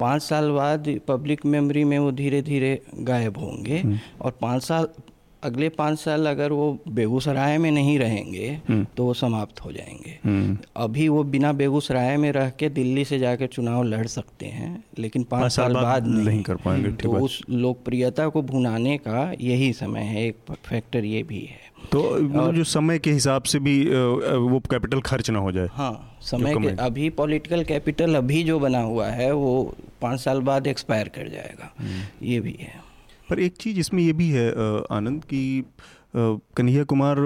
पाँच 0.00 0.22
साल 0.22 0.50
बाद 0.50 0.88
पब्लिक 1.08 1.44
मेमोरी 1.46 1.84
में 1.84 1.98
वो 1.98 2.10
धीरे 2.12 2.42
धीरे 2.42 2.80
गायब 3.00 3.38
होंगे 3.38 3.78
हम्म। 3.78 3.98
और 4.20 4.36
पाँच 4.40 4.62
साल 4.62 4.88
अगले 5.42 5.68
पाँच 5.68 5.98
साल 5.98 6.26
अगर 6.26 6.52
वो 6.52 6.78
बेगूसराय 6.88 7.58
में 7.58 7.70
नहीं 7.70 7.98
रहेंगे 7.98 8.60
हम्म। 8.68 8.86
तो 8.96 9.04
वो 9.04 9.14
समाप्त 9.14 9.60
हो 9.60 9.72
जाएँगे। 9.72 10.18
हम्म। 10.24 10.58
अभी 10.76 11.08
वो 11.08 11.24
बिना 11.24 11.52
बेगूसराय 11.52 12.16
में 12.16 12.32
रह 12.32 12.50
के 12.50 12.68
दिल्ली 12.68 13.04
से 13.04 13.18
जाकर 13.18 13.46
चुनाव 13.46 13.82
लड़ 13.82 14.06
सकते 14.06 14.46
हैं 14.46 14.84
लेकिन 14.98 15.24
पाँच 15.24 15.52
साल 15.52 15.74
बाद 15.74 16.06
नहीं, 16.06 16.24
नहीं। 16.24 16.42
कर 16.42 16.54
पाएँगे 16.54 16.92
तो 16.92 17.12
उस 17.12 17.40
लोकप्रियता 17.50 18.28
को 18.28 18.42
भुनाने 18.42 18.96
का 18.98 19.32
यही 19.40 19.72
समय 19.72 20.00
है 20.00 20.26
एक 20.26 20.54
फैक्टर 20.66 21.04
ये 21.04 21.22
भी 21.22 21.40
है। 21.40 21.72
तो 21.92 22.02
और, 22.40 22.54
जो 22.54 22.64
समय 22.64 22.98
के 22.98 23.12
हिसाब 23.12 23.42
से 23.42 23.58
भी 23.58 23.84
वो 24.24 24.58
कैपिटल 24.60 25.00
खर्च 25.00 25.30
ना 25.30 25.38
हो 25.38 25.52
जाए। 25.52 25.68
हाँ 25.72 26.18
समय 26.22 26.54
के 26.54 26.68
अभी 26.68 27.10
पॉलिटिकल 27.10 27.64
कैपिटल 27.64 28.14
अभी 28.14 28.42
जो 28.42 28.58
बना 28.58 28.80
हुआ 28.80 29.06
है 29.06 29.32
वो 29.32 29.74
पाँच 30.02 30.20
साल 30.20 30.40
बाद 30.40 30.66
एक्सपायर 30.66 31.08
कर 31.08 31.28
जाएगा। 31.28 31.74
हम्म। 31.78 32.26
ये 32.26 32.40
भी 32.40 32.56
है। 32.60 32.91
पर 33.32 33.40
एक 33.40 33.56
चीज़ 33.56 33.78
इसमें 33.80 34.02
ये 34.02 34.12
भी 34.12 34.30
है 34.30 34.48
आनंद 34.92 35.24
कि 35.24 35.64
कन्हैया 36.16 36.84
कुमार 36.84 37.16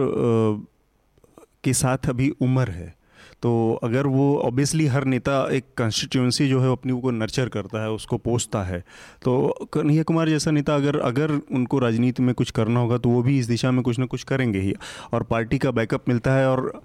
के 1.65 1.73
साथ 1.75 2.09
अभी 2.09 2.31
उम्र 2.41 2.71
है। 2.71 2.95
तो 3.43 3.51
अगर 3.85 4.07
वो 4.07 4.27
ऑब्वियसली 4.39 4.87
हर 4.87 5.05
नेता 5.05 5.33
एक 5.53 5.65
कंस्टिट्यूंसी 5.79 6.49
जो 6.49 6.61
है 6.61 6.71
अपनी 6.73 7.01
को 7.01 7.11
नर्चर 7.11 7.49
करता 7.49 7.83
है, 7.83 7.91
उसको 7.91 8.17
पोसता 8.19 8.63
है 8.63 8.81
तो 9.25 9.69
कन्हैया 9.73 10.03
कुमार 10.03 10.29
जैसा 10.29 10.51
नेता 10.51 10.75
अगर 10.75 10.99
अगर 11.01 11.31
उनको 11.31 11.79
राजनीति 11.79 12.23
में 12.23 12.35
कुछ 12.35 12.51
करना 12.51 12.81
होगा 12.81 12.99
तो 12.99 13.11
वो 13.11 13.23
भी 13.23 13.39
इस 13.39 13.47
दिशा 13.47 13.71
में 13.71 13.83
कुछ 13.83 13.99
ना 13.99 14.07
कुछ 14.07 14.23
करेंगे 14.25 14.61
ही। 14.61 14.75
और 15.13 15.23
पार्टी 15.23 15.59
का 15.59 15.71
बैकअप 15.71 16.09
मिलता 16.09 16.35
है 16.35 16.49
और 16.51 16.81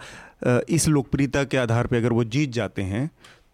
इस 0.69 0.87
लोकप्रियता 0.87 1.43
के 1.43 1.57
आधार 1.57 1.87
पर 1.87 1.97
अगर 1.97 2.13
वो 2.13 2.23
जीत 2.25 2.51
जाते 2.51 2.81
हैं 2.83 3.09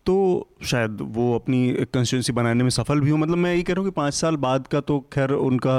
तो 0.07 0.15
शायद 0.63 0.97
वो 1.11 1.23
अपनी 1.35 1.59
कंस्टिट्यूंसी 1.93 2.33
बनाने 2.33 2.63
में 2.63 2.69
सफल 2.69 2.99
भी 2.99 3.09
हो। 3.09 3.17
मतलब 3.17 3.37
मैं 3.37 3.53
ये 3.55 3.63
कह 3.63 3.73
रहा 3.73 3.81
हूँ 3.81 3.89
कि 3.89 3.93
पाँच 3.95 4.13
साल 4.13 4.35
बाद 4.37 4.67
का 4.67 4.79
तो 4.81 4.99
खैर 5.13 5.31
उनका 5.31 5.73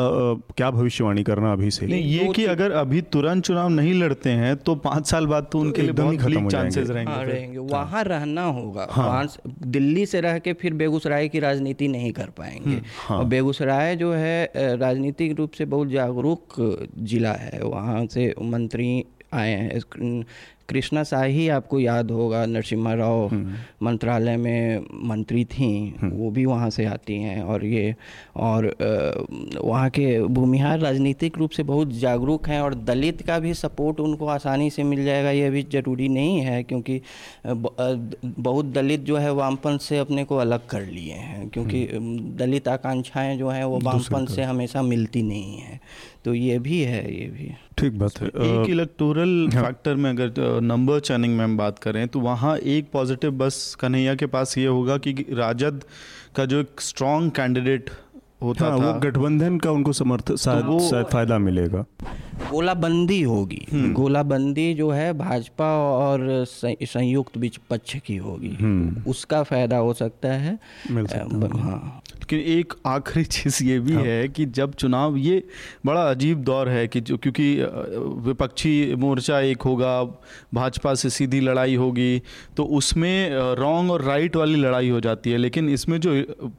क्या 0.56 0.70
भविष्यवाणी 0.70 1.22
करना 1.24 1.52
अभी 1.52 1.70
से? 1.70 1.86
नहीं 1.86 2.02
ये 2.04 2.26
तो 2.26 2.32
कि 2.32 2.44
अगर 2.46 2.72
अभी 2.72 3.00
तुरंत 3.08 3.44
चुनाव 3.44 3.68
नहीं 3.68 3.94
लड़ते 3.94 4.30
हैं 4.32 4.54
तो 4.58 4.74
पाँच 4.84 5.06
साल 5.06 5.26
बाद 5.26 5.48
तो 5.52 5.60
उनके 5.60 5.82
लिए 5.82 5.92
बहुत 5.92 6.16
खत्म 6.16 6.48
चांसेस 6.48 6.90
रहेंगे 6.90 7.12
हाँ, 7.12 7.24
रहेंगे। 7.24 7.58
वहाँ 7.58 8.04
रहना 8.04 8.44
होगा। 8.44 8.86
हाँ। 8.90 9.26
दिल्ली 9.46 10.06
से 10.06 10.20
रह 10.20 10.38
के 10.38 10.52
फिर 10.52 10.74
बेगूसराय 10.74 11.28
की 11.28 11.38
राजनीति 11.38 11.88
नहीं 11.88 12.12
कर 12.12 12.30
पाएँगे। 12.38 12.70
हम्म, 12.70 12.82
हाँ। 12.98 13.18
और 13.18 13.24
बेगूसराय 13.24 13.96
जो 13.96 14.12
है 14.12 14.50
राजनीतिक 14.56 15.36
रूप 15.38 15.52
से 15.52 15.64
बहुत 15.64 15.88
जागरूक 15.88 16.54
जिला 16.98 17.32
है। 17.32 17.62
वहाँ 17.64 18.06
से 18.06 18.34
मंत्री 18.42 19.04
आए 19.34 19.50
हैं 19.50 19.80
कृष्णा 20.68 21.02
शाही 21.02 21.48
आपको 21.48 21.78
याद 21.80 22.10
होगा 22.10 22.44
नरसिम्हा 22.46 22.92
राव 22.94 23.26
हम्म। 23.26 23.54
मंत्रालय 23.82 24.36
में 24.36 24.86
मंत्री 25.08 25.44
थी 25.44 25.68
हम्म। 26.02 26.10
वो 26.12 26.30
भी 26.30 26.44
वहाँ 26.44 26.68
से 26.70 26.84
आती 26.86 27.14
हैं 27.16 27.42
और 27.42 27.64
ये 27.64 27.94
और 28.38 28.66
वहाँ 29.56 29.88
के 29.90 30.06
भूमिहार 30.30 30.78
राजनीतिक 30.80 31.38
रूप 31.38 31.50
से 31.50 31.62
बहुत 31.62 31.92
जागरूक 32.00 32.48
हैं 32.48 32.60
और 32.60 32.74
दलित 32.82 33.22
का 33.22 33.38
भी 33.38 33.54
सपोर्ट 33.54 34.00
उनको 34.00 34.26
आसानी 34.28 34.68
से 34.70 34.82
मिल 34.82 35.04
जाएगा 35.04 35.30
ये 35.30 35.48
भी 35.50 35.62
ज़रूरी 35.72 36.08
नहीं 36.08 36.40
है 36.40 36.62
क्योंकि 36.64 37.00
बहुत 37.46 38.72
दलित 38.72 39.00
जो 39.02 39.16
है 39.16 39.32
वामपंथ 39.32 39.78
से 39.78 39.98
अपने 39.98 40.24
को 40.24 40.36
अलग 40.38 40.66
कर 40.66 40.82
लिए 40.82 41.14
हैं 41.14 41.48
क्योंकि 41.48 41.84
हम्म। 41.86 42.36
दलित 42.36 42.68
आकांक्षाएँ 42.68 43.36
जो 43.38 43.48
हैं 43.48 43.64
वो 43.64 43.80
वामपंथ 43.82 44.26
से 44.26 44.42
हमेशा 44.42 44.82
मिलती 44.84 45.22
नहीं 45.22 45.58
हैं 45.58 45.80
तो 46.24 46.34
ये 46.34 46.58
भी 46.58 46.80
है 46.80 47.02
ये 47.14 47.26
भी 47.28 47.50
ठीक 47.78 47.98
बात 47.98 48.20
है 48.20 48.28
एक 48.28 48.70
इलेक्टोरल 48.70 49.48
हाँ। 49.54 49.62
फैक्टर 49.64 49.94
में 49.94 50.10
अगर 50.10 50.60
नंबर 50.60 51.00
चैनिंग 51.00 51.36
में 51.36 51.44
हम 51.44 51.56
बात 51.56 51.78
करें 51.78 52.06
तो 52.08 52.20
वहाँ 52.20 52.56
एक 52.68 52.90
पॉजिटिव 52.92 53.30
बस 53.38 53.76
कन्हैया 53.80 54.14
के 54.14 54.26
पास 54.26 54.56
ये 54.58 54.66
होगा 54.66 54.98
कि 54.98 55.14
राजद 55.32 55.84
का 56.36 56.44
जो 56.44 56.60
एक 56.60 56.80
स्ट्रॉन्ग 56.80 57.32
कैंडिडेट 57.32 57.90
होता 58.42 58.64
हाँ, 58.64 58.80
था। 58.80 58.86
वो 58.86 59.00
गठबंधन 59.00 59.58
का 59.58 59.70
उनको 59.70 59.92
समर्थ 59.92 60.36
शायद 60.36 60.64
तो 60.64 60.78
शायद 60.90 61.06
फ़ायदा 61.06 61.38
मिलेगा। 61.38 61.84
गोलाबंदी 62.50 63.22
होगी। 63.22 63.66
हम्म। 63.72 63.92
गोलाबंदी 63.92 64.74
जो 64.74 64.90
है 64.90 65.12
भाजपा 65.12 65.70
और 65.88 66.44
संयुक्त 66.48 67.36
विपक्ष 67.36 67.96
की 68.06 68.16
होगी। 68.16 68.56
हम्म। 68.60 69.10
उसका 69.10 69.42
फ़ायदा 69.42 69.76
हो 69.76 69.92
सकता 69.92 70.28
है। 70.28 70.58
मिल 70.90 71.06
सकता 71.06 71.58
हाँ। 71.58 72.02
लेकिन 72.14 72.38
एक 72.38 72.72
आखिरी 72.86 73.24
चीज़ 73.34 73.64
ये 73.64 73.78
भी 73.80 73.92
हाँ। 73.92 74.02
है 74.02 74.28
कि 74.28 74.46
जब 74.46 74.72
चुनाव 74.74 75.16
ये 75.16 75.42
बड़ा 75.86 76.10
अजीब 76.10 76.42
दौर 76.44 76.68
है 76.68 76.88
कि 76.88 77.00
जो 77.00 77.16
क्योंकि 77.16 77.54
विपक्षी 78.28 78.94
मोर्चा 78.94 79.40
एक 79.40 79.62
होगा 79.62 80.02
भाजपा 80.54 80.94
से 80.94 81.10
सीधी 81.10 81.40
लड़ाई 81.40 81.74
होगी 81.74 82.22
तो 82.56 82.64
उसमें 82.64 83.30
रॉन्ग 83.54 83.90
और 83.90 84.02
राइट 84.02 84.36
वाली 84.36 84.56
लड़ाई 84.56 84.88
हो 84.88 85.00
जाती 85.00 85.30
है। 85.30 85.36
लेकिन 85.38 85.68
इसमें 85.68 86.00
जो 86.00 86.14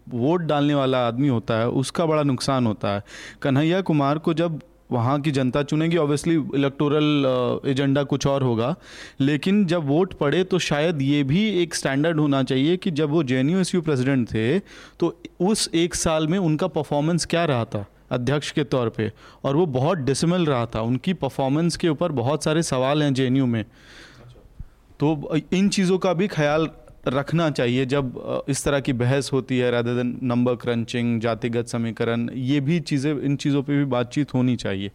वोट 0.09 0.41
डालने 0.41 0.73
वाला 0.75 1.07
आदमी 1.07 1.27
होता 1.27 1.59
है 1.59 1.68
उसका 1.71 2.05
बड़ा 2.05 2.23
नुकसान 2.23 2.67
होता 2.67 2.95
है। 2.95 3.03
कन्हैया 3.41 3.81
कुमार 3.81 4.17
को 4.17 4.33
जब 4.33 4.59
वहाँ 4.91 5.19
की 5.21 5.31
जनता 5.31 5.61
चुनेगी 5.63 5.97
ऑब्वियसली 5.97 6.35
इलेक्टोरल 6.55 7.61
एजेंडा 7.65 8.03
कुछ 8.03 8.25
और 8.27 8.43
होगा, 8.43 8.75
लेकिन 9.21 9.65
जब 9.65 9.85
वोट 9.87 10.13
पड़े 10.13 10.43
तो 10.43 10.59
शायद 10.59 11.01
ये 11.01 11.23
भी 11.23 11.47
एक 11.61 11.75
स्टैंडर्ड 11.75 12.19
होना 12.19 12.41
चाहिए 12.43 12.77
कि 12.77 12.91
जब 12.91 13.09
वो 13.09 13.23
जे 13.23 13.39
एन 13.39 13.63
प्रेसिडेंट 13.75 14.27
थे 14.27 14.59
तो 14.59 15.21
उस 15.41 15.69
एक 15.75 15.95
साल 15.95 16.27
में 16.27 16.37
उनका 16.39 16.67
परफॉर्मेंस 16.69 17.25
क्या 17.25 17.45
रहा 17.45 17.65
था 17.65 17.85
अध्यक्ष 18.11 18.51
के 18.51 18.63
तौर 18.63 18.89
पे? 18.89 19.11
और 19.43 19.55
वो 19.55 19.65
बहुत 19.67 19.97
डिसमल 19.99 20.45
रहा 20.45 20.65
था। 20.65 20.81
उनकी 20.81 21.13
परफॉर्मेंस 21.13 21.77
के 21.77 21.89
ऊपर 21.89 22.11
बहुत 22.11 22.43
सारे 22.43 22.63
सवाल 22.63 23.03
हैं 23.03 23.13
जेएनयू 23.13 23.45
में। 23.45 23.63
तो 24.99 25.37
इन 25.53 25.69
चीज़ों 25.69 25.97
का 25.97 26.13
भी 26.13 26.27
ख्याल 26.27 26.67
रखना 27.07 27.49
चाहिए 27.51 27.85
जब 27.85 28.45
इस 28.49 28.63
तरह 28.63 28.79
की 28.79 28.93
बहस 28.93 29.31
होती 29.33 29.57
है 29.57 29.69
राधर 29.71 29.95
देन 29.95 30.17
नंबर 30.23 30.55
क्रंचिंग 30.55 31.19
जातिगत 31.21 31.67
समीकरण, 31.67 32.29
ये 32.33 32.59
भी 32.59 32.79
चीज़ें, 32.81 33.13
इन 33.13 33.35
चीज़ों 33.35 33.63
पे 33.63 33.77
भी 33.77 33.85
बातचीत 33.87 34.33
होनी 34.33 34.55
चाहिए। 34.55 34.91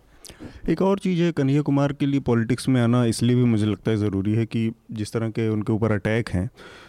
एक 0.70 0.82
और 0.82 0.98
चीज़ 0.98 1.20
है, 1.22 1.30
कन्हैया 1.32 1.62
कुमार 1.62 1.92
के 1.92 2.06
लिए 2.06 2.20
पॉलिटिक्स 2.20 2.68
में 2.68 2.80
आना 2.80 3.04
इसलिए 3.06 3.36
भी 3.36 3.44
मुझे 3.44 3.66
लगता 3.66 3.90
है 3.90 3.96
ज़रूरी 3.96 4.34
है 4.34 4.46
कि 4.46 4.70
जिस 4.92 5.12
तरह 5.12 5.30
के 5.30 5.48
उनके 5.48 5.72
ऊपर 5.72 5.92
अटैक 5.92 6.28
हैं 6.28 6.48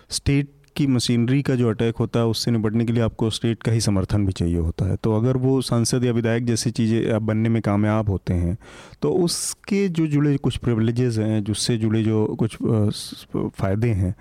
स्टेट 0.09 0.49
की 0.77 0.87
मशीनरी 0.87 1.41
का 1.41 1.55
जो 1.55 1.69
अटैक 1.69 1.97
होता 1.97 2.19
है, 2.19 2.25
उससे 2.25 2.51
निपटने 2.51 2.85
के 2.85 2.93
लिए 2.93 3.03
आपको 3.03 3.29
स्टेट 3.29 3.63
का 3.63 3.71
ही 3.71 3.81
समर्थन 3.81 4.25
भी 4.25 4.31
चाहिए 4.31 4.57
होता 4.57 4.85
है। 4.85 4.95
तो 4.95 5.15
अगर 5.15 5.37
वो 5.37 5.59
सांसद 5.63 6.03
या 6.03 6.11
विधायक 6.11 6.45
जैसी 6.45 6.71
चीज़ें 6.71 7.25
बनने 7.25 7.49
में 7.49 7.61
कामयाब 7.61 8.09
होते 8.09 8.33
हैं 8.33 8.57
तो 9.01 9.11
उसके 9.15 9.87
जो 9.89 10.07
जुड़े 10.07 10.35
कुछ 10.37 10.57
प्रिवलेजेस 10.57 11.17
हैं, 11.17 11.43
जिससे 11.43 11.77
जुड़े 11.77 12.03
जो 12.03 12.25
कुछ 12.35 12.57
फ़ायदे 12.57 13.87
हैं, 13.89 14.13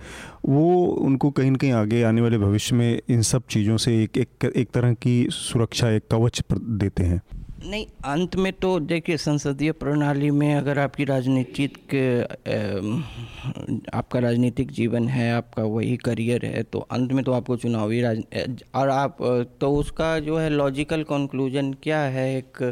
वो 0.46 0.84
उनको 0.86 1.30
कहीं 1.30 1.50
ना 1.50 1.56
कहीं 1.56 1.72
आगे 1.74 2.02
आने 2.02 2.20
वाले 2.20 2.38
भविष्य 2.38 2.76
में 2.76 3.00
इन 3.08 3.22
सब 3.24 3.42
चीज़ों 3.50 3.76
से 3.76 4.02
एक 4.02 4.18
एक 4.18 4.44
एक 4.46 4.70
तरह 4.70 4.92
की 4.94 5.26
सुरक्षा, 5.32 5.90
एक 5.90 6.02
कवच 6.10 6.42
देते 6.52 7.02
हैं। 7.04 7.20
नहीं 7.64 7.84
अंत 8.04 8.34
में 8.36 8.52
तो 8.52 8.78
देखिए 8.80 9.16
संसदीय 9.16 9.72
प्रणाली 9.72 10.30
में 10.30 10.54
अगर 10.54 10.78
आपकी 10.78 11.04
राजनीतिक 11.04 11.94
आपका 13.94 14.20
राजनीतिक 14.20 14.70
जीवन 14.70 15.06
है 15.08 15.30
आपका 15.32 15.62
वही 15.64 15.96
करियर 15.96 16.44
है 16.46 16.62
तो 16.62 16.78
अंत 16.92 17.12
में 17.12 17.22
तो 17.24 17.32
आपको 17.32 17.56
चुनावी 17.56 18.00
राज 18.00 18.22
और 18.74 18.88
आप 18.88 19.16
तो 19.60 19.70
उसका 19.74 20.18
जो 20.18 20.36
है 20.38 20.48
लॉजिकल 20.50 21.02
कंक्लूजन 21.02 21.72
क्या 21.82 22.00
है 22.16 22.26
एक 22.36 22.62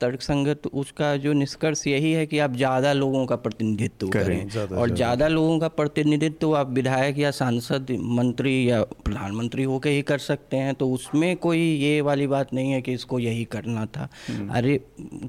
तर्कसंगत 0.00 0.66
उसका 0.74 1.16
जो 1.16 1.32
निष्कर्ष 1.32 1.86
यही 1.86 2.12
है 2.12 2.26
कि 2.26 2.38
आप 2.38 2.56
ज़्यादा 2.56 2.92
लोगों 2.92 3.24
का 3.26 3.36
प्रतिनिधित्व 3.36 4.08
करें, 4.08 4.48
करें 4.48 4.76
और 4.76 4.90
ज़्यादा 4.90 5.28
लोगों 5.28 5.58
का 5.58 5.68
प्रतिनिधित्व 5.70 6.56
आप 6.56 6.70
विधायक 6.70 7.18
या 7.18 7.30
सांसद 7.30 7.96
मंत्री 8.18 8.56
या 8.70 8.82
प्रधानमंत्री 9.04 9.62
होकर 9.62 9.90
ही 9.90 10.02
कर 10.02 10.18
सकते 10.18 10.56
हैं 10.56 10.74
तो 10.74 10.90
उसमें 10.90 11.36
कोई 11.36 11.60
ये 11.60 12.00
वाली 12.00 12.26
बात 12.26 12.54
नहीं 12.54 12.72
है 12.72 12.82
कि 12.82 12.92
इसको 12.92 13.18
यही 13.18 13.44
करना 13.44 13.86
था। 13.86 14.08
अरे 14.50 14.78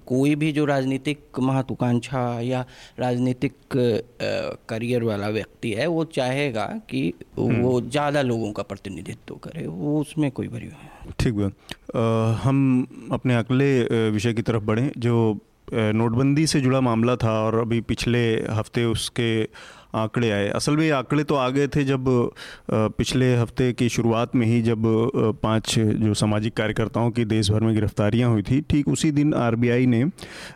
कोई 0.07 0.35
भी 0.35 0.51
जो 0.51 0.65
राजनीतिक 0.65 1.39
महत्वाकांक्षा 1.39 2.21
या 2.41 2.65
राजनीतिक 2.99 3.53
करियर 4.69 5.03
वाला 5.03 5.29
व्यक्ति 5.29 5.71
है 5.71 5.87
वो 5.87 6.03
चाहेगा 6.11 6.65
कि 6.89 7.01
हम्म। 7.39 7.61
वो 7.61 7.79
ज़्यादा 7.81 8.21
लोगों 8.21 8.51
का 8.51 8.63
प्रतिनिधित्व 8.63 9.35
करे 9.35 9.67
वो 9.67 9.99
उसमें 10.01 10.29
कोई 10.31 10.47
बड़ी 10.47 10.69
ठीक 11.19 11.35
है 11.35 11.51
हम 12.43 12.87
अपने 13.11 13.35
अगले 13.35 13.69
विषय 14.09 14.33
की 14.33 14.41
तरफ़ 14.41 14.63
बढ़ें 14.63 14.89
जो 14.97 15.17
नोटबंदी 15.73 16.45
से 16.47 16.59
जुड़ा 16.61 16.79
मामला 16.81 17.15
था 17.15 17.31
और 17.41 17.55
अभी 17.55 17.79
पिछले 17.81 18.21
हफ़्ते 18.49 18.83
उसके 18.85 19.31
आंकड़े 19.95 20.29
आए। 20.31 20.47
असल 20.49 20.77
में 20.77 20.83
ये 20.83 20.89
आंकड़े 20.91 21.23
तो 21.23 21.35
आ 21.35 21.49
गए 21.49 21.67
थे 21.67 21.83
जब 21.83 22.05
पिछले 22.71 23.35
हफ़्ते 23.35 23.71
की 23.73 23.89
शुरुआत 23.89 24.35
में 24.35 24.45
ही 24.47 24.61
जब 24.61 24.83
पाँच 25.43 25.73
जो 25.79 26.13
सामाजिक 26.13 26.55
कार्यकर्ताओं 26.57 27.11
की 27.11 27.25
देश 27.25 27.51
भर 27.51 27.61
में 27.61 27.73
गिरफ्तारियाँ 27.75 28.29
हुई 28.29 28.41
थी, 28.41 28.61
ठीक 28.61 28.87
उसी 28.87 29.11
दिन 29.11 29.33
आरबीआई 29.33 29.85
ने, 29.85 30.03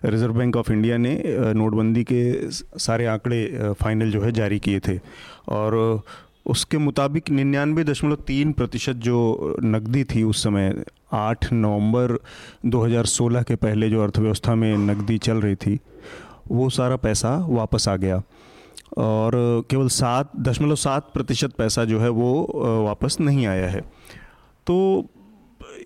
रिज़र्व 0.05 0.33
बैंक 0.33 0.57
ऑफ़ 0.57 0.71
इंडिया 0.71 0.97
ने 0.97 1.21
नोटबंदी 1.53 2.03
के 2.03 2.49
सारे 2.51 3.05
आंकड़े 3.07 3.73
फाइनल 3.81 4.11
जो 4.11 4.21
है 4.21 4.31
जारी 4.31 4.59
किए 4.59 4.79
थे। 4.79 4.99
और 5.49 6.01
उसके 6.45 6.77
मुताबिक 6.77 7.29
निन्यानवे 7.29 7.83
दशमलव 7.83 8.15
तीन 8.27 8.51
प्रतिशत 8.51 8.95
जो 8.97 9.55
नकदी 9.63 10.03
थी 10.05 10.23
उस 10.23 10.43
समय, 10.43 10.73
आठ 11.13 11.51
नवंबर 11.53 12.17
2016 12.65 13.43
के 13.43 13.55
पहले 13.55 13.89
जो 13.89 14.03
अर्थव्यवस्था 14.03 14.55
में 14.55 14.77
नकदी 14.77 15.17
चल 15.17 15.41
रही 15.41 15.55
थी, 15.55 15.79
वो 16.51 16.69
सारा 16.69 16.95
पैसा 16.95 17.35
वापस 17.49 17.87
आ 17.87 17.95
गया। 17.95 18.21
और 18.97 19.31
केवल 19.69 19.87
सात, 19.87 20.31
दशमलव 20.39 20.75
सात 20.75 21.11
प्रतिशत 21.13 21.53
पैसा 21.53 21.85
जो 21.85 21.99
है 21.99 22.09
वो 22.09 22.83
वापस 22.85 23.17
नहीं 23.21 23.45
आया 23.47 23.67
है। 23.69 23.81
तो 24.67 25.07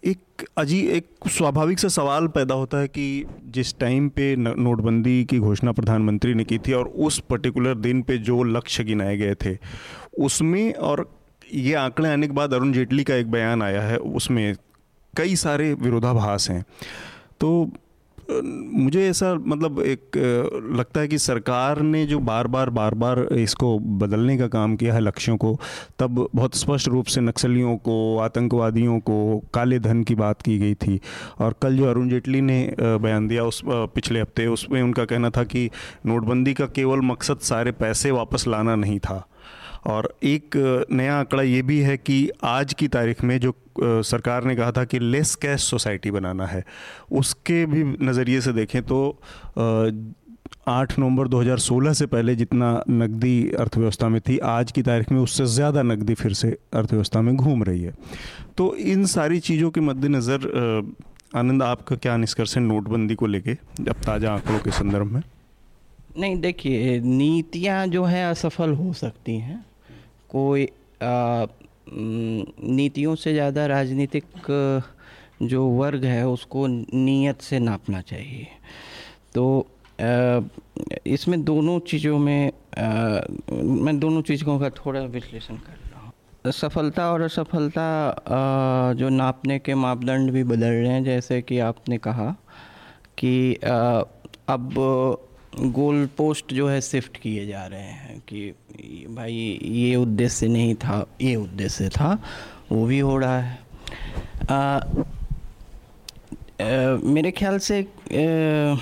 एक 0.06 0.44
अजी, 0.58 0.80
एक 0.88 1.30
स्वाभाविक 1.30 1.80
सा 1.80 1.88
सवाल 1.88 2.28
पैदा 2.28 2.56
होता 2.56 2.78
है 2.78 2.88
कि 2.88 3.26
जिस 3.46 3.78
टाइम 3.80 4.10
पे 4.10 4.36
नोटबंदी 4.36 5.24
की 5.26 5.40
घोषणा 5.40 5.72
प्रधानमंत्री 5.72 6.34
ने 6.34 6.44
की 6.44 6.58
थी 6.58 6.74
और 6.74 6.88
उस 6.88 7.20
पर्टिकुलर 7.20 7.76
दिन 7.76 8.02
पे 8.02 8.18
जो 8.18 8.42
लक्ष्य 8.44 8.84
गिनाए 8.84 9.18
गए 9.18 9.36
थे, 9.36 9.58
उसमें 10.20 10.74
और 10.74 11.10
ये 11.54 11.74
आंकड़े 11.74 12.10
आने 12.10 12.28
के 12.28 12.34
बाद 12.34 12.54
अरुण 12.54 12.72
जेटली 12.74 13.04
का 13.04 13.16
एक 13.16 13.32
बयान 13.32 13.62
आया 13.62 13.82
है, 13.82 13.98
उसमें 13.98 14.56
कई 15.18 15.36
सारे 15.36 15.74
विरोधाभास 15.74 16.50
हैं। 16.50 16.64
तो 17.40 17.72
मुझे 18.32 19.08
ऐसा 19.10 19.34
मतलब 19.36 19.80
एक 19.80 20.18
लगता 20.78 21.00
है 21.00 21.08
कि 21.08 21.18
सरकार 21.18 21.82
ने 21.82 22.06
जो 22.06 22.20
बार 22.20 22.48
बार 22.48 22.70
बार 22.70 22.94
बार 22.94 23.20
इसको 23.34 23.78
बदलने 23.80 24.38
का 24.38 24.48
काम 24.48 24.76
किया 24.76 24.94
है 24.94 25.00
लक्ष्यों 25.00 25.36
को, 25.38 25.56
तब 26.00 26.28
बहुत 26.36 26.56
स्पष्ट 26.56 26.88
रूप 26.88 27.06
से 27.06 27.22
नक्सलियों 27.22 27.76
को, 27.78 28.18
आतंकवादियों 28.20 29.00
को 29.00 29.42
काले 29.54 29.80
धन 29.80 30.04
की 30.04 30.16
बात 30.16 30.42
की 30.42 30.58
गई 30.58 30.76
थी। 30.76 31.00
और 31.40 31.56
कल 31.62 31.78
जो 31.78 31.86
अरुण 31.86 32.10
जेटली 32.10 32.42
ने 32.42 32.76
बयान 32.80 33.28
दिया 33.28 33.44
उस 33.44 33.62
पिछले 33.68 34.22
हफ़्ते, 34.22 34.48
उसमें 34.48 34.82
उनका 34.82 35.06
कहना 35.06 35.30
था 35.30 35.44
कि 35.44 35.70
नोटबंदी 36.06 36.54
का 36.54 36.66
केवल 36.66 37.02
मकसद 37.04 37.40
सारे 37.44 37.72
पैसे 37.74 38.12
वापस 38.12 38.48
लाना 38.48 38.76
नहीं 38.76 39.00
था। 39.00 39.26
और 39.86 40.14
एक 40.24 40.56
नया 40.92 41.16
आंकड़ा 41.16 41.44
ये 41.44 41.62
भी 41.62 41.80
है 41.80 41.98
कि 41.98 42.30
आज 42.44 42.74
की 42.74 42.88
तारीख 42.90 43.24
में 43.24 43.40
जो 43.40 43.54
सरकार 43.80 44.44
ने 44.44 44.56
कहा 44.56 44.72
था 44.72 44.84
कि 44.86 45.00
लेस 45.00 45.36
कैश 45.36 45.64
सोसाइटी 45.64 46.12
बनाना 46.12 46.46
है, 46.46 46.64
उसके 47.12 47.66
भी 47.66 47.84
नज़रिए 48.02 48.42
से 48.42 48.54
देखें 48.54 48.82
तो 48.84 49.00
आठ 50.68 50.98
नवंबर 51.00 51.28
2016 51.28 51.94
से 51.94 52.06
पहले 52.06 52.36
जितना 52.36 52.70
नकदी 52.90 53.50
अर्थव्यवस्था 53.50 54.08
में 54.10 54.20
थी, 54.22 54.38
आज 54.40 54.72
की 54.72 54.82
तारीख 54.84 55.12
में 55.12 55.20
उससे 55.20 55.46
ज़्यादा 55.48 55.82
नकदी 55.84 56.14
फिर 56.14 56.34
से 56.34 56.48
अर्थव्यवस्था 56.74 57.22
में 57.22 57.36
घूम 57.36 57.64
रही 57.64 57.82
है। 57.82 57.94
तो 58.58 58.76
इन 58.76 59.06
सारी 59.08 59.40
चीज़ों 59.42 59.70
के 59.72 59.82
मद्देनज़र 59.82 60.94
आनंद, 61.36 61.64
आपका 61.64 61.96
क्या 61.96 62.18
निष्कर्ष 62.18 62.56
है 62.58 62.64
नोटबंदी 62.64 63.16
को 63.16 63.26
लेके, 63.28 63.52
अब 63.52 64.02
ताज़ा 64.06 64.34
आंकड़ों 64.34 64.60
के 64.60 64.72
संदर्भ 64.72 65.12
में? 65.12 65.22
नहीं, 66.18 66.36
देखिए, 66.42 67.00
नीतियाँ 67.02 67.86
जो 67.88 68.04
हैं 68.06 68.26
असफल 68.26 68.74
हो 68.74 68.94
सकती 68.96 69.38
हैं 69.38 69.64
कोई 70.36 70.68
नीतियों 72.76 73.16
से 73.16 73.34
ज़्यादा 73.34 73.66
राजनीतिक, 73.68 74.26
जो 75.44 75.66
वर्ग 75.68 76.06
है, 76.06 76.28
उसको 76.28 76.68
नीयत 76.68 77.42
से 77.42 77.60
नापना 77.60 78.02
चाहिए। 78.02 78.48
तो 79.36 79.68
इसमें 81.08 81.44
दोनों 81.44 81.80
चीज़ों 81.88 82.18
में 82.20 82.52
मैं 83.84 83.98
दोनों 84.00 84.22
चीज़ों 84.22 84.58
का 84.60 84.70
थोड़ा 84.76 85.02
विश्लेषण 85.02 85.56
कर 85.58 85.78
रहा 85.92 86.02
हूँ। 86.02 86.52
सफलता 86.52 87.12
और 87.12 87.22
असफलता 87.22 88.94
जो 88.98 89.10
नापने 89.10 89.60
के 89.60 89.76
मापदंड 89.76 90.32
भी 90.32 90.44
बदल 90.44 90.66
रहे 90.68 90.92
हैं, 90.92 91.04
जैसे 91.04 91.42
कि 91.42 91.60
आपने 91.60 91.98
कहा 91.98 92.36
कि 93.18 93.54
अब 94.50 94.74
गोल 95.60 96.06
पोस्ट 96.18 96.54
जो 96.54 96.68
है 96.68 96.82
शिफ्ट 96.82 97.18
किए 97.18 97.46
जा 97.48 97.66
रहे 97.66 97.82
हैं 97.82 98.20
कि 98.20 98.56
भाई 99.10 99.60
ये 99.64 99.96
उद्देश्य 99.96 100.48
नहीं 100.48 100.76
था 100.76 101.08
ये 101.22 101.36
उद्देश्य 101.36 101.90
था 101.90 102.24
वो 102.72 102.86
भी 102.86 103.00
हो 103.00 103.18
रहा 103.18 103.40
है। 103.42 103.60
आ, 104.50 104.56
आ, 104.56 104.80
मेरे 107.04 107.32
ख्याल 107.32 107.60
से 107.60 107.82
आ, 107.82 108.78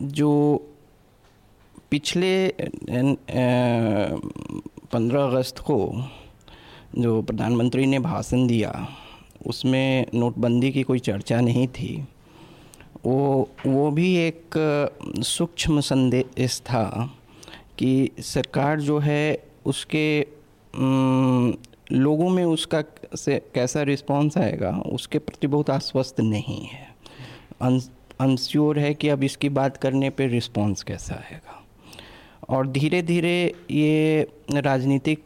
जो 0.00 0.56
पिछले 1.90 2.48
पंद्रह 4.92 5.24
अगस्त 5.24 5.58
को 5.58 6.08
जो 6.98 7.22
प्रधानमंत्री 7.22 7.86
ने 7.86 7.98
भाषण 7.98 8.46
दिया 8.46 8.88
उसमें 9.46 10.06
नोटबंदी 10.14 10.72
की 10.72 10.82
कोई 10.82 10.98
चर्चा 10.98 11.40
नहीं 11.40 11.68
थी। 11.68 12.08
वो 13.04 13.48
वो 13.66 13.90
भी 13.90 14.14
एक 14.16 14.54
सूक्ष्म 15.24 15.80
संदेश 15.80 16.60
था 16.60 16.84
कि 17.78 18.10
सरकार 18.18 18.80
जो 18.80 18.98
है 18.98 19.44
उसके 19.66 20.20
लोगों 21.92 22.28
में 22.28 22.44
उसका 22.44 22.82
से 23.16 23.38
कैसा 23.54 23.82
रिस्पांस 23.82 24.38
आएगा, 24.38 24.70
उसके 24.70 25.18
प्रति 25.18 25.46
बहुत 25.46 25.70
आश्वस्त 25.70 26.20
नहीं 26.20 26.64
है। 26.66 26.86
अनश्योर 28.20 28.78
है 28.78 28.92
कि 28.94 29.08
अब 29.08 29.24
इसकी 29.24 29.48
बात 29.48 29.76
करने 29.76 30.10
पे 30.10 30.26
रिस्पांस 30.26 30.82
कैसा 30.82 31.14
आएगा। 31.14 31.58
और 32.48 32.66
धीरे 32.68 33.02
धीरे 33.02 33.54
ये 33.70 34.26
राजनीतिक 34.52 35.24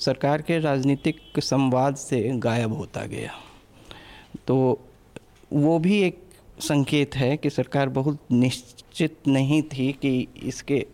सरकार 0.00 0.42
के 0.42 0.58
राजनीतिक 0.58 1.40
संवाद 1.40 1.96
से 1.96 2.20
गायब 2.38 2.72
होता 2.72 3.04
गया। 3.06 3.32
तो 4.46 4.78
वो 5.52 5.78
भी 5.78 6.00
एक 6.02 6.18
संकेत 6.58 7.16
है 7.16 7.36
कि 7.36 7.50
सरकार 7.50 7.88
बहुत 7.88 8.18
निश्चित 8.32 9.16
नहीं 9.28 9.62
थी 9.62 9.92
कि 10.02 10.28
इसके 10.42 10.86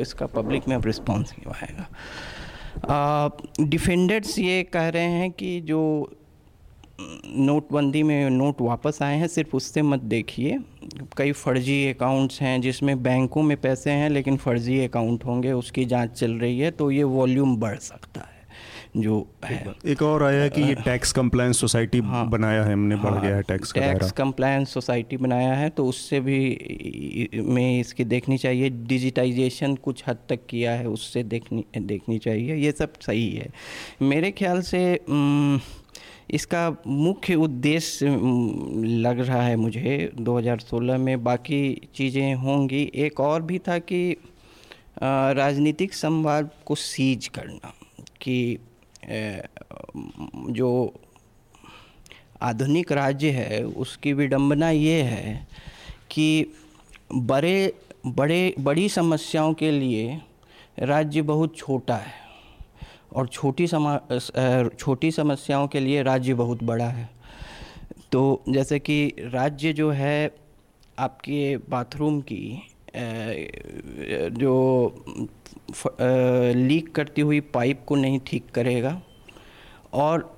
इसका 0.00 0.26
पब्लिक 0.28 0.68
में 0.68 0.74
अब 0.76 0.86
रिस्पॉन्स 0.86 1.32
क्यों 1.32 1.54
आएगा। 1.54 1.88
डिफेंडर्स 3.60 4.38
ये 4.38 4.62
कह 4.62 4.88
रहे 4.88 5.10
हैं 5.10 5.30
कि 5.30 5.60
जो 5.60 5.82
नोटबंदी 7.26 8.02
में 8.02 8.30
नोट 8.30 8.60
वापस 8.60 8.98
आए 9.02 9.16
हैं, 9.18 9.26
सिर्फ़ 9.28 9.56
उससे 9.56 9.82
मत 9.82 10.00
देखिए। 10.00 10.58
कई 11.16 11.32
फर्जी 11.32 11.86
अकाउंट्स 11.88 12.40
हैं 12.42 12.60
जिसमें 12.60 13.02
बैंकों 13.02 13.42
में 13.42 13.56
पैसे 13.56 13.90
हैं, 13.90 14.10
लेकिन 14.10 14.36
फर्जी 14.36 14.78
अकाउंट 14.84 15.24
होंगे, 15.24 15.52
उसकी 15.52 15.84
जाँच 15.84 16.10
चल 16.10 16.32
रही 16.32 16.58
है 16.58 16.70
तो 16.70 16.90
ये 16.90 17.02
वॉल्यूम 17.04 17.56
बढ़ 17.56 17.78
सकता 17.78 18.20
है। 18.20 18.31
जो 18.96 19.26
है। 19.44 19.74
एक 19.86 20.02
और 20.02 20.22
आया 20.22 20.48
कि 20.48 20.62
ये 20.62 20.74
टैक्स 20.74 21.12
कंप्लायंस 21.12 21.60
सोसाइटी 21.60 21.98
हाँ, 21.98 22.28
बनाया 22.30 22.64
है 22.64 22.72
हमने 22.72 22.96
बढ़ 22.96 23.12
हाँ, 23.12 23.20
गया 23.22 23.36
है 23.36 23.42
टैक्स 23.42 23.72
टैक्स 23.72 24.10
कंप्लायंस 24.12 24.72
सोसाइटी 24.72 25.16
बनाया 25.16 25.52
है 25.54 25.68
तो 25.70 25.86
उससे 25.86 26.20
भी 26.20 26.38
में 27.44 27.80
इसकी 27.80 28.04
देखनी 28.04 28.38
चाहिए 28.38 28.70
डिजिटाइजेशन 28.70 29.74
कुछ 29.74 30.02
हद 30.08 30.18
तक 30.28 30.46
किया 30.48 30.72
है 30.72 30.86
उससे 30.88 31.22
देखनी 31.22 31.64
देखनी 31.78 32.18
चाहिए 32.18 32.56
ये 32.56 32.72
सब 32.72 32.98
सही 33.00 33.30
है। 33.30 33.48
मेरे 34.02 34.30
ख्याल 34.30 34.60
से 34.62 34.82
इसका 36.30 36.76
मुख्य 36.86 37.34
उद्देश्य 37.34 38.08
लग 39.02 39.20
रहा 39.20 39.42
है 39.42 39.56
मुझे 39.56 40.12
2016 40.20 40.98
में 40.98 41.22
बाकी 41.24 41.60
चीज़ें 41.94 42.34
होंगी। 42.34 42.82
एक 42.94 43.20
और 43.20 43.42
भी 43.42 43.58
था 43.58 43.78
कि 43.78 44.16
राजनीतिक 45.02 45.94
संवाद 45.94 46.50
को 46.66 46.74
सीज 46.74 47.28
करना 47.28 47.72
कि 48.20 48.58
जो 49.04 50.94
आधुनिक 52.42 52.92
राज्य 52.92 53.30
है, 53.30 53.62
उसकी 53.64 54.12
विडंबना 54.12 54.70
ये 54.70 55.02
है 55.02 55.46
कि 56.10 56.46
बड़े 57.14 57.72
बड़े, 58.06 58.54
बड़ी 58.60 58.88
समस्याओं 58.88 59.54
के 59.54 59.70
लिए 59.70 60.20
राज्य 60.78 61.22
बहुत 61.22 61.56
छोटा 61.56 61.96
है 61.96 62.20
और 63.12 63.26
छोटी 63.28 63.66
समा 63.66 63.98
छोटी 64.78 65.10
समस्याओं 65.10 65.66
के 65.68 65.80
लिए 65.80 66.02
राज्य 66.02 66.34
बहुत 66.34 66.62
बड़ा 66.64 66.88
है। 66.88 67.08
तो 68.12 68.42
जैसे 68.48 68.78
कि 68.78 69.14
राज्य 69.20 69.72
जो 69.72 69.90
है 69.90 70.30
आपके 70.98 71.56
बाथरूम 71.68 72.20
की 72.20 72.62
जो 74.36 74.54
लीक 75.68 76.94
करती 76.94 77.22
हुई 77.22 77.40
पाइप 77.40 77.84
को 77.86 77.96
नहीं 77.96 78.20
ठीक 78.26 78.50
करेगा। 78.54 79.00
और 79.92 80.30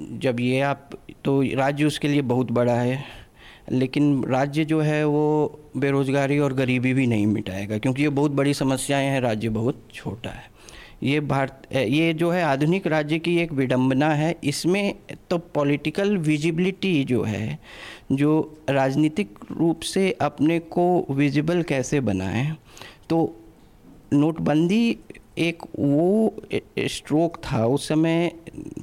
जब 0.00 0.40
ये 0.40 0.60
आप 0.60 0.90
तो 1.24 1.40
राज्य 1.56 1.84
उसके 1.84 2.08
लिए 2.08 2.22
बहुत 2.22 2.50
बड़ा 2.52 2.74
है, 2.74 3.04
लेकिन 3.70 4.24
राज्य 4.24 4.64
जो 4.64 4.80
है 4.80 5.04
वो 5.04 5.58
बेरोज़गारी 5.76 6.38
और 6.38 6.52
गरीबी 6.52 6.92
भी 6.94 7.06
नहीं 7.06 7.26
मिटाएगा, 7.26 7.78
क्योंकि 7.78 8.02
ये 8.02 8.08
बहुत 8.10 8.30
बड़ी 8.30 8.54
समस्याएँ 8.54 9.08
हैं, 9.08 9.20
राज्य 9.20 9.48
बहुत 9.48 9.86
छोटा 9.94 10.30
है। 10.30 10.50
ये 11.02 11.20
भारत 11.20 11.62
ये 11.74 12.12
जो 12.14 12.30
है 12.30 12.42
आधुनिक 12.44 12.86
राज्य 12.86 13.18
की 13.18 13.36
एक 13.38 13.52
विडंबना 13.52 14.08
है, 14.08 14.34
इसमें 14.44 14.94
तो 15.30 15.38
पॉलिटिकल 15.38 16.16
विजिबिलिटी 16.18 17.04
जो 17.04 17.22
है, 17.22 17.58
जो 18.12 18.62
राजनीतिक 18.70 19.38
रूप 19.50 19.80
से 19.82 20.10
अपने 20.20 20.58
को 20.58 21.06
विजिबल 21.10 21.62
कैसे 21.62 22.00
बनाएँ 22.00 22.56
तो 23.08 23.24
नोटबंदी 24.12 24.96
एक 25.38 25.62
वो 25.78 26.34
स्ट्रोक 26.78 27.36
था। 27.36 27.66
उस 27.66 27.88
समय 27.88 28.32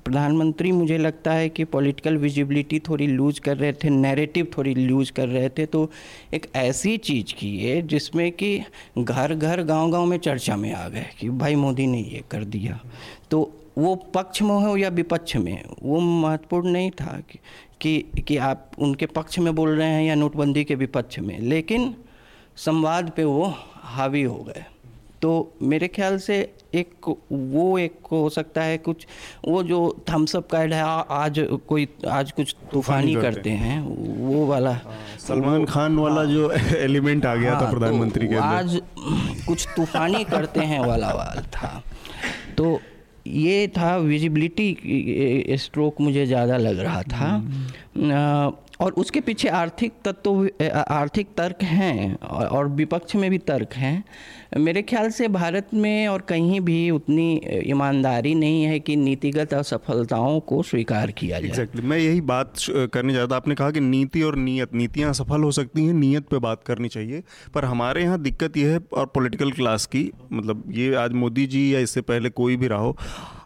प्रधानमंत्री 0.05 0.71
मुझे 0.71 0.97
लगता 0.97 1.33
है 1.33 1.49
कि 1.49 1.63
पॉलिटिकल 1.63 2.17
विजिबिलिटी 2.17 2.79
थोड़ी 2.79 3.07
लूज 3.07 3.39
कर 3.39 3.57
रहे 3.57 3.73
थे 3.73 3.89
नैरेटिव 3.89 4.47
थोड़ी 4.57 4.73
लूज 4.75 5.09
कर 5.09 5.27
रहे 5.27 5.49
थे। 5.49 5.65
तो 5.65 5.91
एक 6.33 6.47
ऐसी 6.55 6.97
चीज़ 6.97 7.33
की 7.33 7.57
है 7.59 7.81
जिसमें 7.81 8.31
कि 8.31 8.61
घर 8.97 9.35
घर 9.35 9.63
गाँव 9.63 9.91
गाँव 9.91 10.05
में 10.05 10.17
चर्चा 10.17 10.55
में 10.55 10.73
आ 10.73 10.87
गए 10.89 11.05
कि 11.19 11.29
भाई 11.29 11.55
मोदी 11.55 11.87
ने 11.87 11.99
ये 11.99 12.23
कर 12.31 12.43
दिया। 12.43 12.79
तो 13.31 13.51
वो 13.77 13.95
पक्ष 13.95 14.41
में 14.41 14.55
हो 14.55 14.77
या 14.77 14.89
विपक्ष 14.89 15.35
में 15.35 15.63
वो 15.83 15.99
महत्वपूर्ण 15.99 16.69
नहीं 16.69 16.91
था 16.91 17.19
कि 17.31 17.39
कि, 17.81 18.23
कि 18.27 18.37
आप 18.37 18.71
उनके 18.79 19.05
पक्ष 19.05 19.39
में 19.39 19.55
बोल 19.55 19.69
रहे 19.69 19.87
हैं 19.87 20.03
या 20.03 20.15
नोटबंदी 20.15 20.63
के 20.63 20.75
विपक्ष 20.75 21.19
में। 21.19 21.39
लेकिन 21.39 21.95
संवाद 22.55 23.11
पे 23.17 23.23
वो 23.23 23.53
हावी 23.75 24.23
हो 24.23 24.35
गए। 24.35 24.65
तो 25.21 25.29
मेरे 25.61 25.87
ख्याल 25.87 26.17
से 26.17 26.37
एक 26.75 27.15
वो 27.31 27.77
एक 27.79 27.93
हो 28.11 28.29
सकता 28.29 28.61
है 28.61 28.77
कुछ 28.77 29.05
वो 29.47 29.63
जो 29.63 29.79
थम्सअप 30.09 30.47
कार्ड 30.51 30.73
है 30.73 30.83
आज 31.11 31.39
कोई 31.67 31.87
आज 32.07 32.31
कुछ 32.31 32.55
तूफानी 32.71 33.15
करते 33.15 33.49
हैं। 33.49 33.79
वो 34.19 34.45
वाला। 34.47 34.71
हाँ, 34.71 34.97
सलमान 35.27 35.65
खान 35.65 35.97
वाला 35.97 36.25
जो 36.25 36.51
एलिमेंट 36.77 37.25
आ 37.25 37.35
गया 37.35 37.53
हाँ, 37.53 37.61
था 37.61 37.71
प्रधानमंत्री 37.71 38.27
तो 38.27 38.33
के 38.33 38.39
आज 38.39 38.79
कुछ 39.47 39.67
तूफानी 39.75 40.23
करते 40.23 40.59
हैं 40.59 40.79
वाला 40.79 41.11
वाला 41.13 41.41
था। 41.41 41.83
तो 42.57 42.79
ये 43.27 43.67
था 43.67 43.95
विजिबिलिटी 43.97 45.57
स्ट्रोक 45.57 46.01
मुझे 46.01 46.25
ज़्यादा 46.25 46.57
लग 46.57 46.79
रहा 46.79 47.01
था। 47.03 47.25
हम्म। 47.25 48.51
और 48.79 48.91
उसके 48.93 49.19
पीछे 49.21 49.47
आर्थिक 49.49 49.93
तत्व 50.05 50.49
आर्थिक 50.89 51.27
तर्क 51.37 51.63
हैं 51.63 52.15
और 52.17 52.67
विपक्ष 52.69 53.15
में 53.15 53.29
भी 53.31 53.37
तर्क 53.37 53.73
हैं। 53.73 54.03
मेरे 54.57 54.81
ख्याल 54.81 55.09
से 55.09 55.27
भारत 55.27 55.67
में 55.73 56.07
और 56.07 56.21
कहीं 56.21 56.59
भी 56.61 56.89
उतनी 56.91 57.41
ईमानदारी 57.65 58.33
नहीं 58.35 58.63
है 58.63 58.79
कि 58.79 58.95
नीतिगत 58.95 59.53
असफलताओं 59.53 60.39
को 60.39 60.61
स्वीकार 60.63 61.11
किया 61.11 61.39
जाए। 61.39 61.49
Exactly. 61.49 61.83
मैं 61.83 61.97
यही 61.97 62.21
बात 62.21 62.53
करने 62.93 63.13
जाता 63.13 63.35
आपने 63.35 63.55
कहा 63.55 63.71
कि 63.71 63.79
नीति 63.79 64.21
और 64.21 64.35
नीयत, 64.35 64.73
नीतियाँ 64.73 65.13
सफल 65.13 65.43
हो 65.43 65.51
सकती 65.51 65.85
हैं, 65.85 65.93
नीयत 65.93 66.27
पे 66.27 66.37
बात 66.39 66.63
करनी 66.63 66.87
चाहिए। 66.87 67.23
पर 67.53 67.65
हमारे 67.65 68.03
यहाँ 68.03 68.21
दिक्कत 68.21 68.57
यह 68.57 68.71
है, 68.71 68.79
और 68.93 69.05
पॉलिटिकल 69.05 69.51
क्लास 69.51 69.85
की 69.85 70.11
मतलब 70.31 70.63
ये 70.71 70.93
आज 70.95 71.13
मोदी 71.15 71.45
जी 71.47 71.73
या 71.75 71.79
इससे 71.79 72.01
पहले 72.01 72.29
कोई 72.31 72.55
भी 72.55 72.67
रहा 72.67 72.79
हो 72.79 72.97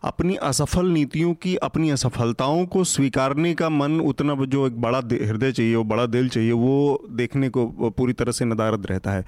अपनी 0.03 0.35
असफल 0.35 0.87
नीतियों 0.87 1.33
की, 1.33 1.55
अपनी 1.57 1.89
असफलताओं 1.89 2.65
को 2.65 2.83
स्वीकारने 2.83 3.53
का 3.53 3.69
मन 3.69 3.99
उतना 4.01 4.35
जो 4.45 4.65
एक 4.67 4.81
बड़ा 4.81 4.97
हृदय 4.99 5.51
चाहिए, 5.51 5.75
वो 5.75 5.83
बड़ा 5.83 6.05
दिल 6.07 6.29
चाहिए, 6.29 6.51
वो 6.51 7.07
देखने 7.11 7.49
को 7.49 7.65
पूरी 7.89 8.13
तरह 8.13 8.31
से 8.31 8.45
नदारद 8.45 8.87
रहता 8.89 9.11
है। 9.11 9.25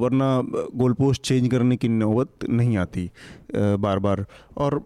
वरना 0.00 0.40
गोल 0.76 0.92
पोस्ट 0.92 1.22
चेंज 1.22 1.48
करने 1.50 1.76
की 1.76 1.88
नौबत 1.88 2.48
नहीं 2.50 2.76
आती 2.76 3.10
बार 3.54 3.98
बार 3.98 4.24
और 4.56 4.82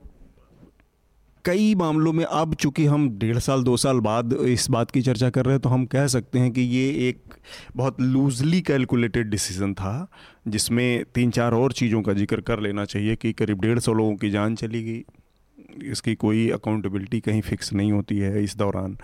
कई 1.47 1.74
मामलों 1.74 2.12
में 2.12 2.24
अब 2.24 2.55
चूँकि 2.55 2.84
हम 2.86 3.09
डेढ़ 3.18 3.38
साल, 3.38 3.62
दो 3.62 3.76
साल 3.76 4.01
बाद 4.01 4.32
इस 4.34 4.68
बात 4.70 4.90
की 4.90 5.03
चर्चा 5.03 5.28
कर 5.30 5.44
रहे 5.44 5.55
हैं 5.55 5.61
तो 5.62 5.68
हम 5.68 5.84
कह 5.86 6.07
सकते 6.07 6.38
हैं 6.38 6.51
कि 6.53 6.61
ये 6.61 7.09
एक 7.09 7.34
बहुत 7.76 8.01
लूजली 8.01 8.61
कैलकुलेटेड 8.62 9.30
डिसीज़न 9.30 9.74
था, 9.74 10.09
जिसमें 10.49 11.05
तीन 11.14 11.30
चार 11.30 11.55
और 11.55 11.72
चीज़ों 11.72 12.03
का 12.03 12.12
ज़िक्र 12.12 12.40
कर 12.40 12.61
लेना 12.61 12.84
चाहिए 12.84 13.16
कि 13.16 13.32
करीब 13.32 13.61
डेढ़ 13.61 13.78
सौ 13.78 13.92
लोगों 13.92 14.16
की 14.16 14.30
जान 14.30 14.55
चली 14.55 14.82
गई। 14.84 15.90
इसकी 15.90 16.14
कोई 16.16 16.49
अकाउंटेबिलिटी 16.51 17.20
कहीं 17.20 17.40
फिक्स 17.42 17.72
नहीं 17.72 17.92
होती 17.92 18.18
है 18.18 18.42
इस 18.42 18.57
दौरान। 18.57 18.97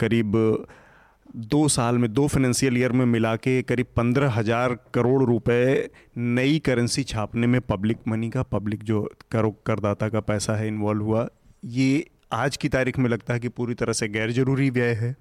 करीब 0.00 0.36
दो 1.36 1.66
साल 1.68 1.98
में, 1.98 2.12
दो 2.12 2.26
फाइनेंशियल 2.26 2.78
ईयर 2.78 2.92
में 2.92 3.04
मिला 3.06 3.34
के 3.38 3.60
करीब 3.62 3.86
पंद्रह 3.96 4.32
हज़ार 4.32 4.76
करोड़ 4.94 5.22
रुपए 5.24 5.88
नई 6.18 6.58
करेंसी 6.58 7.02
छापने 7.04 7.46
में 7.46 7.60
पब्लिक 7.62 7.98
मनी 8.08 8.30
का 8.30 8.42
पब्लिक 8.52 8.82
जो 8.82 9.08
करो 9.32 9.50
करदाता 9.66 10.08
का 10.08 10.20
पैसा 10.22 10.56
है 10.56 10.68
इन्वॉल्व 10.68 11.04
हुआ 11.04 11.26
ये 11.64 12.06
आज 12.32 12.56
की 12.56 12.68
तारीख 12.68 12.98
में 12.98 13.08
लगता 13.10 13.34
है 13.34 13.40
कि 13.40 13.48
पूरी 13.48 13.74
तरह 13.74 13.92
से 13.92 14.08
गैर 14.08 14.30
ज़रूरी 14.32 14.68
व्यय 14.70 14.92
है। 14.94 15.14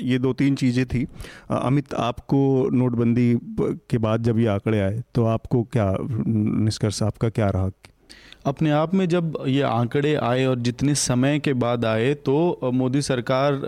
ये 0.00 0.18
दो 0.18 0.32
तीन 0.32 0.54
चीज़ें 0.54 0.84
थी। 0.86 1.06
अमित, 1.50 1.94
आपको 1.94 2.68
नोटबंदी 2.72 3.34
के 3.90 3.98
बाद 3.98 4.22
जब 4.22 4.38
ये 4.38 4.46
आंकड़े 4.46 4.80
आए 4.80 5.02
तो 5.14 5.24
आपको 5.26 5.62
क्या, 5.62 5.94
निष्कर्ष, 6.00 7.02
आपका 7.02 7.28
क्या 7.28 7.48
रहा? 7.50 7.70
अपने 8.46 8.70
आप 8.70 8.94
में 8.94 9.08
जब 9.08 9.42
ये 9.46 9.62
आंकड़े 9.62 10.14
आए 10.14 10.44
और 10.44 10.58
जितने 10.58 10.94
समय 10.94 11.38
के 11.38 11.52
बाद 11.54 11.84
आए 11.84 12.12
तो 12.14 12.70
मोदी 12.74 13.02
सरकार 13.02 13.60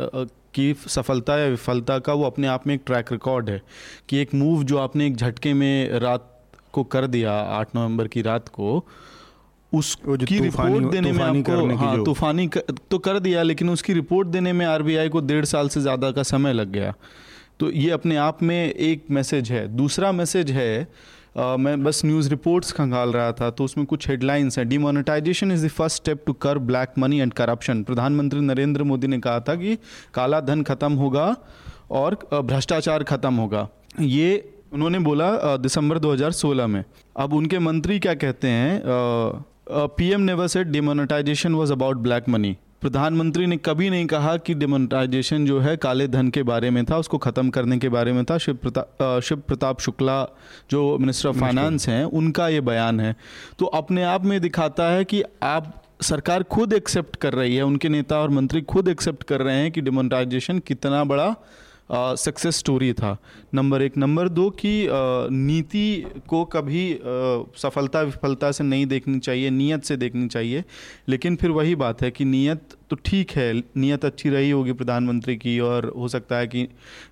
की 0.54 0.74
सफलता 0.86 1.36
या 1.38 1.46
विफलता 1.46 1.98
का 1.98 2.12
वो 2.12 2.24
अपने 2.24 2.46
आप 2.46 2.66
में 2.66 2.74
एक 2.74 2.82
ट्रैक 2.86 3.12
रिकॉर्ड 3.12 3.50
है 3.50 3.60
कि 4.08 4.18
एक 4.18 4.34
मूव 4.34 4.64
जो 4.64 4.78
आपने 4.78 5.06
एक 5.06 5.16
झटके 5.16 5.54
में 5.54 5.98
रात 6.00 6.28
को 6.72 6.84
कर 6.84 7.06
दिया, 7.06 7.32
आठ 7.32 7.76
नवंबर 7.76 8.08
की 8.08 8.22
रात 8.22 8.48
को 8.48 8.84
उसकी 9.74 10.38
रिपोर्ट 10.38 10.90
देने 10.92 11.12
में 11.12 11.24
आपको 11.24 11.76
हाँ 11.76 12.04
तूफानी 12.04 12.48
तो 12.90 12.98
कर 12.98 13.18
दिया 13.18 13.42
लेकिन 13.42 13.70
उसकी 13.70 13.92
रिपोर्ट 13.92 14.28
देने 14.28 14.52
में 14.52 14.66
आरबीआई 14.66 15.08
को 15.08 15.20
डेढ़ 15.22 15.44
साल 15.44 15.68
से 15.68 15.80
ज़्यादा 15.80 16.10
का 16.10 16.22
समय 16.24 16.52
लग 16.52 16.72
गया। 16.72 16.94
तो 17.60 17.70
ये 17.70 17.90
अपने 17.90 18.16
आप 18.18 18.42
में 18.42 18.72
एक 18.72 19.04
मैसेज 19.10 19.50
है। 19.52 19.66
दूसरा 19.76 20.12
मैसेज 20.12 20.50
है 20.50 20.88
Uh, 21.32 21.56
मैं 21.58 21.82
बस 21.84 22.00
न्यूज़ 22.04 22.28
रिपोर्ट्स 22.30 22.72
खंगाल 22.72 23.12
रहा 23.12 23.32
था 23.32 23.48
तो 23.50 23.64
उसमें 23.64 23.84
कुछ 23.86 24.08
हेडलाइंस 24.08 24.58
हैं। 24.58 24.68
Demonetization 24.68 25.52
is 25.52 25.64
the 25.66 25.68
first 25.70 25.96
step 25.96 26.22
to 26.26 26.32
curb 26.32 26.58
black 26.60 26.98
money 26.98 27.20
and 27.20 27.32
corruption 27.32 27.82
प्रधानमंत्री 27.82 28.40
नरेंद्र 28.40 28.82
मोदी 28.82 29.06
ने 29.06 29.18
कहा 29.18 29.40
था 29.40 29.54
कि 29.54 29.76
काला 30.14 30.40
धन 30.40 30.62
खत्म 30.62 30.92
होगा 30.92 31.24
और 31.90 32.18
भ्रष्टाचार 32.34 33.04
खत्म 33.04 33.34
होगा। 33.34 33.68
ये 34.00 34.52
उन्होंने 34.72 34.98
बोला 34.98 35.56
दिसंबर 35.56 35.98
2016 35.98 36.66
में। 36.66 36.84
अब 37.16 37.34
उनके 37.34 37.58
मंत्री 37.58 37.98
क्या 37.98 38.14
कहते 38.14 38.48
हैं 38.48 38.82
PM 39.70 40.20
never 40.20 40.46
said 40.46 40.68
demonetization 40.68 41.54
was 41.54 41.72
about 41.72 41.96
black 41.96 42.28
money 42.28 42.56
प्रधानमंत्री 42.80 43.46
ने 43.46 43.56
कभी 43.56 43.90
नहीं 43.90 44.06
कहा 44.06 44.36
कि 44.36 44.54
डिमोनेटाइजेशन 44.54 45.44
जो 45.46 45.58
है 45.60 45.76
काले 45.76 46.06
धन 46.08 46.28
के 46.28 46.42
बारे 46.42 46.70
में 46.70 46.84
था 46.84 46.96
उसको 46.98 47.18
ख़त्म 47.18 47.50
करने 47.50 47.78
के 47.78 47.88
बारे 47.88 48.12
में 48.12 48.24
था। 48.24 48.38
शिव 48.38 48.54
प्रताप 48.54 49.20
शिव 49.20 49.38
प्रताप 49.38 49.80
शुक्ला 49.80 50.24
जो 50.70 50.98
मिनिस्टर 50.98 51.28
ऑफ़ 51.28 51.36
फाइनेंस 51.36 51.88
हैं 51.88 52.04
उनका 52.04 52.48
ये 52.48 52.60
बयान 52.60 53.00
है। 53.00 53.14
तो 53.58 53.66
अपने 53.66 54.02
आप 54.02 54.24
में 54.24 54.40
दिखाता 54.40 54.90
है 54.90 55.04
कि 55.04 55.22
आप 55.42 55.82
सरकार 56.02 56.42
खुद 56.42 56.72
एक्सेप्ट 56.72 57.16
कर 57.16 57.32
रही 57.32 57.56
है 57.56 57.62
उनके 57.62 57.88
नेता 57.88 58.18
और 58.18 58.30
मंत्री 58.30 58.60
खुद 58.60 58.88
एक्सेप्ट 58.88 59.22
कर 59.22 59.40
रहे 59.40 59.56
हैं 59.56 59.70
कि 59.72 59.80
डिमोनेटाइजेशन 59.80 60.58
कितना 60.58 61.04
बड़ा 61.04 61.34
सक्सेस 61.90 62.56
स्टोरी 62.56 62.92
था। 62.92 63.16
नंबर 63.54 63.82
एक। 63.82 63.96
नंबर 63.96 64.28
दो 64.28 64.48
कि 64.50 64.88
नीति 64.90 66.04
को 66.28 66.44
कभी 66.44 66.98
सफलता 67.56 68.00
विफलता 68.00 68.50
से 68.52 68.64
नहीं 68.64 68.86
देखनी 68.86 69.18
चाहिए, 69.18 69.50
नीयत 69.50 69.84
से 69.84 69.96
देखनी 69.96 70.28
चाहिए। 70.28 70.64
लेकिन 71.08 71.36
फिर 71.36 71.50
वही 71.50 71.74
बात 71.76 72.02
है 72.02 72.10
कि 72.10 72.24
नीयत 72.24 72.76
तो 72.90 72.96
ठीक 72.96 73.30
है, 73.30 73.52
नीयत 73.76 74.04
अच्छी 74.04 74.28
रही 74.28 74.50
होगी 74.50 74.72
प्रधानमंत्री 74.72 75.36
की 75.36 75.58
और 75.60 75.86
हो 75.96 76.08
सकता 76.08 76.36
है 76.36 76.46
कि 76.46 76.68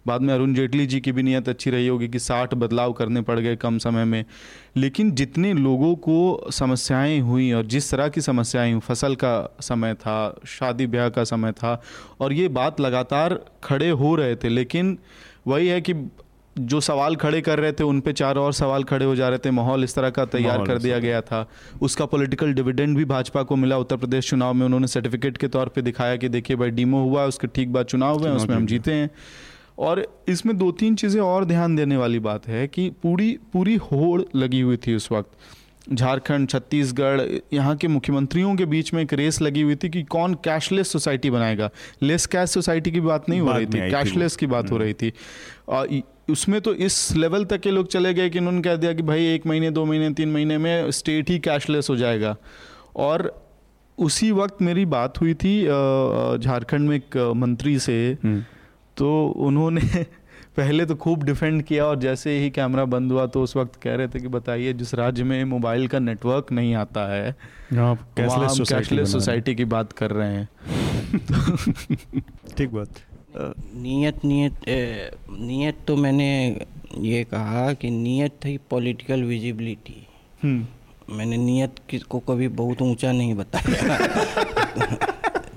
बाद 0.06 0.20
में 0.20 0.32
अरुण 0.34 0.54
जेटली 0.54 0.86
जी 0.86 1.00
की 1.00 1.12
भी 1.12 1.22
नीयत 1.22 1.48
अच्छी 1.48 1.70
रही 1.70 1.86
होगी 1.88 2.08
कि 2.08 2.18
साठ 2.18 2.54
बदलाव 2.54 2.92
करने 2.92 3.22
पड़ 3.22 3.38
गए 3.40 3.56
कम 3.56 3.78
समय 3.78 4.04
में। 4.04 4.24
लेकिन 4.76 5.10
जितने 5.10 5.52
लोगों 5.52 5.94
को 5.96 6.50
समस्याएँ 6.50 7.20
हुई 7.20 7.52
और 7.52 7.66
जिस 7.66 7.90
तरह 7.90 8.08
की 8.08 8.20
समस्याएँ 8.20 8.72
हुई, 8.72 8.80
फ़सल 8.80 9.14
का 9.14 9.56
समय 9.60 9.94
था, 9.94 10.40
शादी 10.46 10.86
ब्याह 10.86 11.08
का 11.08 11.24
समय 11.24 11.52
था 11.52 11.80
और 12.20 12.32
ये 12.32 12.48
बात 12.48 12.80
लगातार 12.80 13.40
खड़े 13.64 13.90
हो 13.90 14.14
रहे 14.14 14.36
थे, 14.36 14.48
लेकिन 14.48 14.98
वही 15.46 15.68
है 15.68 15.80
कि 15.80 15.94
जो 16.58 16.80
सवाल 16.80 17.16
खड़े 17.16 17.40
कर 17.40 17.58
रहे 17.58 17.72
थे 17.72 17.84
उन 17.84 18.00
पे 18.00 18.12
चार 18.12 18.38
और 18.38 18.52
सवाल 18.52 18.84
खड़े 18.84 19.04
हो 19.04 19.14
जा 19.16 19.28
रहे 19.28 19.38
थे। 19.38 19.50
माहौल 19.50 19.84
इस 19.84 19.94
तरह 19.94 20.10
का 20.10 20.24
तैयार 20.24 20.64
कर 20.66 20.78
दिया 20.78 20.98
गया 20.98 21.20
था। 21.20 21.46
उसका 21.82 22.04
पॉलिटिकल 22.06 22.52
डिविडेंड 22.52 22.96
भी 22.96 23.04
भाजपा 23.04 23.42
को 23.42 23.56
मिला। 23.56 23.78
उत्तर 23.78 23.96
प्रदेश 23.96 24.30
चुनाव 24.30 24.54
में 24.54 24.64
उन्होंने 24.66 24.86
सर्टिफिकेट 24.86 25.36
के 25.36 25.48
तौर 25.48 25.68
पे 25.68 25.82
दिखाया 25.82 26.16
कि 26.16 26.28
देखिए 26.28 26.56
भाई 26.56 26.70
डीमो 26.70 27.02
हुआ 27.02 27.24
उसके 27.24 27.46
ठीक 27.46 27.72
बाद 27.72 27.86
चुनाव 27.86 28.18
हुए 28.18 28.30
उसमें 28.30 28.56
हम 28.56 28.66
जीते 28.66 28.92
हैं। 28.92 29.10
और 29.78 30.06
इसमें 30.28 30.56
दो 30.58 30.70
तीन 30.72 30.94
चीज़ें 30.94 31.20
और 31.22 31.44
ध्यान 31.44 31.76
देने 31.76 31.96
वाली 31.96 32.18
बात 32.18 32.48
है 32.48 32.66
कि 32.68 32.88
पूरी 33.02 33.38
पूरी 33.52 33.76
होड़ 33.76 34.22
लगी 34.36 34.60
हुई 34.60 34.76
थी 34.76 34.94
उस 34.94 35.12
वक्त। 35.12 35.30
झारखंड 35.92 36.48
छत्तीसगढ़ 36.48 37.20
यहाँ 37.52 37.76
के 37.76 37.88
मुख्यमंत्रियों 37.88 38.54
के 38.56 38.64
बीच 38.66 38.94
में 38.94 39.02
एक 39.02 39.12
रेस 39.12 39.40
लगी 39.42 39.60
हुई 39.60 39.76
थी 39.76 39.88
कि 39.88 40.02
कौन 40.02 40.34
कैशलेस 40.34 40.92
सोसाइटी 40.92 41.30
बनाएगा। 41.30 41.70
लेस 42.02 42.26
कैश 42.26 42.50
सोसाइटी 42.50 42.90
की 42.90 43.00
बात 43.00 43.28
नहीं 43.28 43.40
हो 43.40 43.52
रही 43.52 43.66
थी 43.66 43.90
कैशलेस 43.90 44.36
की 44.36 44.46
बात 44.46 44.70
हो 44.70 44.74
हम्म। 44.74 44.84
रही 44.84 44.94
थी। 44.94 45.12
और 45.68 45.88
उसमें 46.30 46.60
तो 46.60 46.74
इस 46.74 47.16
लेवल 47.16 47.44
तक 47.44 47.60
के 47.60 47.70
लोग 47.70 47.88
चले 47.88 48.14
गए 48.14 48.30
कि 48.30 48.38
उन्होंने 48.38 48.62
कह 48.62 48.76
दिया 48.76 48.92
कि 48.92 49.02
भाई 49.02 49.26
एक 49.26 49.46
महीने 49.46 49.70
दो 49.70 49.84
महीने 49.84 50.10
तीन 50.10 50.32
महीने 50.32 50.58
में 50.58 50.90
स्टेट 50.90 51.30
ही 51.30 51.38
कैशलेस 51.38 51.90
हो 51.90 51.96
जाएगा। 51.96 52.36
और 52.96 53.44
उसी 53.98 54.30
वक्त 54.32 54.62
मेरी 54.62 54.84
बात 54.86 55.20
हुई 55.20 55.34
थी 55.34 55.64
झारखंड 56.38 56.88
में 56.88 56.96
एक 56.96 57.32
मंत्री 57.36 57.78
से। 57.78 58.18
हम्म। 58.24 58.44
तो 58.96 59.26
उन्होंने 59.36 59.80
पहले 60.56 60.86
तो 60.86 60.94
खूब 60.94 61.22
डिफेंड 61.22 61.62
किया 61.62 61.84
और 61.86 61.98
जैसे 61.98 62.38
ही 62.38 62.50
कैमरा 62.50 62.84
बंद 62.84 63.12
हुआ 63.12 63.26
तो 63.26 63.42
उस 63.42 63.56
वक्त 63.56 63.80
कह 63.82 63.94
रहे 63.94 64.08
थे 64.08 64.20
कि 64.20 64.28
बताइए 64.28 64.72
जिस 64.72 64.94
राज्य 64.94 65.24
में 65.24 65.44
मोबाइल 65.44 65.88
का 65.88 65.98
नेटवर्क 65.98 66.52
नहीं 66.52 66.74
आता 66.74 67.12
है 67.12 67.36
कैशलेस 67.72 69.12
सोसाइटी 69.12 69.54
की 69.54 69.64
बात 69.64 69.92
कर 69.92 70.10
रहे 70.10 70.34
हैं। 70.34 70.48
ठीक 72.56 72.70
बात। 72.72 72.88
नीयत 73.76 74.24
नीयत 74.24 74.54
नीयत 75.30 75.76
तो 75.86 75.96
मैंने 75.96 76.60
ये 76.98 77.24
कहा 77.24 77.72
कि 77.72 77.90
नीयत 77.90 78.32
थी 78.44 78.58
पॉलिटिकल 78.70 79.22
विजिबिलिटी 79.22 80.06
हम्म। 80.42 81.16
मैंने 81.16 81.36
नीयत 81.36 81.74
को 82.08 82.18
कभी 82.18 82.48
बहुत 82.48 82.82
ऊँचा 82.82 83.12
नहीं 83.12 83.34
बताया। 83.34 83.96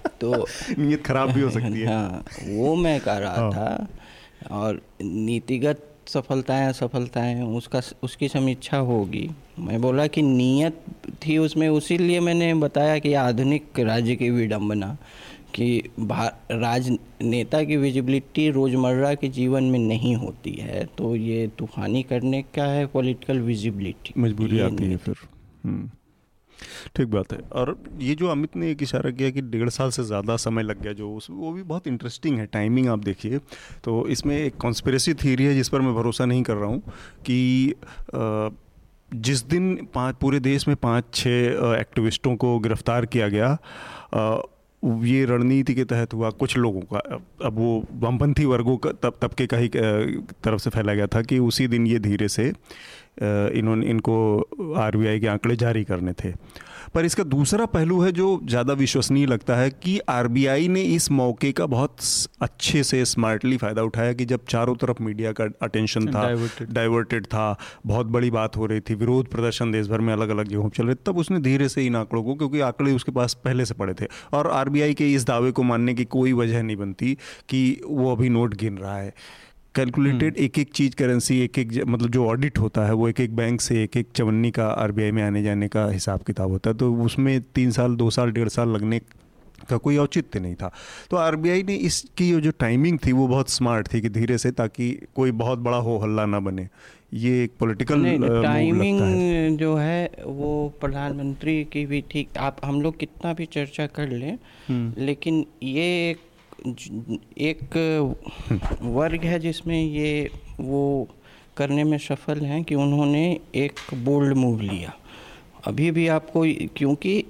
तो 0.22 0.46
नीयत 0.80 1.06
खराब 1.06 1.32
भी 1.32 1.42
हो 1.42 1.50
सकती 1.50 1.82
है। 1.82 1.88
हाँ 1.88 2.24
वो 2.48 2.76
मैं 2.76 3.00
कह 3.00 3.18
रहा 3.18 3.36
हाँ। 3.36 3.52
था 3.52 3.88
और 4.52 4.82
नीतिगत 5.02 5.90
सफलताएँ 6.08 6.68
असफलताएँ 6.68 7.42
उसका 7.42 7.82
उसकी 8.04 8.28
समीक्षा 8.28 8.78
होगी। 8.78 9.30
मैं 9.60 9.82
बोला 9.82 10.08
कि 10.08 10.22
नीयत 10.22 10.78
थी 11.26 11.38
उसमें 11.38 11.70
उसीलिए 11.70 12.20
मैंने 12.20 12.54
बताया 12.54 13.00
कि 13.00 13.14
आधुनिक 13.14 13.80
राज्य 13.80 14.16
की 14.16 14.30
विडम्बना 14.30 14.98
कि 15.56 15.90
राजनेता 16.52 17.64
की 17.64 17.78
विजिबिलिटी 17.78 18.50
रोज़मर्रा 18.50 19.14
के 19.14 19.28
जीवन 19.28 19.64
में 19.64 19.80
नहीं 19.80 20.16
होती 20.16 20.52
है 20.52 20.86
तो 20.86 21.16
ये 21.16 21.48
तूफानी 21.58 22.04
करने 22.04 22.42
का 22.42 22.64
है 22.64 22.86
पॉलिटिकल 22.86 23.40
विजिबिलिटी 23.40 24.14
मजबूरी 24.18 24.60
आती 24.60 24.84
है 24.84 24.98
फिर। 24.98 25.16
हम्म। 25.64 25.90
ठीक 26.96 27.08
बात 27.08 27.34
है। 27.34 27.40
और 27.52 27.76
ये 28.00 28.16
जो 28.16 28.28
अमित 28.28 28.56
ने 28.56 28.72
एक 28.72 28.84
इशारा 28.84 29.12
किया 29.12 29.30
कि 29.30 29.42
डेढ़ 29.44 29.70
साल 29.72 29.90
से 29.92 30.04
ज़्यादा 30.04 30.36
समय 30.38 30.64
लग 30.64 30.82
गया, 30.82 30.94
जो 30.94 31.12
उस, 31.12 31.28
वो 31.32 31.52
भी 31.54 31.64
बहुत 31.64 31.88
इंटरेस्टिंग 31.88 32.38
है 32.40 32.46
टाइमिंग 32.54 32.88
आप 32.90 33.00
देखिए। 33.02 33.40
तो 33.84 34.08
इसमें 34.08 34.38
एक 34.38 34.58
कॉन्स्परेसी 34.58 35.14
थीरी 35.16 35.46
है, 35.46 35.54
जिस 35.56 35.70
पर 35.70 35.82
मैं 35.82 35.94
भरोसा 35.96 36.26
नहीं 36.26 36.44
कर 36.44 36.56
रहा 36.56 36.70
हूँ 36.70 36.82
कि 37.26 38.54
जिस 39.12 39.44
दिन 39.46 39.76
पाँच 39.94 40.16
पूरे 40.16 40.40
देश 40.42 40.68
में 40.68 40.76
पाँच 40.78 41.14
छः 41.14 41.76
एक्टिविस्टों 41.76 42.36
को 42.36 42.58
गिरफ़्तार 42.60 43.06
किया 43.08 43.28
गया 43.30 43.58
ये 44.84 45.26
रणनीति 45.26 45.74
के 45.76 45.84
तहत 45.86 46.14
हुआ 46.14 46.30
कुछ 46.32 46.56
लोगों 46.58 46.82
का। 46.84 47.00
अब 47.46 47.58
वो 47.58 47.86
वामपंथी 47.94 48.46
वर्गों 48.46 48.76
का, 48.78 48.92
तब 48.94 49.18
तबके 49.22 49.46
का 49.48 49.58
ही 49.58 49.68
तरफ़ 49.70 50.62
से 50.62 50.70
फैला 50.70 50.94
गया 50.94 51.08
था 51.08 51.22
कि 51.22 51.38
उसी 51.40 51.68
दिन 51.68 51.88
ये 51.88 52.00
धीरे 52.00 52.28
से 52.28 52.52
इन्होंने 53.18 53.86
इनको 53.86 54.74
आरबीआई 54.78 55.20
के 55.20 55.28
आंकड़े 55.28 55.56
जारी 55.56 55.84
करने 55.84 56.14
थे। 56.14 56.34
पर 56.94 57.06
इसका 57.06 57.24
दूसरा 57.24 57.66
पहलू 57.66 58.00
है 58.02 58.12
जो 58.12 58.40
ज़्यादा 58.46 58.74
विश्वसनीय 58.74 59.26
लगता 59.26 59.56
है 59.56 59.70
कि 59.74 59.98
आरबीआई 60.10 60.68
ने 60.68 60.82
इस 60.96 61.10
मौके 61.12 61.52
का 61.52 61.66
बहुत 61.66 61.98
अच्छे 62.42 62.84
से 62.84 63.04
स्मार्टली 63.06 63.58
फ़ायदा 63.58 63.84
उठाया 63.84 64.14
कि 64.14 64.26
जब 64.26 64.46
चारों 64.50 64.76
तरफ़ 64.76 65.02
मीडिया 65.04 65.32
का 65.32 65.48
अटेंशन 65.62 66.08
था 66.08 66.28
डाइवर्टेड 66.72 67.26
था 67.26 67.46
बहुत 67.86 68.08
बड़ी 68.08 68.32
बात 68.32 68.58
हो 68.58 68.66
रही 68.66 68.80
थी 68.80 68.96
विरोध 68.96 69.28
प्रदर्शन 69.28 69.72
देश 69.72 69.88
भर 69.88 70.02
में 70.02 70.14
अलग 70.14 70.30
अलग 70.30 70.48
जगहों 70.48 70.70
पर 70.70 70.76
चल 70.76 70.86
रहे 70.86 70.96
तब 71.06 71.18
उसने 71.18 71.40
धीरे 71.40 71.70
से 71.70 71.86
इन 71.86 71.96
आंकड़ों 71.96 72.24
को 72.24 72.36
क्योंकि 72.36 72.60
आंकड़े 72.62 72.92
उसके 72.92 73.12
पास 73.12 73.34
पहले 73.44 73.66
से 73.66 73.74
पड़े 73.74 73.94
थे। 73.94 74.08
और 74.34 74.52
आरबीआई 74.52 74.94
के 74.94 75.14
इस 75.14 75.26
दावे 75.28 75.52
को 75.52 75.64
मानने 75.64 75.94
की 75.94 76.06
कोई 76.08 76.34
वजह 76.34 76.64
नहीं 76.64 76.78
बनती 76.78 77.14
कि 77.50 77.82
वो 77.86 78.12
अभी 78.12 78.30
नोट 78.30 78.56
गिन 78.56 78.78
रहा 78.78 78.98
है। 78.98 79.14
कैलकुलेटेड। 79.76 80.38
एक 80.38 80.60
एक 80.60 80.72
चीज़ 80.72 80.96
करेंसी 80.96 81.40
एक 81.40 81.60
एक 81.60 81.72
मतलब 81.86 82.10
जो 82.10 82.26
ऑडिट 82.26 82.58
होता 82.58 82.86
है 82.86 82.94
वो 82.94 83.08
एक 83.10 83.20
एक 83.20 83.36
बैंक 83.36 83.62
से 83.62 83.84
एक 83.84 83.98
एक 83.98 84.08
चवन्नी 84.16 84.52
का 84.52 84.68
आरबीआई 84.68 85.12
में 85.12 85.24
आने 85.24 85.44
जाने 85.44 85.68
का 85.68 85.88
हिसाब 85.90 86.24
किताब 86.24 86.50
होता 86.50 86.70
है 86.70 86.78
तो 86.78 86.94
उसमें 87.06 87.40
तीन 87.56 87.72
साल 87.72 87.96
दो 87.96 88.10
साल 88.10 88.32
डेढ़ 88.32 88.50
साल 88.50 88.70
लगने 88.70 89.00
का 89.70 89.78
कोई 89.78 89.98
औचित्य 89.98 90.40
नहीं 90.40 90.56
था 90.56 90.72
तो 91.12 91.18
आरबीआई 91.18 91.64
ने 91.64 91.76
इसकी 91.90 92.32
जो 92.42 92.52
टाइमिंग 92.60 92.98
थी 93.06 93.12
वो 93.12 93.28
बहुत 93.28 93.50
स्मार्ट 93.50 93.94
थी 93.94 94.02
कि 94.02 94.10
धीरे 94.10 94.38
से 94.38 94.52
ताकि 94.52 94.92
कोई 95.16 95.32
बहुत 95.38 95.60
बड़ा 95.60 95.78
हो 95.78 95.98
हल्ला 95.98 96.26
ना 96.26 96.40
बने 96.40 96.68
ये 97.14 97.44
एक 97.44 97.52
पॉलिटिकल 97.60 98.04
टाइमिंग 98.44 99.58
जो 99.58 99.76
है 99.76 100.12
वो 100.26 100.52
प्रधानमंत्री 100.82 101.64
की 101.64 101.86
भी 101.86 102.04
ठीक 102.12 102.38
आप 102.38 102.58
हम 102.66 102.82
लोग 102.82 102.98
कितना 103.00 103.34
भी 103.34 103.46
चर्चा 103.46 103.86
कर 103.88 104.10
लें 104.10 104.38
हम्म। 104.68 105.04
लेकिन 105.06 105.46
ये 105.64 105.86
एक 106.10 106.22
एक 106.66 107.78
वर्ग 108.82 109.24
है 109.24 109.40
जिसमें 109.40 109.82
ये 109.82 110.30
वो 110.60 111.08
करने 111.58 111.84
में 111.84 111.98
सफल 112.00 112.40
हैं 112.42 112.64
कि 112.64 112.76
उन्होंने 112.76 113.26
एक 113.56 113.80
बोल्ड 114.04 114.34
मूव 114.34 114.62
लिया 114.62 114.94
अभी 115.68 115.90
भी 115.92 116.08
आपको 116.10 116.44
क्योंकि 116.76 117.24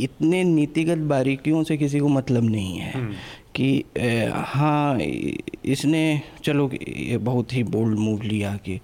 इतने 0.00 0.42
नीतिगत 0.44 0.98
बारीकियों 1.08 1.62
से 1.64 1.76
किसी 1.76 1.98
को 1.98 2.08
मतलब 2.08 2.44
नहीं 2.44 2.78
है 2.78 2.92
हम्म। 2.92 3.14
कि 3.54 3.84
हाँ 4.46 4.98
इसने 4.98 6.02
चलो 6.44 6.70
ये 6.88 7.16
बहुत 7.18 7.52
ही 7.52 7.62
बोल्ड 7.66 7.98
मूव 7.98 8.22
लिया 8.22 8.54
कि 8.56 8.80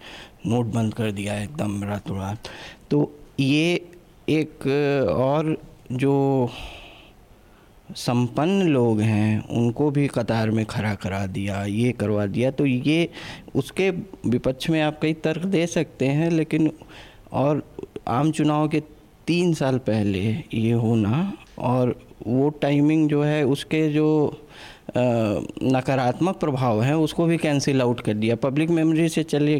नोट 0.46 0.66
बंद 0.66 0.94
कर 0.94 1.10
दिया 1.12 1.38
एकदम 1.38 1.82
रातों 1.84 2.18
रात 2.18 2.48
तो 2.90 3.10
ये 3.40 3.74
एक 4.30 4.66
और 5.10 5.56
जो 5.94 6.14
संपन्न 7.96 8.68
लोग 8.68 9.00
हैं, 9.00 9.48
उनको 9.48 9.90
भी 9.90 10.06
कतार 10.08 10.50
में 10.50 10.64
खड़ा 10.66 10.94
करा 10.94 11.24
दिया, 11.26 11.64
ये 11.64 11.92
करवा 11.92 12.26
दिया 12.26 12.50
तो 12.50 12.66
ये 12.66 13.08
उसके 13.54 13.90
विपक्ष 14.26 14.70
में 14.70 14.80
आप 14.82 14.98
कई 15.02 15.12
तर्क 15.14 15.44
दे 15.46 15.66
सकते 15.66 16.06
हैं, 16.06 16.30
लेकिन 16.30 16.70
और 17.32 17.62
आम 18.08 18.30
चुनाव 18.32 18.68
के 18.68 18.80
तीन 19.26 19.52
साल 19.54 19.78
पहले 19.78 20.20
ये 20.54 20.72
होना, 20.72 21.32
और 21.58 21.94
वो 22.26 22.48
टाइमिंग 22.62 23.08
जो 23.08 23.22
है, 23.22 23.44
उसके 23.44 23.88
जो 23.88 24.08
नकारात्मक 24.96 26.36
प्रभाव 26.36 26.82
है 26.82 26.96
उसको 26.98 27.24
भी 27.26 27.36
कैंसिल 27.38 27.80
आउट 27.82 28.00
कर 28.00 28.14
दिया। 28.14 28.34
पब्लिक 28.36 28.70
मेमोरी 28.70 29.08
से 29.08 29.22
चले 29.22 29.58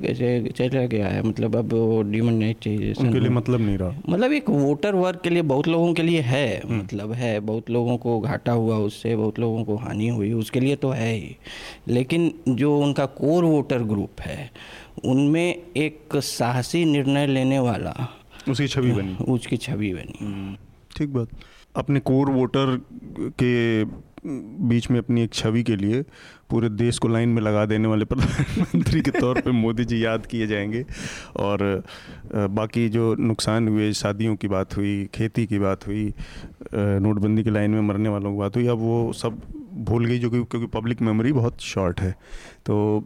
चला 0.51 0.85
गया 0.87 1.09
है 1.09 1.23
मतलब 1.23 1.57
अब 1.57 1.73
वो 1.73 2.03
डिमोनेटाइजेशन 2.03 3.07
उनके 3.07 3.21
लिए 3.21 3.31
मतलब 3.31 3.61
नहीं 3.61 3.79
रहा। 3.79 4.03
मतलब 4.09 4.33
एक 4.33 4.51
वोटर 4.51 4.95
वर्ग 4.95 5.21
के 5.25 5.31
लिए 5.31 5.43
बहुत 5.45 5.69
लोगों 5.69 5.93
के 5.95 6.03
लिए 6.03 6.21
है 6.21 6.61
हम्म। 6.61 6.79
मतलब 6.79 7.13
है 7.13 7.39
बहुत 7.41 7.71
लोगों 7.71 7.97
को 7.97 8.19
घाटा 8.21 8.53
हुआ 8.53 8.77
उससे 8.81 9.15
बहुत 9.17 9.39
लोगों 9.39 9.65
को 9.65 9.77
हानि 9.77 10.09
हुई 10.09 10.33
उसके 10.33 10.61
लिए 10.61 10.77
तो 10.77 10.91
है 10.91 11.13
ही। 11.13 11.37
लेकिन 11.89 12.33
जो 12.49 12.79
उनका 12.81 13.07
कोर 13.17 13.45
वोटर 13.45 13.83
ग्रुप 13.85 14.21
है 14.21 14.51
उनमें 15.05 15.63
एक 15.77 16.17
साहसी 16.17 16.85
निर्णय 16.85 17.27
लेने 17.27 17.59
वाला 17.59 17.95
उसकी 18.49 18.67
छवि 18.69 18.93
बनी। 18.93 19.17
उसकी 19.33 19.57
छवि 19.57 19.93
बनी। 19.95 20.25
हम्म। 20.25 20.57
ठीक 20.97 21.13
बात। 21.13 21.29
अपने 21.77 22.01
कोर 22.01 22.31
वोटर 22.31 22.81
के 23.43 23.85
बीच 24.27 24.91
में 24.91 24.99
अपनी 24.99 25.23
एक 25.23 25.33
छवि 25.35 25.63
के 25.63 25.77
लिए 25.77 26.03
पूरे 26.51 26.69
देश 26.69 26.99
को 26.99 27.09
लाइन 27.09 27.29
में 27.29 27.43
लगा 27.43 27.65
देने 27.67 27.89
वाले 27.89 28.05
प्रधानमंत्री 28.05 29.01
के 29.01 29.11
तौर 29.11 29.41
पे 29.41 29.51
मोदी 29.51 29.85
जी 29.85 30.05
याद 30.05 30.27
किए 30.27 30.47
जाएँगे। 30.47 30.85
और 31.37 31.85
बाकी 32.35 32.89
जो 32.89 33.15
नुकसान 33.15 33.69
हुए, 33.69 33.93
शादियों 33.93 34.37
की 34.37 34.49
बात 34.49 34.77
हुई, 34.77 35.05
खेती 35.15 35.47
की 35.47 35.59
बात 35.59 35.87
हुई 35.87 36.13
नोटबंदी 36.75 37.45
की 37.45 37.51
लाइन 37.51 37.71
में 37.71 37.81
मरने 37.81 38.09
वालों 38.09 38.33
की 38.33 38.39
बात 38.39 38.57
हुई, 38.57 38.67
अब 38.67 38.79
वो 38.79 39.13
सब 39.13 39.41
भूल 39.73 40.07
गई, 40.07 40.19
जो 40.19 40.31
कि 40.31 40.43
क्योंकि 40.45 40.67
पब्लिक 40.67 41.03
मेमोरी 41.03 41.33
बहुत 41.33 41.61
शॉर्ट 41.61 42.01
है। 42.01 42.13
तो 42.67 43.05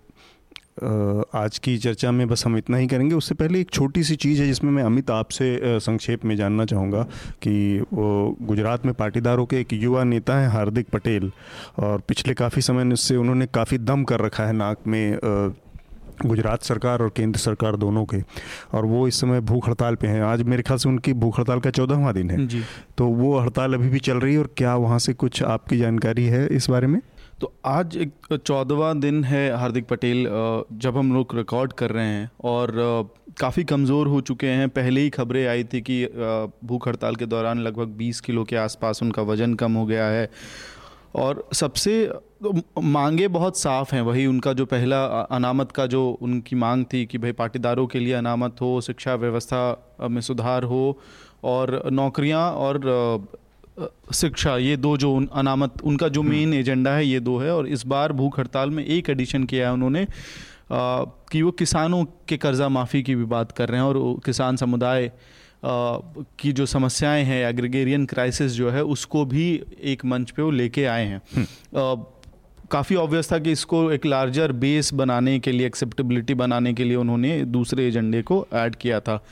आज 0.77 1.59
की 1.59 1.77
चर्चा 1.79 2.11
में 2.13 2.27
बस 2.29 2.45
हम 2.47 2.57
इतना 2.57 2.77
ही 2.77 2.87
करेंगे। 2.87 3.15
उससे 3.15 3.35
पहले 3.35 3.61
एक 3.61 3.71
छोटी 3.71 4.03
सी 4.05 4.17
चीज़ 4.17 4.41
है 4.41 4.47
जिसमें 4.47 4.71
मैं 4.73 4.83
अमित 4.83 5.11
आपसे 5.11 5.59
संक्षेप 5.81 6.25
में 6.25 6.37
जानना 6.37 6.65
चाहूँगा 6.65 7.03
कि 7.43 7.81
वो 7.93 8.37
गुजरात 8.43 8.87
में 8.87 8.95
पाटीदारों 8.95 9.47
के 9.47 9.61
एक 9.61 9.73
युवा 9.73 10.05
नेता 10.05 10.39
हैं 10.39 10.49
हार्दिक 10.49 10.89
पटेल 10.89 11.31
और 11.79 12.03
पिछले 12.09 12.35
काफ़ी 12.35 12.63
समय 12.63 12.97
से 12.97 13.17
उन्होंने 13.17 13.47
काफ़ी 13.47 13.79
दम 13.79 14.05
कर 14.05 14.21
रखा 14.21 14.47
है 14.47 14.53
नाक 14.53 14.87
में 14.87 15.19
गुजरात 16.27 16.63
सरकार 16.63 17.03
और 17.03 17.11
केंद्र 17.17 17.39
सरकार 17.39 17.77
दोनों 17.77 18.05
के 18.05 18.21
और 18.75 18.85
वो 18.85 19.07
इस 19.09 19.21
समय 19.21 19.41
भूख 19.41 19.67
हड़ताल 19.69 19.95
पे 19.95 20.07
हैं। 20.07 20.23
आज 20.23 20.43
मेरे 20.43 20.63
ख्याल 20.63 20.79
से 20.79 20.89
उनकी 20.89 21.13
भूख 21.15 21.39
हड़ताल 21.39 21.61
का 21.61 21.71
चौदहवा 21.71 22.13
दिन 22.13 22.31
है। 22.31 22.47
जी। 22.47 22.63
तो 22.99 23.07
वो 23.07 23.39
हड़ताल 23.39 23.75
अभी 23.75 23.89
भी 23.89 23.99
चल 23.99 24.19
रही 24.19 24.35
है 24.35 24.39
और 24.39 24.49
क्या 24.57 24.75
वहाँ 24.77 24.99
से 24.99 25.13
कुछ 25.15 25.43
आपकी 25.43 25.79
जानकारी 25.79 26.25
है 26.27 26.47
इस 26.47 26.71
बारे 26.71 26.87
में? 26.87 27.01
तो 27.41 27.53
आज 27.67 27.97
एक 27.97 28.37
चौदहवा 28.37 28.93
दिन 28.95 29.23
है 29.25 29.57
हार्दिक 29.59 29.87
पटेल 29.87 30.27
जब 30.81 30.97
हम 30.97 31.13
लोग 31.15 31.35
रिकॉर्ड 31.37 31.73
कर 31.73 31.91
रहे 31.91 32.07
हैं 32.07 32.31
और 32.45 32.73
काफ़ी 33.41 33.65
कमज़ोर 33.65 34.09
हो 34.09 34.21
चुके 34.21 34.47
हैं। 34.49 34.69
पहले 34.69 35.01
ही 35.01 35.11
खबरें 35.11 35.47
आई 35.47 35.65
थी 35.65 35.81
कि 35.81 36.05
भूख 36.65 36.89
हड़ताल 36.89 37.17
के 37.17 37.27
दौरान 37.27 37.59
लगभग 37.59 37.97
20 37.99 38.21
किलो 38.21 38.45
के 38.45 38.57
आसपास 38.57 39.03
उनका 39.03 39.23
वज़न 39.23 39.55
कम 39.55 39.73
हो 39.73 39.85
गया 39.87 40.07
है। 40.07 40.29
और 41.15 41.49
सबसे 41.55 41.93
मांगे 42.79 43.29
बहुत 43.29 43.59
साफ़ 43.59 43.95
हैं। 43.95 44.03
वही 44.03 44.27
उनका 44.27 44.53
जो 44.53 44.67
पहला 44.67 45.05
अनामत 45.31 45.73
का 45.73 45.87
जो 45.87 46.09
उनकी 46.23 46.57
मांग 46.57 46.85
थी 46.93 47.05
कि 47.07 47.19
भाई 47.19 47.33
पाटीदारों 47.35 47.87
के 47.87 47.99
लिए 47.99 48.13
अनामत 48.15 48.61
हो, 48.61 48.81
शिक्षा 48.81 49.15
व्यवस्था 49.15 50.09
में 50.11 50.21
सुधार 50.23 50.65
हो 50.65 50.99
और 51.45 51.81
नौकरियाँ 51.93 52.51
और 52.53 53.29
शिक्षा 54.15 54.57
ये 54.59 54.77
दो 54.79 54.97
जो 54.97 55.15
अनामत 55.33 55.83
उनका 55.83 56.09
जो 56.09 56.23
मेन 56.23 56.43
हम्म। 56.43 56.55
एजेंडा 56.55 56.91
है 56.91 57.07
ये 57.07 57.21
दो 57.21 57.39
है 57.39 57.55
और 57.55 57.67
इस 57.69 57.87
बार 57.87 58.13
भूख 58.13 58.39
हड़ताल 58.39 58.71
में 58.71 58.85
एक 58.85 59.11
एडिशन 59.11 59.45
किया 59.45 59.67
है 59.67 59.73
उन्होंने 59.73 60.03
आ, 60.03 61.05
कि 61.33 61.43
वो 61.43 61.51
किसानों 61.53 62.05
के 62.29 62.37
कर्जा 62.37 62.69
माफ़ी 62.71 63.03
की 63.03 63.15
भी 63.15 63.25
बात 63.27 63.53
कर 63.53 63.69
रहे 63.69 63.81
हैं 63.81 63.87
और 63.87 64.21
किसान 64.25 64.57
समुदाय 64.57 65.11
की 65.65 66.53
जो 66.53 66.67
समस्याएँ 66.67 67.25
हैं 67.25 67.45
एग्रीगेरियन 67.45 68.05
क्राइसिस 68.07 68.53
जो 68.53 68.71
है 68.71 68.83
उसको 68.87 69.25
भी 69.25 69.49
एक 69.85 70.05
मंच 70.05 70.31
पे 70.31 70.43
वो 70.43 70.51
लेके 70.53 70.85
आए 70.87 71.05
हैं 71.05 71.21
हम्म। 71.35 72.05
काफ़ी 72.71 72.97
ऑब्वियस 72.97 73.33
था 73.33 73.39
कि 73.39 73.53
इसको 73.53 73.91
एक 73.93 74.07
लार्जर 74.07 74.53
बेस 74.55 74.93
बनाने 74.95 75.39
के 75.39 75.53
लिए 75.53 75.67
एक्सेप्टेबिलिटी 75.67 76.35
बनाने 76.35 76.73
के 76.75 76.85
लिए 76.85 76.97
उन्होंने 76.97 77.41
दूसरे 77.47 77.87
एजेंडे 77.89 78.23
को 78.23 78.47
ऐड 78.55 78.75
किया 78.77 79.01
था 79.01 79.23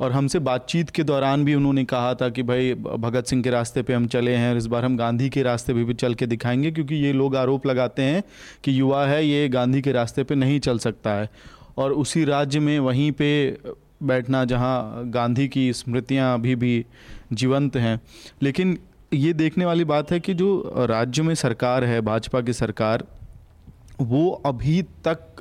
और 0.00 0.12
हमसे 0.12 0.38
बातचीत 0.38 0.90
के 0.90 1.04
दौरान 1.04 1.44
भी 1.44 1.54
उन्होंने 1.54 1.84
कहा 1.84 2.14
था 2.14 2.28
कि 2.28 2.42
भाई, 2.42 2.74
भगत 2.74 3.24
सिंह 3.24 3.42
के 3.42 3.50
रास्ते 3.50 3.82
पे 3.82 3.92
हम 3.92 4.06
चले 4.06 4.34
हैं 4.34 4.50
और 4.50 4.56
इस 4.56 4.66
बार 4.66 4.84
हम 4.84 4.96
गांधी 4.96 5.28
के 5.28 5.42
रास्ते 5.42 5.74
पे 5.74 5.84
भी 5.84 5.94
चल 5.94 6.14
के 6.14 6.26
दिखाएँगे, 6.26 6.70
क्योंकि 6.70 6.94
ये 6.94 7.12
लोग 7.12 7.36
आरोप 7.36 7.66
लगाते 7.66 8.02
हैं 8.02 8.24
कि 8.64 8.80
युवा 8.80 9.06
है, 9.06 9.26
ये 9.26 9.48
गांधी 9.48 9.82
के 9.82 9.92
रास्ते 9.92 10.24
पे 10.24 10.34
नहीं 10.34 10.60
चल 10.60 10.78
सकता 10.78 11.14
है। 11.14 11.30
और 11.78 11.92
उसी 11.92 12.24
राज्य 12.24 12.60
में 12.60 12.78
वहीं 12.78 13.12
पे 13.12 13.58
बैठना 14.02 14.44
जहाँ 14.44 15.02
गांधी 15.06 15.48
की 15.48 15.72
स्मृतियाँ 15.72 16.34
अभी 16.34 16.56
भी 16.56 16.86
जीवंत 17.32 17.76
हैं। 17.76 18.00
लेकिन 18.42 18.78
ये 19.14 19.32
देखने 19.32 19.64
वाली 19.64 19.84
बात 19.84 20.12
है 20.12 20.20
कि 20.20 20.34
जो 20.34 20.74
राज्य 20.76 21.22
में 21.22 21.34
सरकार 21.34 21.84
है, 21.84 22.00
भाजपा 22.00 22.40
की 22.40 22.52
सरकार, 22.52 23.04
वो 24.00 24.42
अभी 24.46 24.82
तक 24.82 25.33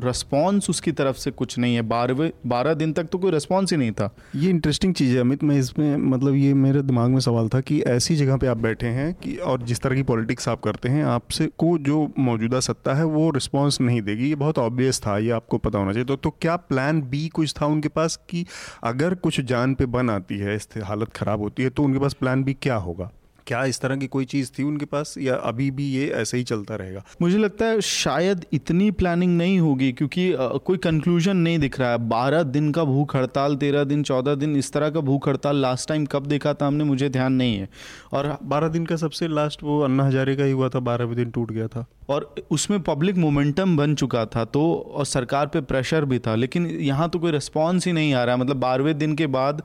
रिस्पॉन्स 0.00 0.70
उसकी 0.70 0.92
तरफ़ 0.92 1.16
से 1.16 1.30
कुछ 1.30 1.58
नहीं 1.58 1.74
है। 1.74 1.82
बारहवें 1.82 2.30
बारह 2.46 2.74
दिन 2.74 2.92
तक 2.92 3.04
तो 3.04 3.18
कोई 3.18 3.30
रिस्पॉन्स 3.30 3.72
ही 3.72 3.76
नहीं 3.78 3.92
था। 3.92 4.10
ये 4.36 4.50
इंटरेस्टिंग 4.50 4.94
चीज़ 4.94 5.14
है 5.14 5.20
अमित 5.20 5.42
मैं 5.42 5.58
इसमें 5.58 5.96
मतलब 5.96 6.34
ये 6.34 6.54
मेरे 6.54 6.82
दिमाग 6.82 7.10
में 7.10 7.20
सवाल 7.20 7.48
था 7.48 7.60
कि 7.60 7.80
ऐसी 7.88 8.16
जगह 8.16 8.36
पे 8.36 8.46
आप 8.46 8.56
बैठे 8.56 8.86
हैं 8.88 9.12
कि 9.14 9.36
और 9.36 9.62
जिस 9.62 9.80
तरह 9.80 9.94
की 9.94 10.02
पॉलिटिक्स 10.02 10.48
आप 10.48 10.60
करते 10.60 10.88
हैं 10.88 11.04
आपसे 11.04 11.46
को 11.58 11.76
जो 11.78 12.06
मौजूदा 12.18 12.60
सत्ता 12.60 12.94
है 12.94 13.04
वो 13.06 13.30
रिस्पॉन्स 13.30 13.80
नहीं 13.80 14.02
देगी। 14.02 14.28
ये 14.28 14.34
बहुत 14.34 14.58
ऑब्वियस 14.58 15.00
था 15.00 15.18
ये 15.18 15.30
आपको 15.30 15.58
पता 15.58 15.78
होना 15.78 15.92
चाहिए। 15.92 16.04
तो, 16.04 16.16
तो 16.16 16.30
क्या 16.30 16.56
प्लान 16.56 17.02
बी 17.02 17.26
कुछ 17.28 17.54
था 17.62 17.66
उनके 17.66 17.88
पास 17.88 18.18
कि 18.30 18.46
अगर 18.84 19.14
कुछ 19.14 19.40
जान 19.40 19.74
पे 19.74 19.86
बन 19.88 20.10
आती 20.10 20.38
है 20.38 20.58
हालत 20.82 21.12
ख़राब 21.12 21.40
होती 21.40 21.62
है 21.62 21.70
तो 21.70 21.82
उनके 21.82 21.98
पास 21.98 22.14
प्लान 22.14 22.42
बी 22.44 22.54
क्या 22.62 22.74
होगा? 22.76 23.10
क्या 23.50 23.64
इस 23.64 23.80
तरह 23.80 23.96
की 23.96 24.06
कोई 24.08 24.24
चीज़ 24.26 24.50
थी 24.58 24.62
उनके 24.62 24.86
पास 24.86 25.14
या 25.18 25.34
अभी 25.44 25.70
भी 25.70 25.84
ये 25.88 26.06
ऐसे 26.16 26.36
ही 26.36 26.44
चलता 26.44 26.74
रहेगा? 26.76 27.02
मुझे 27.22 27.38
लगता 27.38 27.66
है 27.66 27.80
शायद 27.82 28.44
इतनी 28.52 28.90
प्लानिंग 28.92 29.36
नहीं 29.38 29.58
होगी 29.60 29.90
क्योंकि 29.92 30.32
कोई 30.64 30.76
कंक्लूजन 30.78 31.36
नहीं 31.38 31.58
दिख 31.58 31.78
रहा 31.80 31.90
है। 31.90 31.98
बारह 32.08 32.42
दिन 32.50 32.70
का 32.72 32.84
भूख 32.84 33.16
हड़ताल 33.16 33.56
तेरह 33.56 33.84
दिन 33.84 34.02
चौदह 34.02 34.34
दिन 34.34 34.56
इस 34.56 34.72
तरह 34.72 34.90
का 34.90 35.00
भूख 35.02 35.28
हड़ताल 35.28 35.56
लास्ट 35.56 35.88
टाइम 35.88 36.04
कब 36.06 36.26
देखा 36.26 36.52
था 36.54 36.66
हमने 36.66 36.84
मुझे 36.84 37.08
ध्यान 37.08 37.32
नहीं 37.32 37.56
है। 37.56 37.68
और 38.12 38.36
बारह 38.44 38.68
दिन 38.68 38.86
का 38.86 38.96
सबसे 38.96 39.28
लास्ट 39.28 39.62
वो 39.62 39.80
अन्ना 39.80 40.06
हजारे 40.06 40.36
का 40.36 40.44
ही 40.44 40.52
हुआ 40.52 40.68
था 40.68 40.80
बारहवें 40.80 41.16
दिन 41.16 41.30
टूट 41.30 41.52
गया 41.52 41.66
था। 41.68 41.84
और 42.08 42.34
उसमें 42.50 42.80
पब्लिक 42.82 43.16
मोमेंटम 43.16 43.76
बन 43.76 43.94
चुका 43.94 44.24
था 44.26 44.44
तो 44.44 44.62
और 44.94 45.06
सरकार 45.06 45.46
पे 45.46 45.60
प्रेशर 45.62 46.04
भी 46.04 46.18
था 46.18 46.34
लेकिन 46.34 46.66
यहाँ 46.66 47.08
तो 47.08 47.18
कोई 47.18 47.32
रिस्पॉन्स 47.32 47.86
ही 47.86 47.92
नहीं 47.92 48.14
आ 48.14 48.24
रहा। 48.24 48.34
है 48.34 48.40
मतलब 48.40 48.56
बारहवें 48.58 48.96
दिन 48.98 49.14
के 49.14 49.26
बाद 49.28 49.62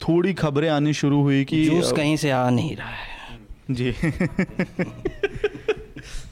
थोड़ी 0.00 0.32
खबरें 0.34 0.68
आनी 0.68 0.92
शुरू 0.94 1.22
हुई 1.22 1.44
कि 1.44 1.64
जूस 1.64 1.92
कहीं 1.92 2.16
से 2.16 2.30
आ 2.30 2.48
नहीं 2.50 2.74
रहा 2.76 2.88
है। 2.88 3.14
जी। 3.70 3.92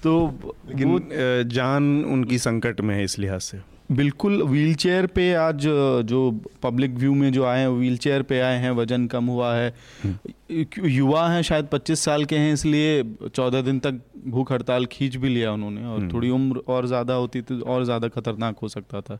तो 0.03 0.13
लेकिन 0.69 0.89
वो 0.89 0.99
जान 1.51 2.05
उनकी 2.07 2.39
संकट 2.39 2.81
में 2.81 2.95
है 2.95 3.05
इस 3.05 3.19
लिहाज 3.19 3.41
से। 3.41 3.59
बिल्कुल 3.93 4.43
व्हीलचेयर 4.43 5.07
पे 5.07 5.33
आज 5.35 5.65
जो 6.07 6.21
पब्लिक 6.63 6.91
व्यू 6.95 7.15
में 7.15 7.33
जो 7.33 7.45
आए 7.45 7.61
हैं 7.61 7.69
व्हीलचेयर 7.69 8.23
पे 8.23 8.39
आए 8.41 8.59
हैं 8.59 8.71
वज़न 8.71 9.07
कम 9.07 9.25
हुआ 9.27 9.55
है। 9.55 9.75
युवा 10.51 11.27
हैं 11.29 11.43
शायद 11.43 11.69
25 11.73 12.05
साल 12.05 12.25
के 12.25 12.37
हैं 12.39 12.53
इसलिए 12.53 13.03
14 13.29 13.63
दिन 13.63 13.79
तक 13.79 14.01
भूख 14.27 14.53
हड़ताल 14.53 14.87
खींच 14.93 15.17
भी 15.17 15.29
लिया 15.29 15.53
उन्होंने 15.53 15.85
और 15.87 16.09
थोड़ी 16.13 16.31
उम्र 16.31 16.63
और 16.69 16.87
ज़्यादा 16.87 17.15
होती 17.15 17.41
तो 17.43 17.61
और 17.65 17.85
ज़्यादा 17.85 18.09
खतरनाक 18.09 18.59
हो 18.59 18.69
सकता 18.69 19.01
था। 19.01 19.19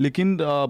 लेकिन 0.00 0.38
अ, 0.38 0.66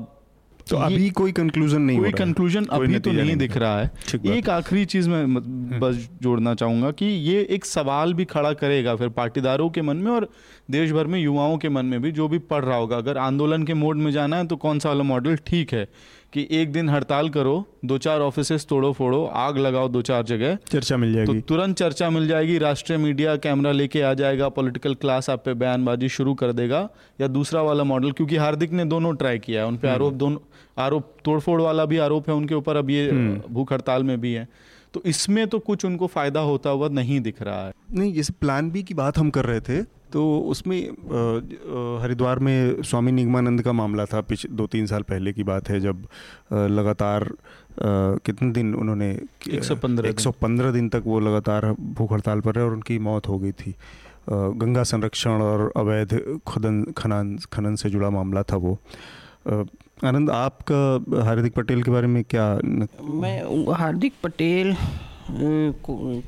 तो 0.71 0.77
अभी 0.77 1.09
कोई 1.11 1.33
कंक्लूजन 1.33 1.83
नहीं 1.83 1.99
कोई। 1.99 2.11
कंक्लूजन 2.13 2.65
अभी 2.65 2.99
तो 2.99 3.13
नहीं 3.13 3.37
दिख 3.37 3.57
रहा 3.57 3.81
है। 3.81 3.91
एक 4.37 4.49
आखिरी 4.51 4.85
चीज़ 4.85 5.09
मैं 5.11 5.79
बस 5.81 6.09
जोड़ना 6.23 6.55
चाहूँगा 6.55 6.91
कि 6.91 7.07
ये 7.07 7.47
एक 7.51 7.65
सवाल 7.65 8.15
भी 8.15 8.25
खड़ा 8.25 8.53
करेगा 8.55 8.95
फिर 8.97 9.09
पाटीदारों 9.09 9.69
के 9.71 9.83
मन 9.83 9.97
में 9.97 10.11
और 10.13 10.29
देश 10.71 10.93
भर 10.93 11.07
में 11.07 11.19
युवाओं 11.21 11.57
के 11.59 11.69
मन 11.69 11.87
में 11.87 12.01
भी 12.03 12.13
जो 12.13 12.29
भी 12.29 12.39
पढ़ 12.41 12.65
रहा 12.65 12.77
होगा। 12.77 12.97
अगर 12.97 13.19
आंदोलन 13.19 13.65
के 13.65 13.75
मोड 13.75 13.97
में 13.97 14.11
जाना 14.13 14.37
है 14.37 14.47
तो 14.47 14.57
कौन 14.57 14.79
सा 14.79 14.89
वाला 14.89 15.03
मॉडल 15.05 15.37
ठीक 15.47 15.73
है? 15.73 15.89
कि 16.35 16.47
एक 16.51 16.73
दिन 16.73 16.89
हड़ताल 16.89 17.29
करो 17.29 17.55
दो 17.85 17.99
चार 17.99 18.21
ऑफ़िस 18.21 18.67
तोड़ो 18.69 18.93
फोड़ो 18.93 19.25
आग 19.27 19.59
लगाओ 19.59 19.89
दो 19.89 20.03
चार 20.03 20.23
जगह। 20.25 20.55
चर्चा 20.71 20.97
मिल 20.97 21.13
जाएगी। 21.15 21.33
तो 21.33 21.47
तुरंत 21.49 21.77
चर्चा 21.77 22.09
मिल 22.11 22.27
जाएगी 22.29 22.59
राष्ट्रीय 22.59 22.99
मीडिया 22.99 23.37
कैमरा 23.37 23.73
लेके 23.73 24.03
आ 24.03 24.13
जाएगा 24.15 24.49
पॉलिटिकल 24.49 24.95
क्लास 24.95 25.31
आप 25.31 25.45
पे 25.45 25.55
बयानबाजी 25.55 26.09
शुरू 26.09 26.35
कर 26.35 26.53
देगा 26.53 26.89
या 27.21 27.27
दूसरा 27.29 27.63
वाला 27.63 27.85
मॉडल 27.85 28.13
क्योंकि 28.13 28.37
हार्दिक 28.37 28.73
ने 28.73 28.85
दोनों 28.85 29.15
ट्राई 29.15 29.39
किया 29.39 29.63
है 29.63 29.69
उन 29.69 29.77
पे 29.77 29.89
आरोप 29.89 30.13
दोनों 30.15 30.39
आरोप 30.83 31.15
तोड़फोड़ 31.25 31.61
वाला 31.61 31.85
भी 31.85 31.99
आरोप 31.99 32.29
है 32.29 32.35
उनके 32.35 32.55
ऊपर 32.55 32.77
अब 32.77 32.91
ये 32.91 33.11
भूख 33.51 33.73
हड़ताल 33.73 34.03
में 34.03 34.21
भी 34.21 34.33
है। 34.33 34.49
तो 34.95 35.03
इसमें 35.07 35.47
तो 35.47 35.59
कुछ 35.61 35.85
उनको 35.85 36.07
फ़ायदा 36.09 36.41
होता 36.43 36.71
हुआ 36.71 36.89
नहीं 36.91 37.21
दिख 37.21 37.43
रहा 37.43 37.67
है। 37.67 37.73
नहीं 37.93 38.13
जैसे 38.15 38.33
प्लान 38.41 38.71
बी 38.71 38.83
की 38.83 38.95
बात 38.95 39.19
हम 39.19 39.31
कर 39.31 39.45
रहे 39.45 39.61
थे 39.61 39.83
तो 40.13 40.23
उसमें 40.49 40.79
हरिद्वार 42.03 42.39
में 42.39 42.83
स्वामी 42.83 43.13
निगमानंद 43.13 43.63
का 43.63 43.73
मामला 43.73 44.05
था 44.05 44.21
पिछ 44.21 44.47
दो 44.53 44.67
तीन 44.67 44.87
साल 44.87 45.03
पहले 45.03 45.33
की 45.33 45.43
बात 45.45 45.69
है 45.69 45.81
जब 45.81 46.07
लगातार 46.53 47.29
कितने 48.21 48.51
दिन 48.53 48.75
उन्होंने 48.75 49.11
115 49.49 50.03
दिन। 50.03 50.13
115 50.13 50.73
दिन 50.73 50.89
तक 50.89 51.03
वो 51.07 51.21
लगातार 51.21 51.71
भूख 51.73 52.13
हड़ताल 52.13 52.41
पर 52.41 52.55
रहे 52.55 52.65
और 52.65 52.73
उनकी 52.73 52.99
मौत 53.01 53.29
हो 53.29 53.39
गई 53.39 53.53
थी। 53.53 53.75
गंगा 54.31 54.83
संरक्षण 54.85 55.43
और 55.43 55.73
अवैध 55.77 56.15
खनन 56.49 56.83
खनन 56.97 57.37
खनन 57.53 57.75
से 57.77 57.91
जुड़ा 57.91 58.11
मामला 58.11 58.43
था 58.43 58.57
वो। 58.57 58.79
आनंद 60.05 60.31
आपका 60.31 61.23
हार्दिक 61.25 61.53
पटेल 61.53 61.83
के 61.83 61.91
बारे 61.91 62.07
में 62.07 62.25
क्या 62.25 62.59
न- 62.65 62.87
मैं 63.03 63.73
हार्दिक 63.73 64.13
पटेल 64.23 64.77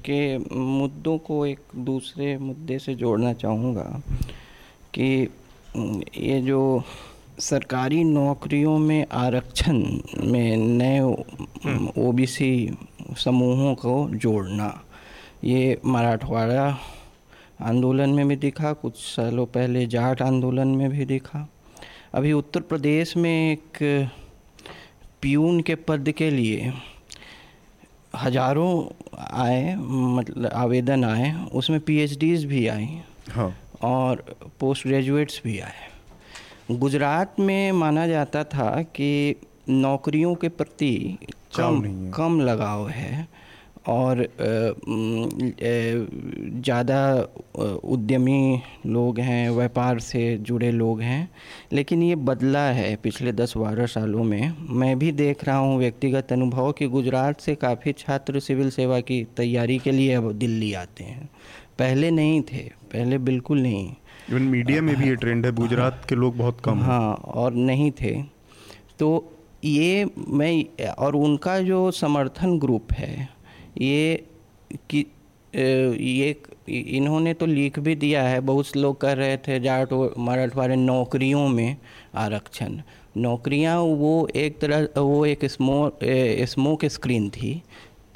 के 0.09 0.39
मुद्दों 0.57 1.19
को 1.19 1.47
एक 1.47 1.61
दूसरे 1.77 2.39
मुद्दे 2.39 2.79
से 2.79 2.95
जोड़ना 2.95 3.33
चाहूँगा 3.33 4.03
कि 4.95 5.29
ये 6.17 6.41
जो 6.43 6.83
सरकारी 7.39 8.05
नौकरियों 8.05 8.79
में 8.79 9.07
आरक्षण 9.13 9.99
में 10.25 10.57
नए 10.57 11.01
ओबीसी 11.99 12.79
समूहों 13.17 13.75
को 13.75 14.11
जोड़ना 14.11 14.83
ये 15.45 15.81
मराठवाड़ा 15.87 16.79
आंदोलन 17.61 18.11
में 18.11 18.29
भी 18.29 18.37
दिखा 18.37 18.73
कुछ 18.73 18.97
सालों 18.97 19.47
पहले 19.47 19.87
जाट 19.87 20.23
आंदोलन 20.23 20.69
में 20.69 20.91
भी 20.91 21.05
दिखा। 21.05 21.49
अभी 22.17 22.33
उत्तर 22.33 22.61
प्रदेश 22.61 23.17
में 23.17 23.53
एक 23.53 23.79
प्यून 25.23 25.61
के 25.61 25.75
पद 25.75 26.11
के 26.19 26.31
लिए 26.31 26.73
हज़ारों 28.17 28.71
आए 29.43 29.75
मतलब 29.77 30.51
आवेदन 30.55 31.05
आए 31.05 31.33
उसमें 31.53 31.79
पीएचडीज 31.81 32.45
भी 32.45 32.67
आई 32.69 32.89
हाँ। 33.31 33.53
और 33.83 34.25
पोस्ट 34.61 34.87
ग्रेजुएट्स 34.87 35.41
भी 35.45 35.59
आए। 35.61 36.77
गुजरात 36.77 37.41
में 37.41 37.73
माना 37.73 38.07
जाता 38.07 38.45
था 38.45 38.71
कि 38.97 39.37
नौकरियों 39.69 40.35
के 40.35 40.49
प्रति 40.49 41.19
कम 41.57 41.83
कम 42.17 42.41
लगाव 42.41 42.89
है। 42.89 43.29
और 43.89 44.27
ज़्यादा 46.57 46.99
उद्यमी 47.85 48.63
लोग 48.87 49.19
हैं 49.21 49.51
व्यापार 49.51 49.99
से 50.01 50.37
जुड़े 50.39 50.71
लोग 50.73 51.01
हैं 51.01 51.29
लेकिन 51.73 52.03
ये 52.03 52.15
बदला 52.23 52.65
है 52.71 52.95
पिछले 53.03 53.33
दस 53.33 53.57
बारह 53.57 53.87
सालों 53.87 54.25
में। 54.25 54.53
मैं 54.71 54.99
भी 54.99 55.13
देख 55.15 55.45
रहा 55.45 55.57
हूँ 55.57 55.79
व्यक्तिगत 55.79 56.33
अनुभव 56.33 56.73
कि 56.73 56.87
गुजरात 56.89 57.41
से 57.41 57.55
काफ़ी 57.57 57.93
छात्र 57.99 58.41
सिविल 58.41 58.71
सेवा 58.71 59.01
की 59.03 59.23
तैयारी 59.37 59.79
के 59.79 59.91
लिए 59.91 60.15
अब 60.15 60.33
दिल्ली 60.35 60.73
आते 60.75 61.05
हैं। 61.05 61.29
पहले 61.79 62.11
नहीं 62.11 62.41
थे 62.43 62.63
पहले 62.93 63.19
बिल्कुल 63.21 63.61
नहीं। 63.61 63.87
इवन 64.31 64.43
मीडिया 64.45 64.83
में 64.83 64.95
भी 64.97 65.09
ये 65.09 65.15
ट्रेंड 65.17 65.47
है 65.47 65.53
गुजरात 65.55 66.05
के 66.09 66.15
लोग 66.15 66.37
बहुत 66.37 66.61
कम 66.65 66.81
हाँ 66.83 67.15
और 67.15 67.55
नहीं 67.55 67.91
थे। 68.01 68.15
तो 68.99 69.33
ये 69.65 70.05
मैं 70.29 70.87
और 70.89 71.17
उनका 71.17 71.59
जो 71.61 71.91
समर्थन 71.93 72.59
ग्रुप 72.59 72.93
है 72.93 73.29
ये 73.81 74.25
कि 74.91 75.05
ये 75.55 76.35
इन्होंने 76.69 77.35
तो 77.35 77.47
लिख 77.47 77.79
भी 77.79 77.95
दिया 77.95 78.23
है 78.23 78.41
बहुत 78.41 78.67
से 78.67 78.79
लोग 78.81 79.01
कह 79.01 79.13
रहे 79.13 79.37
थे 79.37 79.59
जाट 79.61 79.93
और 79.93 80.15
मराठवाड़े 80.19 80.77
नौकरियों 80.77 81.49
में 81.49 81.77
आरक्षण। 82.15 82.81
नौकरियाँ 83.17 83.79
वो 83.81 84.29
एक 84.37 84.59
तरह 84.59 85.01
वो 85.01 85.25
एक 85.27 85.45
स्मो 85.45 85.99
स्मोक 86.47 86.85
स्क्रीन 86.85 87.29
थी 87.31 87.63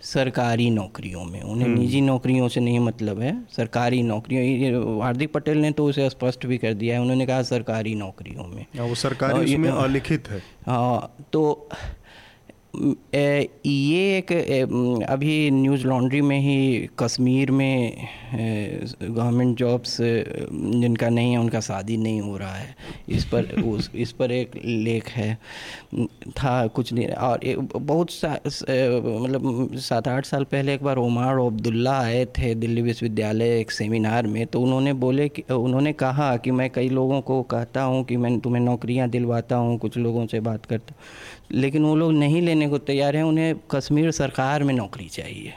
सरकारी 0.02 0.70
नौकरियों 0.70 1.24
में। 1.24 1.40
उन्हें 1.42 1.68
निजी 1.68 2.00
नौकरियों 2.00 2.48
से 2.48 2.60
नहीं 2.60 2.80
मतलब 2.80 3.20
है 3.20 3.32
सरकारी 3.56 4.02
नौकरियों। 4.02 5.02
हार्दिक 5.02 5.32
पटेल 5.32 5.58
ने 5.58 5.70
तो 5.70 5.84
उसे 5.84 6.08
स्पष्ट 6.10 6.46
भी 6.46 6.58
कर 6.58 6.74
दिया 6.74 6.94
है 6.94 7.00
उन्होंने 7.00 7.26
कहा 7.26 7.42
सरकारी 7.42 7.94
नौकरियों 7.94 8.44
में। 8.44 8.66
हाँ, 8.76 8.86
वो 8.86 8.94
सरकारी 8.94 9.44
उसमें 9.44 9.70
अलिखित 9.84 10.28
है। 10.28 10.42
हाँ 10.66 11.16
तो 11.32 11.68
ये 12.74 14.18
एक 14.18 14.30
अभी 15.10 15.50
न्यूज़ 15.50 15.86
लॉन्ड्री 15.86 16.20
में 16.22 16.38
ही 16.40 16.88
कश्मीर 16.98 17.50
में 17.50 17.92
गवर्नमेंट 18.34 19.56
जॉब्स 19.58 19.96
जिनका 20.00 21.08
नहीं 21.08 21.32
है, 21.32 21.38
उनका 21.38 21.60
शादी 21.60 21.96
नहीं 21.96 22.20
हो 22.20 22.36
रहा 22.36 22.54
है। 22.54 22.74
इस 23.08 23.24
पर, 23.24 23.62
उस, 23.62 23.90
इस 23.94 24.12
पर 24.12 24.32
एक 24.32 24.50
लेख 24.64 25.08
है। 25.08 25.34
था 26.38 26.66
कुछ 26.66 26.92
नहीं 26.92 27.06
और 27.08 27.40
बहुत 27.76 28.10
सा 28.10 28.32
मतलब 28.44 29.70
सात 29.80 30.08
आठ 30.08 30.26
साल 30.26 30.44
पहले 30.44 30.74
एक 30.74 30.82
बार 30.82 30.96
उमार 30.96 31.38
अब्दुल्ला 31.38 31.98
आए 32.00 32.24
थे 32.38 32.54
दिल्ली 32.54 32.82
विश्वविद्यालय 32.82 33.58
एक 33.60 33.70
सेमिनार 33.70 34.26
में 34.26 34.44
तो 34.46 34.60
उन्होंने 34.60 34.92
बोले 35.02 35.28
कि, 35.28 35.42
उन्होंने 35.52 35.92
कहा 35.92 36.36
कि 36.36 36.50
मैं 36.50 36.70
कई 36.70 36.88
लोगों 36.88 37.20
को 37.20 37.42
कहता 37.42 37.82
हूँ 37.82 38.04
कि 38.04 38.16
मैं, 38.16 38.38
तुम्हें 38.40 38.62
नौकरियाँ 38.62 39.08
दिलवाता 39.10 39.56
हूँ, 39.56 39.78
कुछ 39.78 39.96
लोगों 39.98 40.26
से 40.26 40.40
बात 40.40 40.66
करता 40.66 40.94
लेकिन 41.52 41.84
वो 41.84 41.94
लोग 41.96 42.12
नहीं 42.12 42.40
लेने 42.42 42.59
को 42.68 42.78
तैयार 42.78 43.16
हैं 43.16 43.22
उन्हें 43.22 43.54
कश्मीर 43.70 44.10
सरकार 44.10 44.62
में 44.62 44.74
नौकरी 44.74 45.08
चाहिए। 45.08 45.52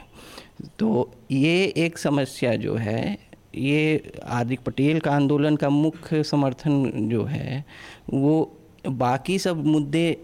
तो 0.78 1.10
ये 1.30 1.64
एक 1.76 1.98
समस्या 1.98 2.54
जो 2.56 2.74
है 2.74 3.18
ये 3.54 4.12
हार्दिक 4.24 4.60
पटेल 4.60 5.00
का 5.00 5.12
आंदोलन 5.12 5.56
का 5.56 5.68
मुख्य 5.70 6.22
समर्थन 6.22 7.08
जो 7.08 7.24
है 7.24 7.64
वो 8.10 8.52
बाकी 8.88 9.38
सब 9.38 9.66
मुद्दे 9.66 10.16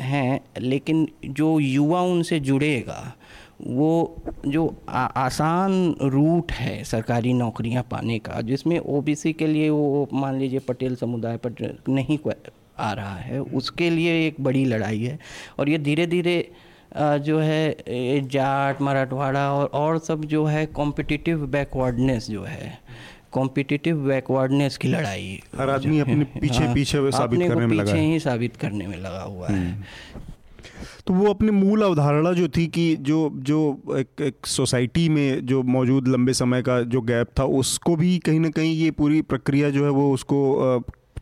हैं 0.00 0.40
लेकिन 0.58 1.08
जो 1.24 1.60
युवा 1.60 2.00
उनसे 2.02 2.40
जुड़ेगा 2.40 3.14
वो 3.62 4.16
जो 4.46 4.74
आ, 4.88 5.04
आसान 5.04 5.96
रूट 6.02 6.52
है 6.52 6.84
सरकारी 6.84 7.32
नौकरियाँ 7.32 7.82
पाने 7.90 8.18
का 8.18 8.40
जिसमें 8.40 8.78
ओबीसी 8.78 9.32
के 9.32 9.46
लिए 9.46 9.70
वो 9.70 10.08
मान 10.12 10.38
लीजिए 10.38 10.58
पटेल 10.58 10.96
समुदाय 10.96 11.36
पर 11.36 11.80
नहीं 11.88 12.18
आ 12.78 12.92
रहा 12.92 13.16
है। 13.16 13.40
उसके 13.40 13.90
लिए 13.90 14.26
एक 14.26 14.40
बड़ी 14.40 14.64
लड़ाई 14.64 15.02
है 15.02 15.18
और 15.58 15.68
ये 15.68 15.78
धीरे 15.78 16.06
धीरे 16.06 16.38
जो 16.96 17.38
है 17.38 18.20
जाट 18.28 18.80
मराठवाड़ा 18.82 19.50
और 19.52 19.66
और 19.74 19.98
सब 19.98 20.24
जो 20.24 20.44
है 20.44 20.64
कॉम्पिटिटिव 20.66 21.46
बैकवर्डनेस 21.46 22.28
जो 22.30 22.42
है 22.44 22.78
कॉम्पिटिटिव 23.32 23.96
बैकवर्डनेस 23.98 24.76
की 24.76 24.88
लड़ाई। 24.88 25.40
हर 25.58 25.70
आदमी 25.70 25.98
अपने 25.98 26.24
पीछे 26.40 26.64
हाँ, 26.64 26.74
पीछे 26.74 26.98
वो 26.98 27.10
साबित 27.10 27.48
करने 27.48 27.66
में 27.66 27.76
लगा 27.76 27.92
पीछे 27.92 28.04
ही। 28.04 28.18
साबित 28.20 28.56
करने 28.56 28.86
में 28.86 28.96
लगा 28.96 29.22
हुआ 29.22 29.48
है। 29.48 29.84
तो 31.06 31.14
वो 31.14 31.30
अपने 31.30 31.52
मूल 31.52 31.82
अवधारणा 31.82 32.32
जो 32.32 32.48
थी 32.48 32.66
कि 32.66 32.84
जो 33.00 33.30
जो 33.42 33.58
एक 33.96 34.22
एक 34.22 34.46
सोसाइटी 34.46 35.08
में 35.08 35.46
जो 35.46 35.62
मौजूद 35.62 36.08
लंबे 36.08 36.32
समय 36.32 36.62
का 36.62 36.80
जो 36.84 37.00
गैप 37.00 37.28
था 37.38 37.44
उसको 37.60 37.96
भी 37.96 38.18
कहीं 38.18 38.40
ना 38.40 38.50
कहीं 38.50 38.74
ये 38.74 38.90
पूरी 38.90 39.20
प्रक्रिया 39.22 39.70
जो 39.70 39.84
है 39.84 39.90
वो 39.90 40.12
उसको 40.12 40.38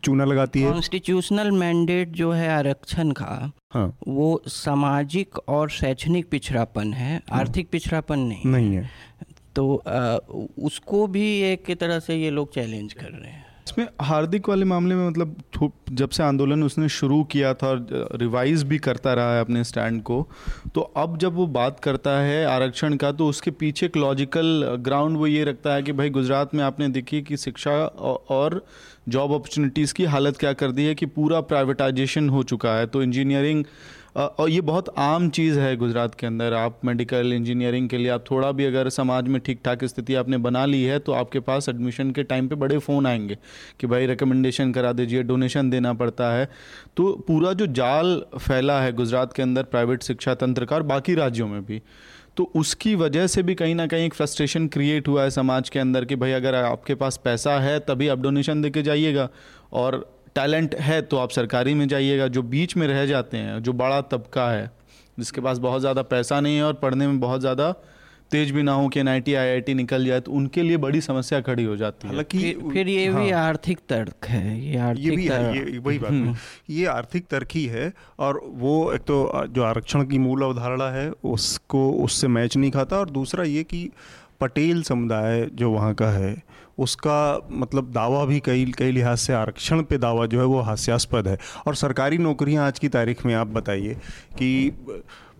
चूना 0.05 0.25
लगाती 0.25 0.61
है? 0.61 0.71
कॉन्स्टिट्यूशनल 0.71 1.51
मैंडेट 1.51 2.11
जो 2.13 2.31
है 2.31 2.49
आरक्षण 2.49 3.11
का 3.11 3.51
हाँ। 3.73 3.87
वो 4.07 4.41
सामाजिक 4.47 5.39
और 5.49 5.69
शैक्षणिक 5.69 6.29
पिछड़ापन 6.29 6.93
है 6.93 7.21
आर्थिक 7.31 7.69
पिछड़ापन 7.69 8.19
नहीं 8.19 8.51
नहीं 8.51 8.75
है। 8.75 8.89
तो 9.55 9.73
अ, 9.75 10.17
उसको 10.65 11.07
भी 11.07 11.25
एक 11.43 11.71
तरह 11.79 11.99
से 11.99 12.15
ये 12.15 12.29
लोग 12.29 12.53
चैलेंज 12.53 12.93
कर 12.93 13.05
रहे 13.05 13.31
हैं। 13.31 13.43
इसमें 13.67 13.87
हार्दिक 14.01 14.47
वाले 14.49 14.65
मामले 14.65 14.95
में 14.95 15.07
मतलब 15.09 15.35
जब 15.91 16.09
से 16.09 16.23
आंदोलन 16.23 16.63
उसने 16.63 16.89
शुरू 16.89 17.23
किया 17.23 17.53
था 17.53 17.67
और 17.67 18.09
रिवाइज 18.15 18.63
भी 18.63 18.77
करता 18.77 19.13
रहा 19.13 19.33
है 19.35 19.41
अपने 19.41 19.63
स्टैंड 19.63 20.01
को 20.03 20.17
तो 20.75 20.81
अब 20.97 21.17
जब 21.17 21.35
वो 21.35 21.47
बात 21.47 21.79
करता 21.79 22.11
है 22.19 22.45
आरक्षण 22.45 22.95
का 22.95 23.11
तो 23.11 23.27
उसके 23.27 23.51
पीछे 23.51 23.85
एक 23.85 23.97
लॉजिकल 23.97 24.77
ग्राउंड 24.79 25.17
वो 25.17 25.27
ये 25.27 25.43
रखता 25.43 25.73
है 25.73 25.83
कि 25.83 25.91
भाई 25.91 26.09
गुजरात 26.09 26.53
में 26.55 26.63
आपने 26.63 26.89
देखी 26.89 27.21
कि 27.21 27.37
शिक्षा 27.37 27.71
और 28.37 28.65
जॉब 29.07 29.31
अपॉर्चुनिटीज़ 29.31 29.93
की 29.93 30.05
हालत 30.05 30.37
क्या 30.37 30.53
कर 30.53 30.71
दी 30.71 30.83
है 30.83 30.95
कि 30.95 31.05
पूरा 31.07 31.41
प्राइवेटाइजेशन 31.41 32.29
हो 32.29 32.43
चुका 32.43 32.75
है? 32.75 32.85
तो 32.85 33.03
इंजीनियरिंग 33.03 33.63
और 34.15 34.49
ये 34.49 34.61
बहुत 34.61 34.93
आम 34.97 35.29
चीज़ 35.29 35.59
है 35.59 35.75
गुजरात 35.77 36.15
के 36.15 36.27
अंदर। 36.27 36.53
आप 36.53 36.79
मेडिकल 36.85 37.33
इंजीनियरिंग 37.33 37.89
के 37.89 37.97
लिए, 37.97 38.09
आप 38.09 38.23
थोड़ा 38.31 38.51
भी 38.51 38.65
अगर 38.65 38.89
समाज 38.89 39.27
में 39.27 39.39
ठीक 39.41 39.59
ठाक 39.65 39.83
स्थिति 39.85 40.15
आपने 40.15 40.37
बना 40.37 40.65
ली 40.65 40.81
है 40.83 40.99
तो 40.99 41.11
आपके 41.11 41.39
पास 41.39 41.69
एडमिशन 41.69 42.11
के 42.11 42.23
टाइम 42.23 42.47
पे 42.47 42.55
बड़े 42.55 42.77
फ़ोन 42.77 43.07
आएँगे 43.07 43.37
कि 43.79 43.87
भाई 43.87 44.05
रिकमेंडेशन 44.05 44.71
करा 44.73 44.91
दीजिए 44.91 45.23
डोनेशन 45.23 45.69
देना 45.69 45.93
पड़ता 45.93 46.31
है। 46.33 46.49
तो 46.97 47.11
पूरा 47.27 47.53
जो 47.53 47.67
जाल 47.67 48.21
फैला 48.37 48.79
है 48.81 48.91
गुजरात 48.93 49.33
के 49.33 49.41
अंदर 49.41 49.63
प्राइवेट 49.65 50.03
शिक्षा 50.03 50.33
तंत्र 50.35 50.65
का 50.65 50.75
और 50.75 50.83
बाकी 50.85 51.15
राज्यों 51.15 51.47
में 51.47 51.63
भी 51.65 51.81
तो 52.37 52.43
उसकी 52.55 52.93
वजह 52.95 53.27
से 53.27 53.43
भी 53.43 53.55
कहीं 53.55 53.75
ना 53.75 53.85
कहीं 53.87 54.05
एक 54.05 54.13
फ्रस्ट्रेशन 54.13 54.67
क्रिएट 54.67 55.07
हुआ 55.07 55.23
है 55.23 55.29
समाज 55.29 55.69
के 55.69 55.79
अंदर 55.79 56.05
कि 56.05 56.15
भाई, 56.15 56.31
अगर 56.31 56.55
आपके 56.55 56.95
पास 56.95 57.19
पैसा 57.23 57.59
है, 57.59 57.79
तभी 57.79 58.07
आप 58.07 58.19
डोनेशन 58.19 58.61
दे 58.61 58.69
के 58.69 58.81
जाइएगा 58.81 59.29
और 59.73 59.99
टैलेंट 60.35 60.75
है 60.75 61.01
तो 61.01 61.17
आप 61.17 61.29
सरकारी 61.29 61.73
में 61.73 61.87
जाइएगा। 61.87 62.27
जो 62.27 62.41
बीच 62.43 62.75
में 62.77 62.87
रह 62.87 63.05
जाते 63.05 63.37
हैं, 63.37 63.61
जो 63.63 63.73
बड़ा 63.73 64.01
तबका 64.03 64.49
है, 64.51 64.71
जिसके 65.17 65.41
पास 65.41 65.57
बहुत 65.57 65.81
ज़्यादा 65.81 66.01
पैसा 66.03 66.39
नहीं 66.41 66.55
है 66.55 66.63
और 66.63 66.73
पढ़ने 66.73 67.07
में 67.07 67.19
बहुत 67.19 67.41
ज़्यादा 67.41 67.73
तेज 68.31 68.51
भी 68.51 68.63
ना 68.63 68.73
हो 68.73 68.87
कि 68.87 68.99
एन 68.99 69.07
आई 69.07 69.73
निकल 69.73 70.05
जाए 70.05 70.19
तो 70.19 70.31
उनके 70.31 70.61
लिए 70.61 70.77
बड़ी 70.77 71.01
समस्या 71.01 71.39
खड़ी 71.41 71.63
हो 71.63 71.75
जाती 71.77 72.07
है। 72.07 72.13
हालाँकि 72.13 72.53
फिर 72.73 72.87
ये 72.87 73.07
हाँ, 73.07 73.23
भी 73.23 73.31
आर्थिक 73.31 73.79
तर्क 73.89 74.25
है 74.25 74.59
ये 74.61 74.77
आर्थिक 74.77 75.05
ये 75.05 75.15
भी 75.15 75.27
है 75.27 75.57
ये 75.57 75.77
वही 75.79 75.99
बात 75.99 76.11
है। 76.11 76.17
हम्म। 76.17 76.35
ये 76.69 76.85
आर्थिक 76.85 77.25
तर्क 77.27 77.47
ही 77.51 77.65
है 77.65 77.91
और 78.19 78.41
वो 78.55 78.91
एक 78.93 79.01
तो 79.01 79.45
जो 79.47 79.63
आरक्षण 79.63 80.03
की 80.05 80.17
मूल 80.17 80.41
अवधारणा 80.41 80.89
है 80.91 81.09
उसको 81.23 81.89
उससे 82.03 82.27
मैच 82.27 82.57
नहीं 82.57 82.71
खाता 82.71 82.97
और 82.97 83.09
दूसरा 83.09 83.43
ये 83.43 83.63
कि 83.63 83.89
पटेल 84.41 84.83
समुदाय 84.83 85.47
जो 85.53 85.71
वहाँ 85.71 85.93
का 85.93 86.09
है 86.11 86.35
उसका 86.79 87.47
मतलब 87.51 87.91
दावा 87.91 88.23
भी 88.25 88.39
कई 88.39 88.71
कई 88.77 88.91
लिहाज 88.91 89.17
से 89.17 89.33
आरक्षण 89.33 89.81
पे 89.81 89.97
दावा 89.97 90.25
जो 90.25 90.39
है 90.39 90.45
वो 90.45 90.59
हास्यास्पद 90.61 91.27
है। 91.27 91.37
और 91.67 91.75
सरकारी 91.75 92.17
नौकरियाँ 92.17 92.65
आज 92.67 92.79
की 92.79 92.89
तारीख 92.89 93.25
में 93.25 93.33
आप 93.35 93.47
बताइए 93.47 93.93
कि 94.37 94.71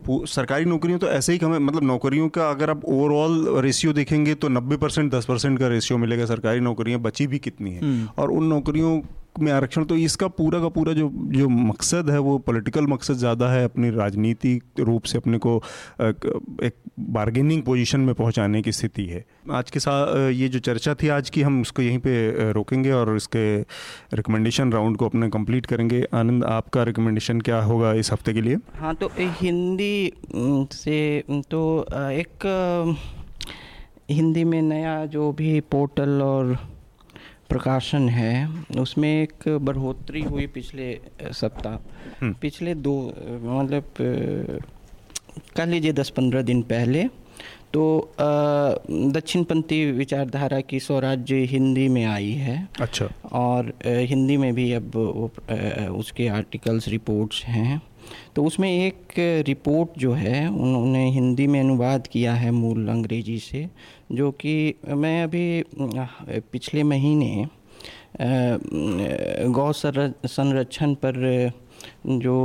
सरकारी 0.07 0.65
नौकरियों 0.65 0.99
तो 0.99 1.07
ऐसे 1.07 1.33
ही 1.33 1.37
कम 1.37 1.53
है 1.53 1.59
मतलब 1.59 1.83
नौकरियों 1.83 2.29
का 2.29 2.49
अगर 2.49 2.69
आप 2.69 2.85
ओवरऑल 2.85 3.61
रेशियो 3.61 3.93
देखेंगे 3.93 4.35
तो 4.35 4.49
90 4.49 4.77
परसेंट 4.77 5.11
दस 5.13 5.25
परसेंट 5.25 5.59
का 5.59 5.67
रेशियो 5.67 5.97
मिलेगा 5.97 6.25
सरकारी 6.25 6.59
नौकरियाँ 6.59 6.99
बची 7.01 7.27
भी 7.27 7.39
कितनी 7.39 7.71
है 7.71 7.81
हम्म। 7.81 8.07
और 8.17 8.31
उन 8.31 8.47
नौकरियों 8.47 8.99
में 9.39 9.51
आरक्षण 9.51 9.83
तो 9.85 9.95
इसका 9.97 10.27
पूरा 10.29 10.59
का 10.59 10.69
पूरा 10.69 10.93
जो 10.93 11.09
जो 11.31 11.47
मकसद 11.49 12.09
है, 12.09 12.19
वो 12.19 12.37
पॉलिटिकल 12.39 12.87
मकसद 12.87 13.13
ज़्यादा 13.15 13.49
है 13.49 13.63
अपनी 13.65 13.89
राजनीति 13.91 14.59
रूप 14.79 15.03
से 15.03 15.17
अपने 15.17 15.37
को 15.37 15.55
एक 16.01 16.75
बार्गेनिंग 16.99 17.61
पोजीशन 17.63 17.99
में 17.99 18.13
पहुँचाने 18.15 18.61
की 18.61 18.71
स्थिति 18.71 19.05
है। 19.05 19.23
आज 19.51 19.71
के 19.71 19.79
साथ 19.79 20.31
ये 20.31 20.47
जो 20.49 20.59
चर्चा 20.61 20.93
थी 20.93 21.07
आज 21.09 21.29
की, 21.29 21.41
हम 21.41 21.61
उसको 21.61 21.81
यहीं 21.81 21.99
पे 21.99 22.51
रोकेंगे 22.51 22.91
और 22.91 23.15
इसके 23.15 23.45
रिकमेंडेशन 24.13 24.71
राउंड 24.71 24.97
को 24.97 25.05
अपने 25.05 25.29
कंप्लीट 25.29 25.65
करेंगे। 25.65 26.03
आनंद, 26.13 26.43
आपका 26.45 26.83
रिकमेंडेशन 26.83 27.41
क्या 27.41 27.61
होगा 27.63 27.93
इस 27.95 28.11
हफ़्ते 28.11 28.33
के 28.33 28.41
लिए? 28.41 28.57
हाँ 28.75 28.95
तो 28.95 29.11
हिंदी 29.17 30.11
से 30.73 31.23
तो 31.51 31.85
एक 31.91 32.47
हिंदी 34.09 34.43
में 34.43 34.61
नया 34.61 35.05
जो 35.07 35.31
भी 35.31 35.59
पोर्टल 35.61 36.21
और 36.21 36.57
प्रकाशन 37.49 38.09
है। 38.09 38.47
उसमें 38.79 39.09
एक 39.23 39.47
बढ़ोतरी 39.61 40.21
हुई 40.21 40.47
पिछले 40.47 40.87
सप्ताह। 41.33 41.73
हम्म। 42.21 42.33
पिछले 42.41 42.75
दो 42.75 42.95
मतलब 43.59 43.93
कह 45.55 45.65
लीजिए 45.65 45.93
दस 45.93 46.09
पंद्रह 46.09 46.41
दिन 46.41 46.61
पहले 46.61 47.03
तो 47.73 47.83
दक्षिणपंथी 48.19 49.79
विचारधारा 49.91 50.59
की 50.61 50.79
स्वराज्य 50.79 51.35
हिंदी 51.45 51.87
में 51.87 52.05
आई 52.05 52.31
है। 52.31 52.57
अच्छा। 52.81 53.09
और 53.33 53.73
हिंदी 53.85 54.37
में 54.37 54.53
भी 54.55 54.71
अब 54.73 54.95
उसके 55.95 56.27
आर्टिकल्स 56.27 56.87
रिपोर्ट्स 56.87 57.43
हैं। 57.45 57.81
तो 58.35 58.43
उसमें 58.43 58.69
एक 58.69 59.13
रिपोर्ट 59.47 59.99
जो 59.99 60.13
है, 60.13 60.47
उन्होंने 60.47 61.09
हिंदी 61.11 61.47
में 61.47 61.59
अनुवाद 61.59 62.07
किया 62.07 62.33
है 62.33 62.51
मूल 62.51 62.87
अंग्रेज़ी 62.89 63.37
से, 63.39 63.67
जो 64.11 64.31
कि 64.31 64.73
मैं 64.87 65.21
अभी, 65.23 65.63
पिछले 66.51 66.83
महीने 66.83 67.47
गौ 69.51 69.71
संरक्षण 69.71 70.93
पर 70.95 71.51
जो 72.05 72.37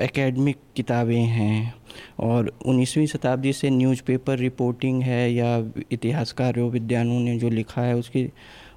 एकेडमिक 0.00 0.56
किताबें 0.76 1.16
हैं 1.16 1.74
और 2.20 2.50
19वीं 2.66 3.06
शताब्दी 3.06 3.52
से 3.52 3.70
न्यूज़पेपर 3.70 4.38
रिपोर्टिंग 4.38 5.02
है 5.02 5.32
या 5.32 5.56
इतिहासकारों, 5.92 6.70
विद्वानों 6.70 7.20
ने 7.20 7.36
जो 7.38 7.48
लिखा 7.50 7.82
है 7.82 7.94
उसकी, 7.96 8.28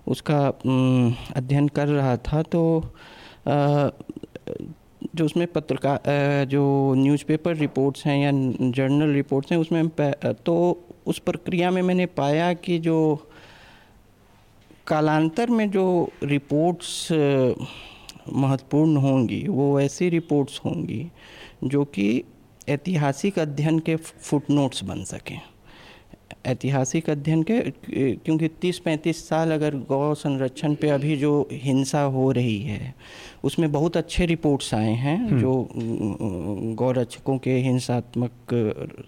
उसका 0.07 0.47
अध्ययन 1.35 1.67
कर 1.67 1.87
रहा 1.87 2.15
था 2.17 2.41
तो 2.43 2.61
जो 5.15 5.25
उसमें 5.25 5.45
पत्रकार 5.47 6.45
जो 6.49 6.93
न्यूज़पेपर 6.97 7.55
रिपोर्ट्स 7.55 8.05
हैं 8.05 8.17
या 8.17 8.31
जर्नल 8.71 9.13
रिपोर्ट्स 9.13 9.51
हैं, 9.51 9.59
उसमें 9.59 9.89
तो 10.45 10.55
उस 11.07 11.19
प्रक्रिया 11.19 11.71
में 11.71 11.81
मैंने 11.81 12.05
पाया 12.05 12.53
कि 12.53 12.77
जो 12.79 12.97
कालांतर 14.87 15.49
में 15.49 15.69
जो 15.71 16.09
रिपोर्ट्स 16.23 17.07
महत्वपूर्ण 17.11 18.97
होंगी, 18.97 19.47
वो 19.47 19.79
ऐसी 19.79 20.09
रिपोर्ट्स 20.09 20.59
होंगी 20.65 21.05
जो 21.63 21.83
कि 21.85 22.23
ऐतिहासिक 22.69 23.39
अध्ययन 23.39 23.79
के 23.79 23.95
फुटनोट्स 23.95 24.83
बन 24.83 25.03
सकें। 25.03 25.39
ऐतिहासिक 26.47 27.09
अध्ययन 27.09 27.43
के 27.43 27.59
क्योंकि 28.15 28.49
30-35 28.63 29.15
साल 29.19 29.51
अगर 29.51 29.75
गौ 29.89 30.13
संरक्षण 30.15 30.75
पे 30.75 30.89
अभी 30.89 31.15
जो 31.17 31.31
हिंसा 31.53 32.01
हो 32.13 32.31
रही 32.31 32.59
है 32.61 32.93
उसमें 33.43 33.71
बहुत 33.71 33.97
अच्छे 33.97 34.25
रिपोर्ट्स 34.25 34.73
आए 34.73 34.93
हैं 34.95 35.17
हम्म। 35.19 35.39
जो 35.39 36.75
गौ 36.75 36.91
रक्षकों 36.93 37.37
के 37.39 37.57
हिंसात्मक 37.61 38.53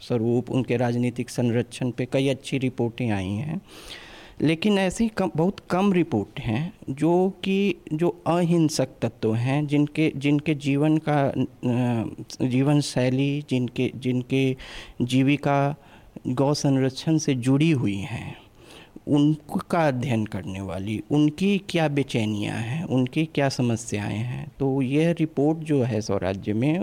स्वरूप 0.02 0.52
उनके 0.52 0.78
राजनीतिक 0.78 1.30
संरक्षण 1.30 1.92
पे 1.92 2.08
कई 2.14 2.28
अच्छी 2.30 2.58
रिपोर्टें 2.60 3.10
आई 3.10 3.28
हैं 3.28 3.62
लेकिन 4.42 4.78
ऐसी 4.78 5.08
कम 5.10 5.32
बहुत 5.36 5.60
कम 5.70 5.92
रिपोर्ट 5.94 6.40
हैं 6.40 6.62
जो 6.92 7.14
कि 7.44 7.76
जो 7.94 8.10
अहिंसक 8.28 8.90
तत्व 9.02 9.34
हैं 9.36 9.66
जिनके 9.68 10.12
जिनके 10.18 10.54
जीवन 10.58 10.98
का 11.08 11.20
जीवन 12.44 12.80
शैली 12.84 13.44
जिनके 13.50 13.92
जिनके 13.98 14.46
जीविका 15.04 15.60
गौ 16.28 16.54
संरक्षण 16.54 17.18
से 17.18 17.34
जुड़ी 17.36 17.72
हुई 17.72 17.98
हैं। 17.98 18.36
उनका 19.08 19.88
अध्ययन 19.88 20.26
करने 20.26 20.62
वाली, 20.62 21.02
उनकी 21.12 21.58
क्या 21.70 21.88
बेचैनियाँ 21.88 22.58
हैं, 22.58 22.84
उनकी 22.84 23.26
क्या 23.26 23.50
समस्याएँ 23.50 24.18
हैं 24.18 24.48
तो 24.60 24.82
यह 24.82 25.12
रिपोर्ट 25.12 25.58
जो 25.60 25.82
है 25.84 26.02
स्वराज्य 26.02 26.54
में, 26.54 26.80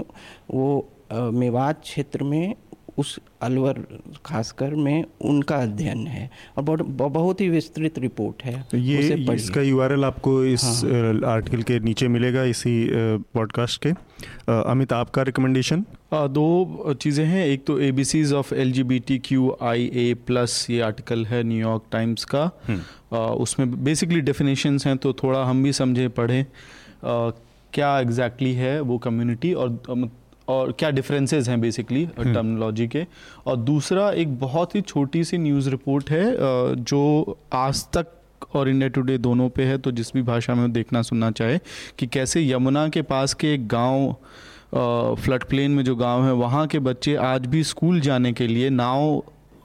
वो 0.50 0.88
मेवात 1.12 1.80
क्षेत्र 1.80 2.24
में 2.24 2.54
उस 2.98 3.18
अलवर 3.42 3.82
खासकर 4.26 4.74
में 4.74 5.04
उनका 5.20 5.56
अध्ययन 5.56 6.06
है 6.06 6.30
और 6.56 6.62
बहुत 6.62 7.12
बहुत 7.12 7.40
ही 7.40 7.48
विस्तृत 7.48 7.98
रिपोर्ट 7.98 8.42
है। 8.44 8.62
तो 8.70 8.76
ये 8.76 9.14
इसका 9.34 9.62
यूआरएल 9.62 10.04
आपको 10.04 10.44
इस 10.44 10.64
हाँ। 10.64 11.32
आर्टिकल 11.32 11.62
के 11.62 11.78
नीचे 11.80 12.08
मिलेगा 12.08 12.44
इसी 12.44 12.74
पॉडकास्ट 13.34 13.82
के। 13.82 13.90
अमित 14.52 14.92
आपका 14.92 15.22
रिकमेंडेशन 15.22 15.84
दो 16.14 16.94
चीज़ें 17.00 17.24
हैं। 17.24 17.46
एक 17.46 17.64
तो 17.66 17.78
A 17.80 17.90
B 17.92 18.04
Cs 18.04 18.32
of 18.32 18.54
L 18.54 18.72
G 18.72 18.82
B 18.82 18.98
T 18.98 19.18
Q 19.18 19.56
I 19.62 19.90
A 19.94 20.14
plus 20.26 20.66
ये 20.70 20.80
आर्टिकल 20.80 21.26
है 21.26 21.42
न्यूयॉर्क 21.42 21.82
टाइम्स 21.92 22.24
का। 22.24 22.50
हम्म। 22.68 23.16
उसमें 23.16 23.84
बेसिकली 23.84 24.20
डेफिनेशंस 24.20 24.86
हैं 24.86 24.96
तो 24.96 25.12
थोड़ा 25.12 25.44
हम 25.44 25.62
भी 25.62 25.72
समझें 25.72 26.08
पढ़ें। 26.10 26.44
क्या 27.72 27.98
एग्जैक्टली 28.00 28.48
exactly 28.48 28.72
है 28.72 28.80
वो 28.80 28.98
कम्युनिटी 28.98 29.52
और 29.52 29.68
और 30.48 30.72
क्या 30.72 30.90
डिफरेंसेस 30.90 31.48
हैं 31.48 31.60
बेसिकली 31.60 32.04
टर्मिनोलॉजी 32.08 32.82
हम्म। 32.84 32.90
के 32.90 33.06
और 33.46 33.56
दूसरा 33.56 34.10
एक 34.12 34.38
बहुत 34.38 34.74
ही 34.74 34.80
छोटी 34.82 35.24
सी 35.24 35.38
न्यूज़ 35.38 35.70
रिपोर्ट 35.70 36.10
है 36.10 36.24
जो 36.74 37.38
आज 37.54 37.84
तक 37.94 38.12
और 38.54 38.68
इंडिया 38.68 38.88
टुडे 38.88 39.16
दोनों 39.18 39.48
पे 39.48 39.64
है 39.64 39.78
तो 39.78 39.90
जिस 39.92 40.12
भी 40.12 40.22
भाषा 40.22 40.54
में 40.54 40.70
देखना 40.72 41.02
सुनना 41.02 41.30
चाहे 41.30 41.58
कि 41.98 42.06
कैसे 42.08 42.42
यमुना 42.42 42.88
के 42.88 43.02
पास 43.04 43.34
के 43.34 43.52
एक 43.54 43.66
गाँव 43.68 45.16
फ्लड 45.16 45.44
प्लेन 45.44 45.70
में 45.70 45.82
जो 45.84 45.94
गाँव 45.96 46.24
है 46.24 46.32
वहाँ 46.34 46.66
के 46.66 46.78
बच्चे 46.80 47.14
आज 47.24 47.46
भी 47.46 47.62
स्कूल 47.64 48.00
जाने 48.00 48.32
के 48.32 48.46
लिए 48.46 48.70
नाव 48.70 49.22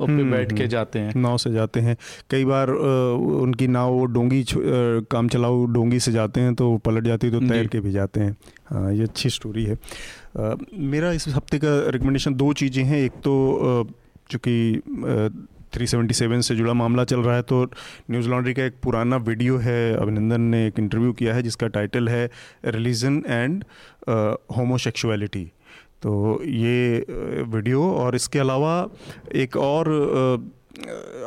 पे 0.07 0.11
हम्म, 0.13 0.31
बैठ 0.31 0.49
के 0.49 0.55
हम्म। 0.55 0.67
जाते 0.67 0.99
हैं। 0.99 1.13
नाव 1.15 1.37
से 1.37 1.51
जाते 1.51 1.79
हैं। 1.79 1.95
कई 2.31 2.45
बार 2.45 2.69
उनकी 2.69 3.67
नाव 3.67 3.91
वो 3.93 4.05
डोंगी 4.07 4.43
काम 4.55 5.27
चलाऊ 5.27 5.65
डोंगी 5.73 5.99
से 5.99 6.11
जाते 6.11 6.41
हैं 6.41 6.55
तो 6.55 6.75
पलट 6.85 7.03
जाती 7.03 7.27
है 7.27 7.33
तो 7.33 7.47
तैर 7.47 7.67
के 7.67 7.79
भी 7.79 7.91
जाते 7.91 8.19
हैं। 8.19 8.35
हाँ 8.67 8.91
ये 8.93 9.03
अच्छी 9.03 9.29
स्टोरी 9.29 9.63
है। 9.65 9.77
मेरा 10.91 11.11
इस 11.11 11.27
हफ़्ते 11.27 11.57
का 11.59 11.79
रिकमेंडेशन 11.91 12.35
दो 12.35 12.51
चीज़ें 12.53 12.83
हैं। 12.83 12.97
एक 12.97 13.11
तो 13.23 13.87
चूँकि 14.29 14.81
377 15.73 16.41
से 16.41 16.55
जुड़ा 16.55 16.73
मामला 16.73 17.03
चल 17.03 17.19
रहा 17.19 17.35
है 17.35 17.41
तो 17.41 17.63
न्यूज़ 18.11 18.29
लॉन्ड्री 18.29 18.53
का 18.53 18.63
एक 18.63 18.73
पुराना 18.83 19.17
वीडियो 19.19 19.57
है। 19.57 19.95
अभिनंदन 19.95 20.41
ने 20.41 20.65
एक 20.67 20.79
इंटरव्यू 20.79 21.11
किया 21.13 21.33
है 21.35 21.43
जिसका 21.43 21.67
टाइटल 21.69 22.09
है 22.09 22.29
रिलीजन 22.65 23.21
एंड 23.27 23.63
होमोसेक्सुअलिटी 24.57 25.51
तो 26.01 26.41
ये 26.43 27.05
वीडियो 27.47 27.91
और 27.93 28.15
इसके 28.15 28.39
अलावा 28.39 28.73
एक 29.35 29.57
और 29.57 29.89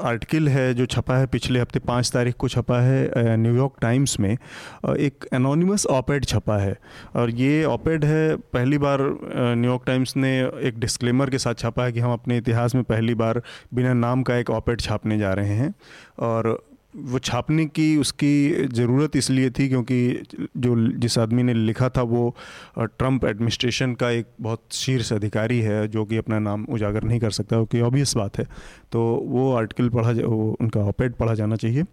आर्टिकल 0.03 0.49
है 0.49 0.73
जो 0.75 0.87
छपा 0.87 1.17
है 1.17 1.27
पिछले 1.27 1.61
हफ़्ते 1.61 1.79
पाँच 1.79 2.11
तारीख 2.13 2.35
को 2.39 2.49
छपा 2.49 2.81
है 2.81 3.37
न्यूयॉर्क 3.37 3.73
टाइम्स 3.81 4.19
में। 4.21 4.31
एक 4.31 5.27
एनोनिमस 5.35 5.87
ऑपेड 5.87 6.25
छपा 6.25 6.57
है 6.59 6.77
और 7.17 7.31
ये 7.31 7.65
ऑपेड 7.65 8.05
है, 8.05 8.37
पहली 8.37 8.79
बार 8.79 9.01
न्यूयॉर्क 9.33 9.83
टाइम्स 9.87 10.17
ने 10.17 10.33
एक 10.69 10.79
डिस्क्लेमर 10.81 11.31
के 11.31 11.39
साथ 11.39 11.55
छपा 11.55 11.85
है 11.85 11.93
कि 11.93 12.01
हम 12.01 12.13
अपने 12.13 12.39
इतिहास 12.39 12.75
में 12.75 12.85
पहली 12.85 13.15
बार 13.15 13.43
बिना 13.75 13.93
नाम 13.95 14.23
का 14.23 14.37
एक 14.37 14.51
ऑपेड 14.51 14.81
छापने 14.81 15.19
जा 15.19 15.33
रहे 15.33 15.55
हैं 15.55 15.75
और 16.19 16.57
वो 16.97 17.19
छापने 17.19 17.65
की 17.67 17.97
उसकी 17.97 18.67
ज़रूरत 18.73 19.17
इसलिए 19.17 19.51
थी 19.51 19.69
क्योंकि 19.69 20.23
जो 20.57 20.77
जिस 20.99 21.19
आदमी 21.19 21.43
ने 21.43 21.55
लिखा 21.55 21.89
था 21.89 22.03
वो 22.03 22.35
ट्रंप 22.79 23.25
एडमिनिस्ट्रेशन 23.25 23.95
का 23.95 24.11
एक 24.11 24.27
बहुत 24.41 24.63
शीर्ष 24.73 25.13
अधिकारी 25.13 25.61
है 25.61 25.87
जो 25.89 26.05
कि 26.05 26.17
अपना 26.17 26.39
नाम 26.39 26.65
उजागर 26.65 27.05
नहीं 27.05 27.21
कर 27.21 27.31
सकता 27.31 27.57
क्योंकि 27.57 27.81
ऑब्वियस 27.81 28.17
बात 28.17 28.39
है। 28.39 28.45
तो 28.93 29.01
वो 29.27 29.53
आर्टिकल 29.55 29.89
पढ़ा 29.89 30.11
वो 30.11 30.57
उनका 30.61 30.81
ऑपेड 30.81 31.15
पढ़ा 31.15 31.35
जाना 31.35 31.57
चाहिए। 31.57 31.85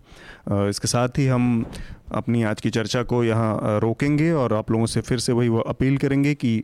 इसके 0.70 0.88
साथ 0.88 1.18
ही 1.18 1.28
हम 1.28 1.66
अपनी 2.14 2.44
आज 2.44 2.62
की 2.62 2.70
चर्चा 2.70 3.04
को 3.04 3.24
यहाँ 3.24 3.80
रोकेंगे 3.80 4.32
और 4.32 4.54
आप 4.54 4.72
लोगों 4.72 4.86
से 4.86 5.02
फिर 5.02 5.20
से 5.20 5.34
वही 5.34 5.50
अपील 5.68 5.98
करेंगे 5.98 6.34
कि 6.36 6.58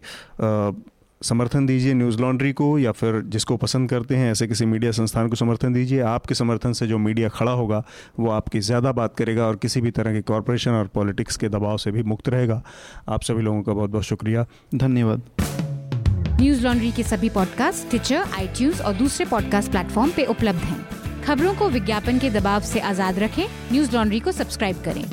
समर्थन 1.21 1.65
दीजिए 1.65 1.93
न्यूज़ 1.93 2.19
लॉन्ड्री 2.21 2.51
को 2.53 2.79
या 2.79 2.91
फिर 2.91 3.21
जिसको 3.25 3.57
पसंद 3.57 3.89
करते 3.89 4.15
हैं, 4.15 4.31
ऐसे 4.31 4.47
किसी 4.47 4.65
मीडिया 4.65 4.91
संस्थान 4.91 5.29
को 5.29 5.35
समर्थन 5.35 5.73
दीजिए। 5.73 5.99
आपके 5.99 6.35
समर्थन 6.35 6.73
से 6.73 6.87
जो 6.87 6.97
मीडिया 6.97 7.29
खड़ा 7.29 7.51
होगा, 7.51 7.83
वो 8.19 8.29
आपकी 8.29 8.59
ज़्यादा 8.59 8.91
बात 8.91 9.15
करेगा 9.15 9.45
और 9.45 9.55
किसी 9.55 9.81
भी 9.81 9.91
तरह 9.91 10.13
के 10.13 10.21
कॉरपोरेशन 10.21 10.71
और 10.71 10.87
पॉलिटिक्स 10.87 11.37
के 11.37 11.49
दबाव 11.49 11.77
से 11.77 11.91
भी 11.91 12.03
मुक्त 12.03 12.29
रहेगा। 12.29 12.61
आप 13.09 13.21
सभी 13.21 13.41
लोगों 13.41 13.61
का 13.63 13.73
बहुत 13.73 13.89
बहुत 13.89 14.03
शुक्रिया। 14.03 14.45
धन्यवाद। 14.75 15.21
न्यूज़ 16.41 16.63
लॉन्ड्री 16.63 16.91
के 16.91 17.03
सभी 17.03 17.29
पॉडकास्ट 17.29 17.89
ट्विटर 17.89 18.23
आई 18.33 18.71
और 18.85 18.93
दूसरे 18.93 19.25
पॉडकास्ट 19.25 19.71
प्लेटफॉर्म 19.71 20.11
पे 20.11 20.25
उपलब्ध 20.25 20.59
हैं। 20.59 20.85
खबरों 21.23 21.53
को 21.53 21.69
विज्ञापन 21.69 22.19
के 22.19 22.29
दबाव 22.29 22.61
से 22.61 22.79
आज़ाद 22.79 23.19
रखें। 23.19 23.45
न्यूज़ 23.71 23.95
लॉन्ड्री 23.95 24.19
को 24.19 24.31
सब्सक्राइब 24.31 24.81
करें। 24.85 25.03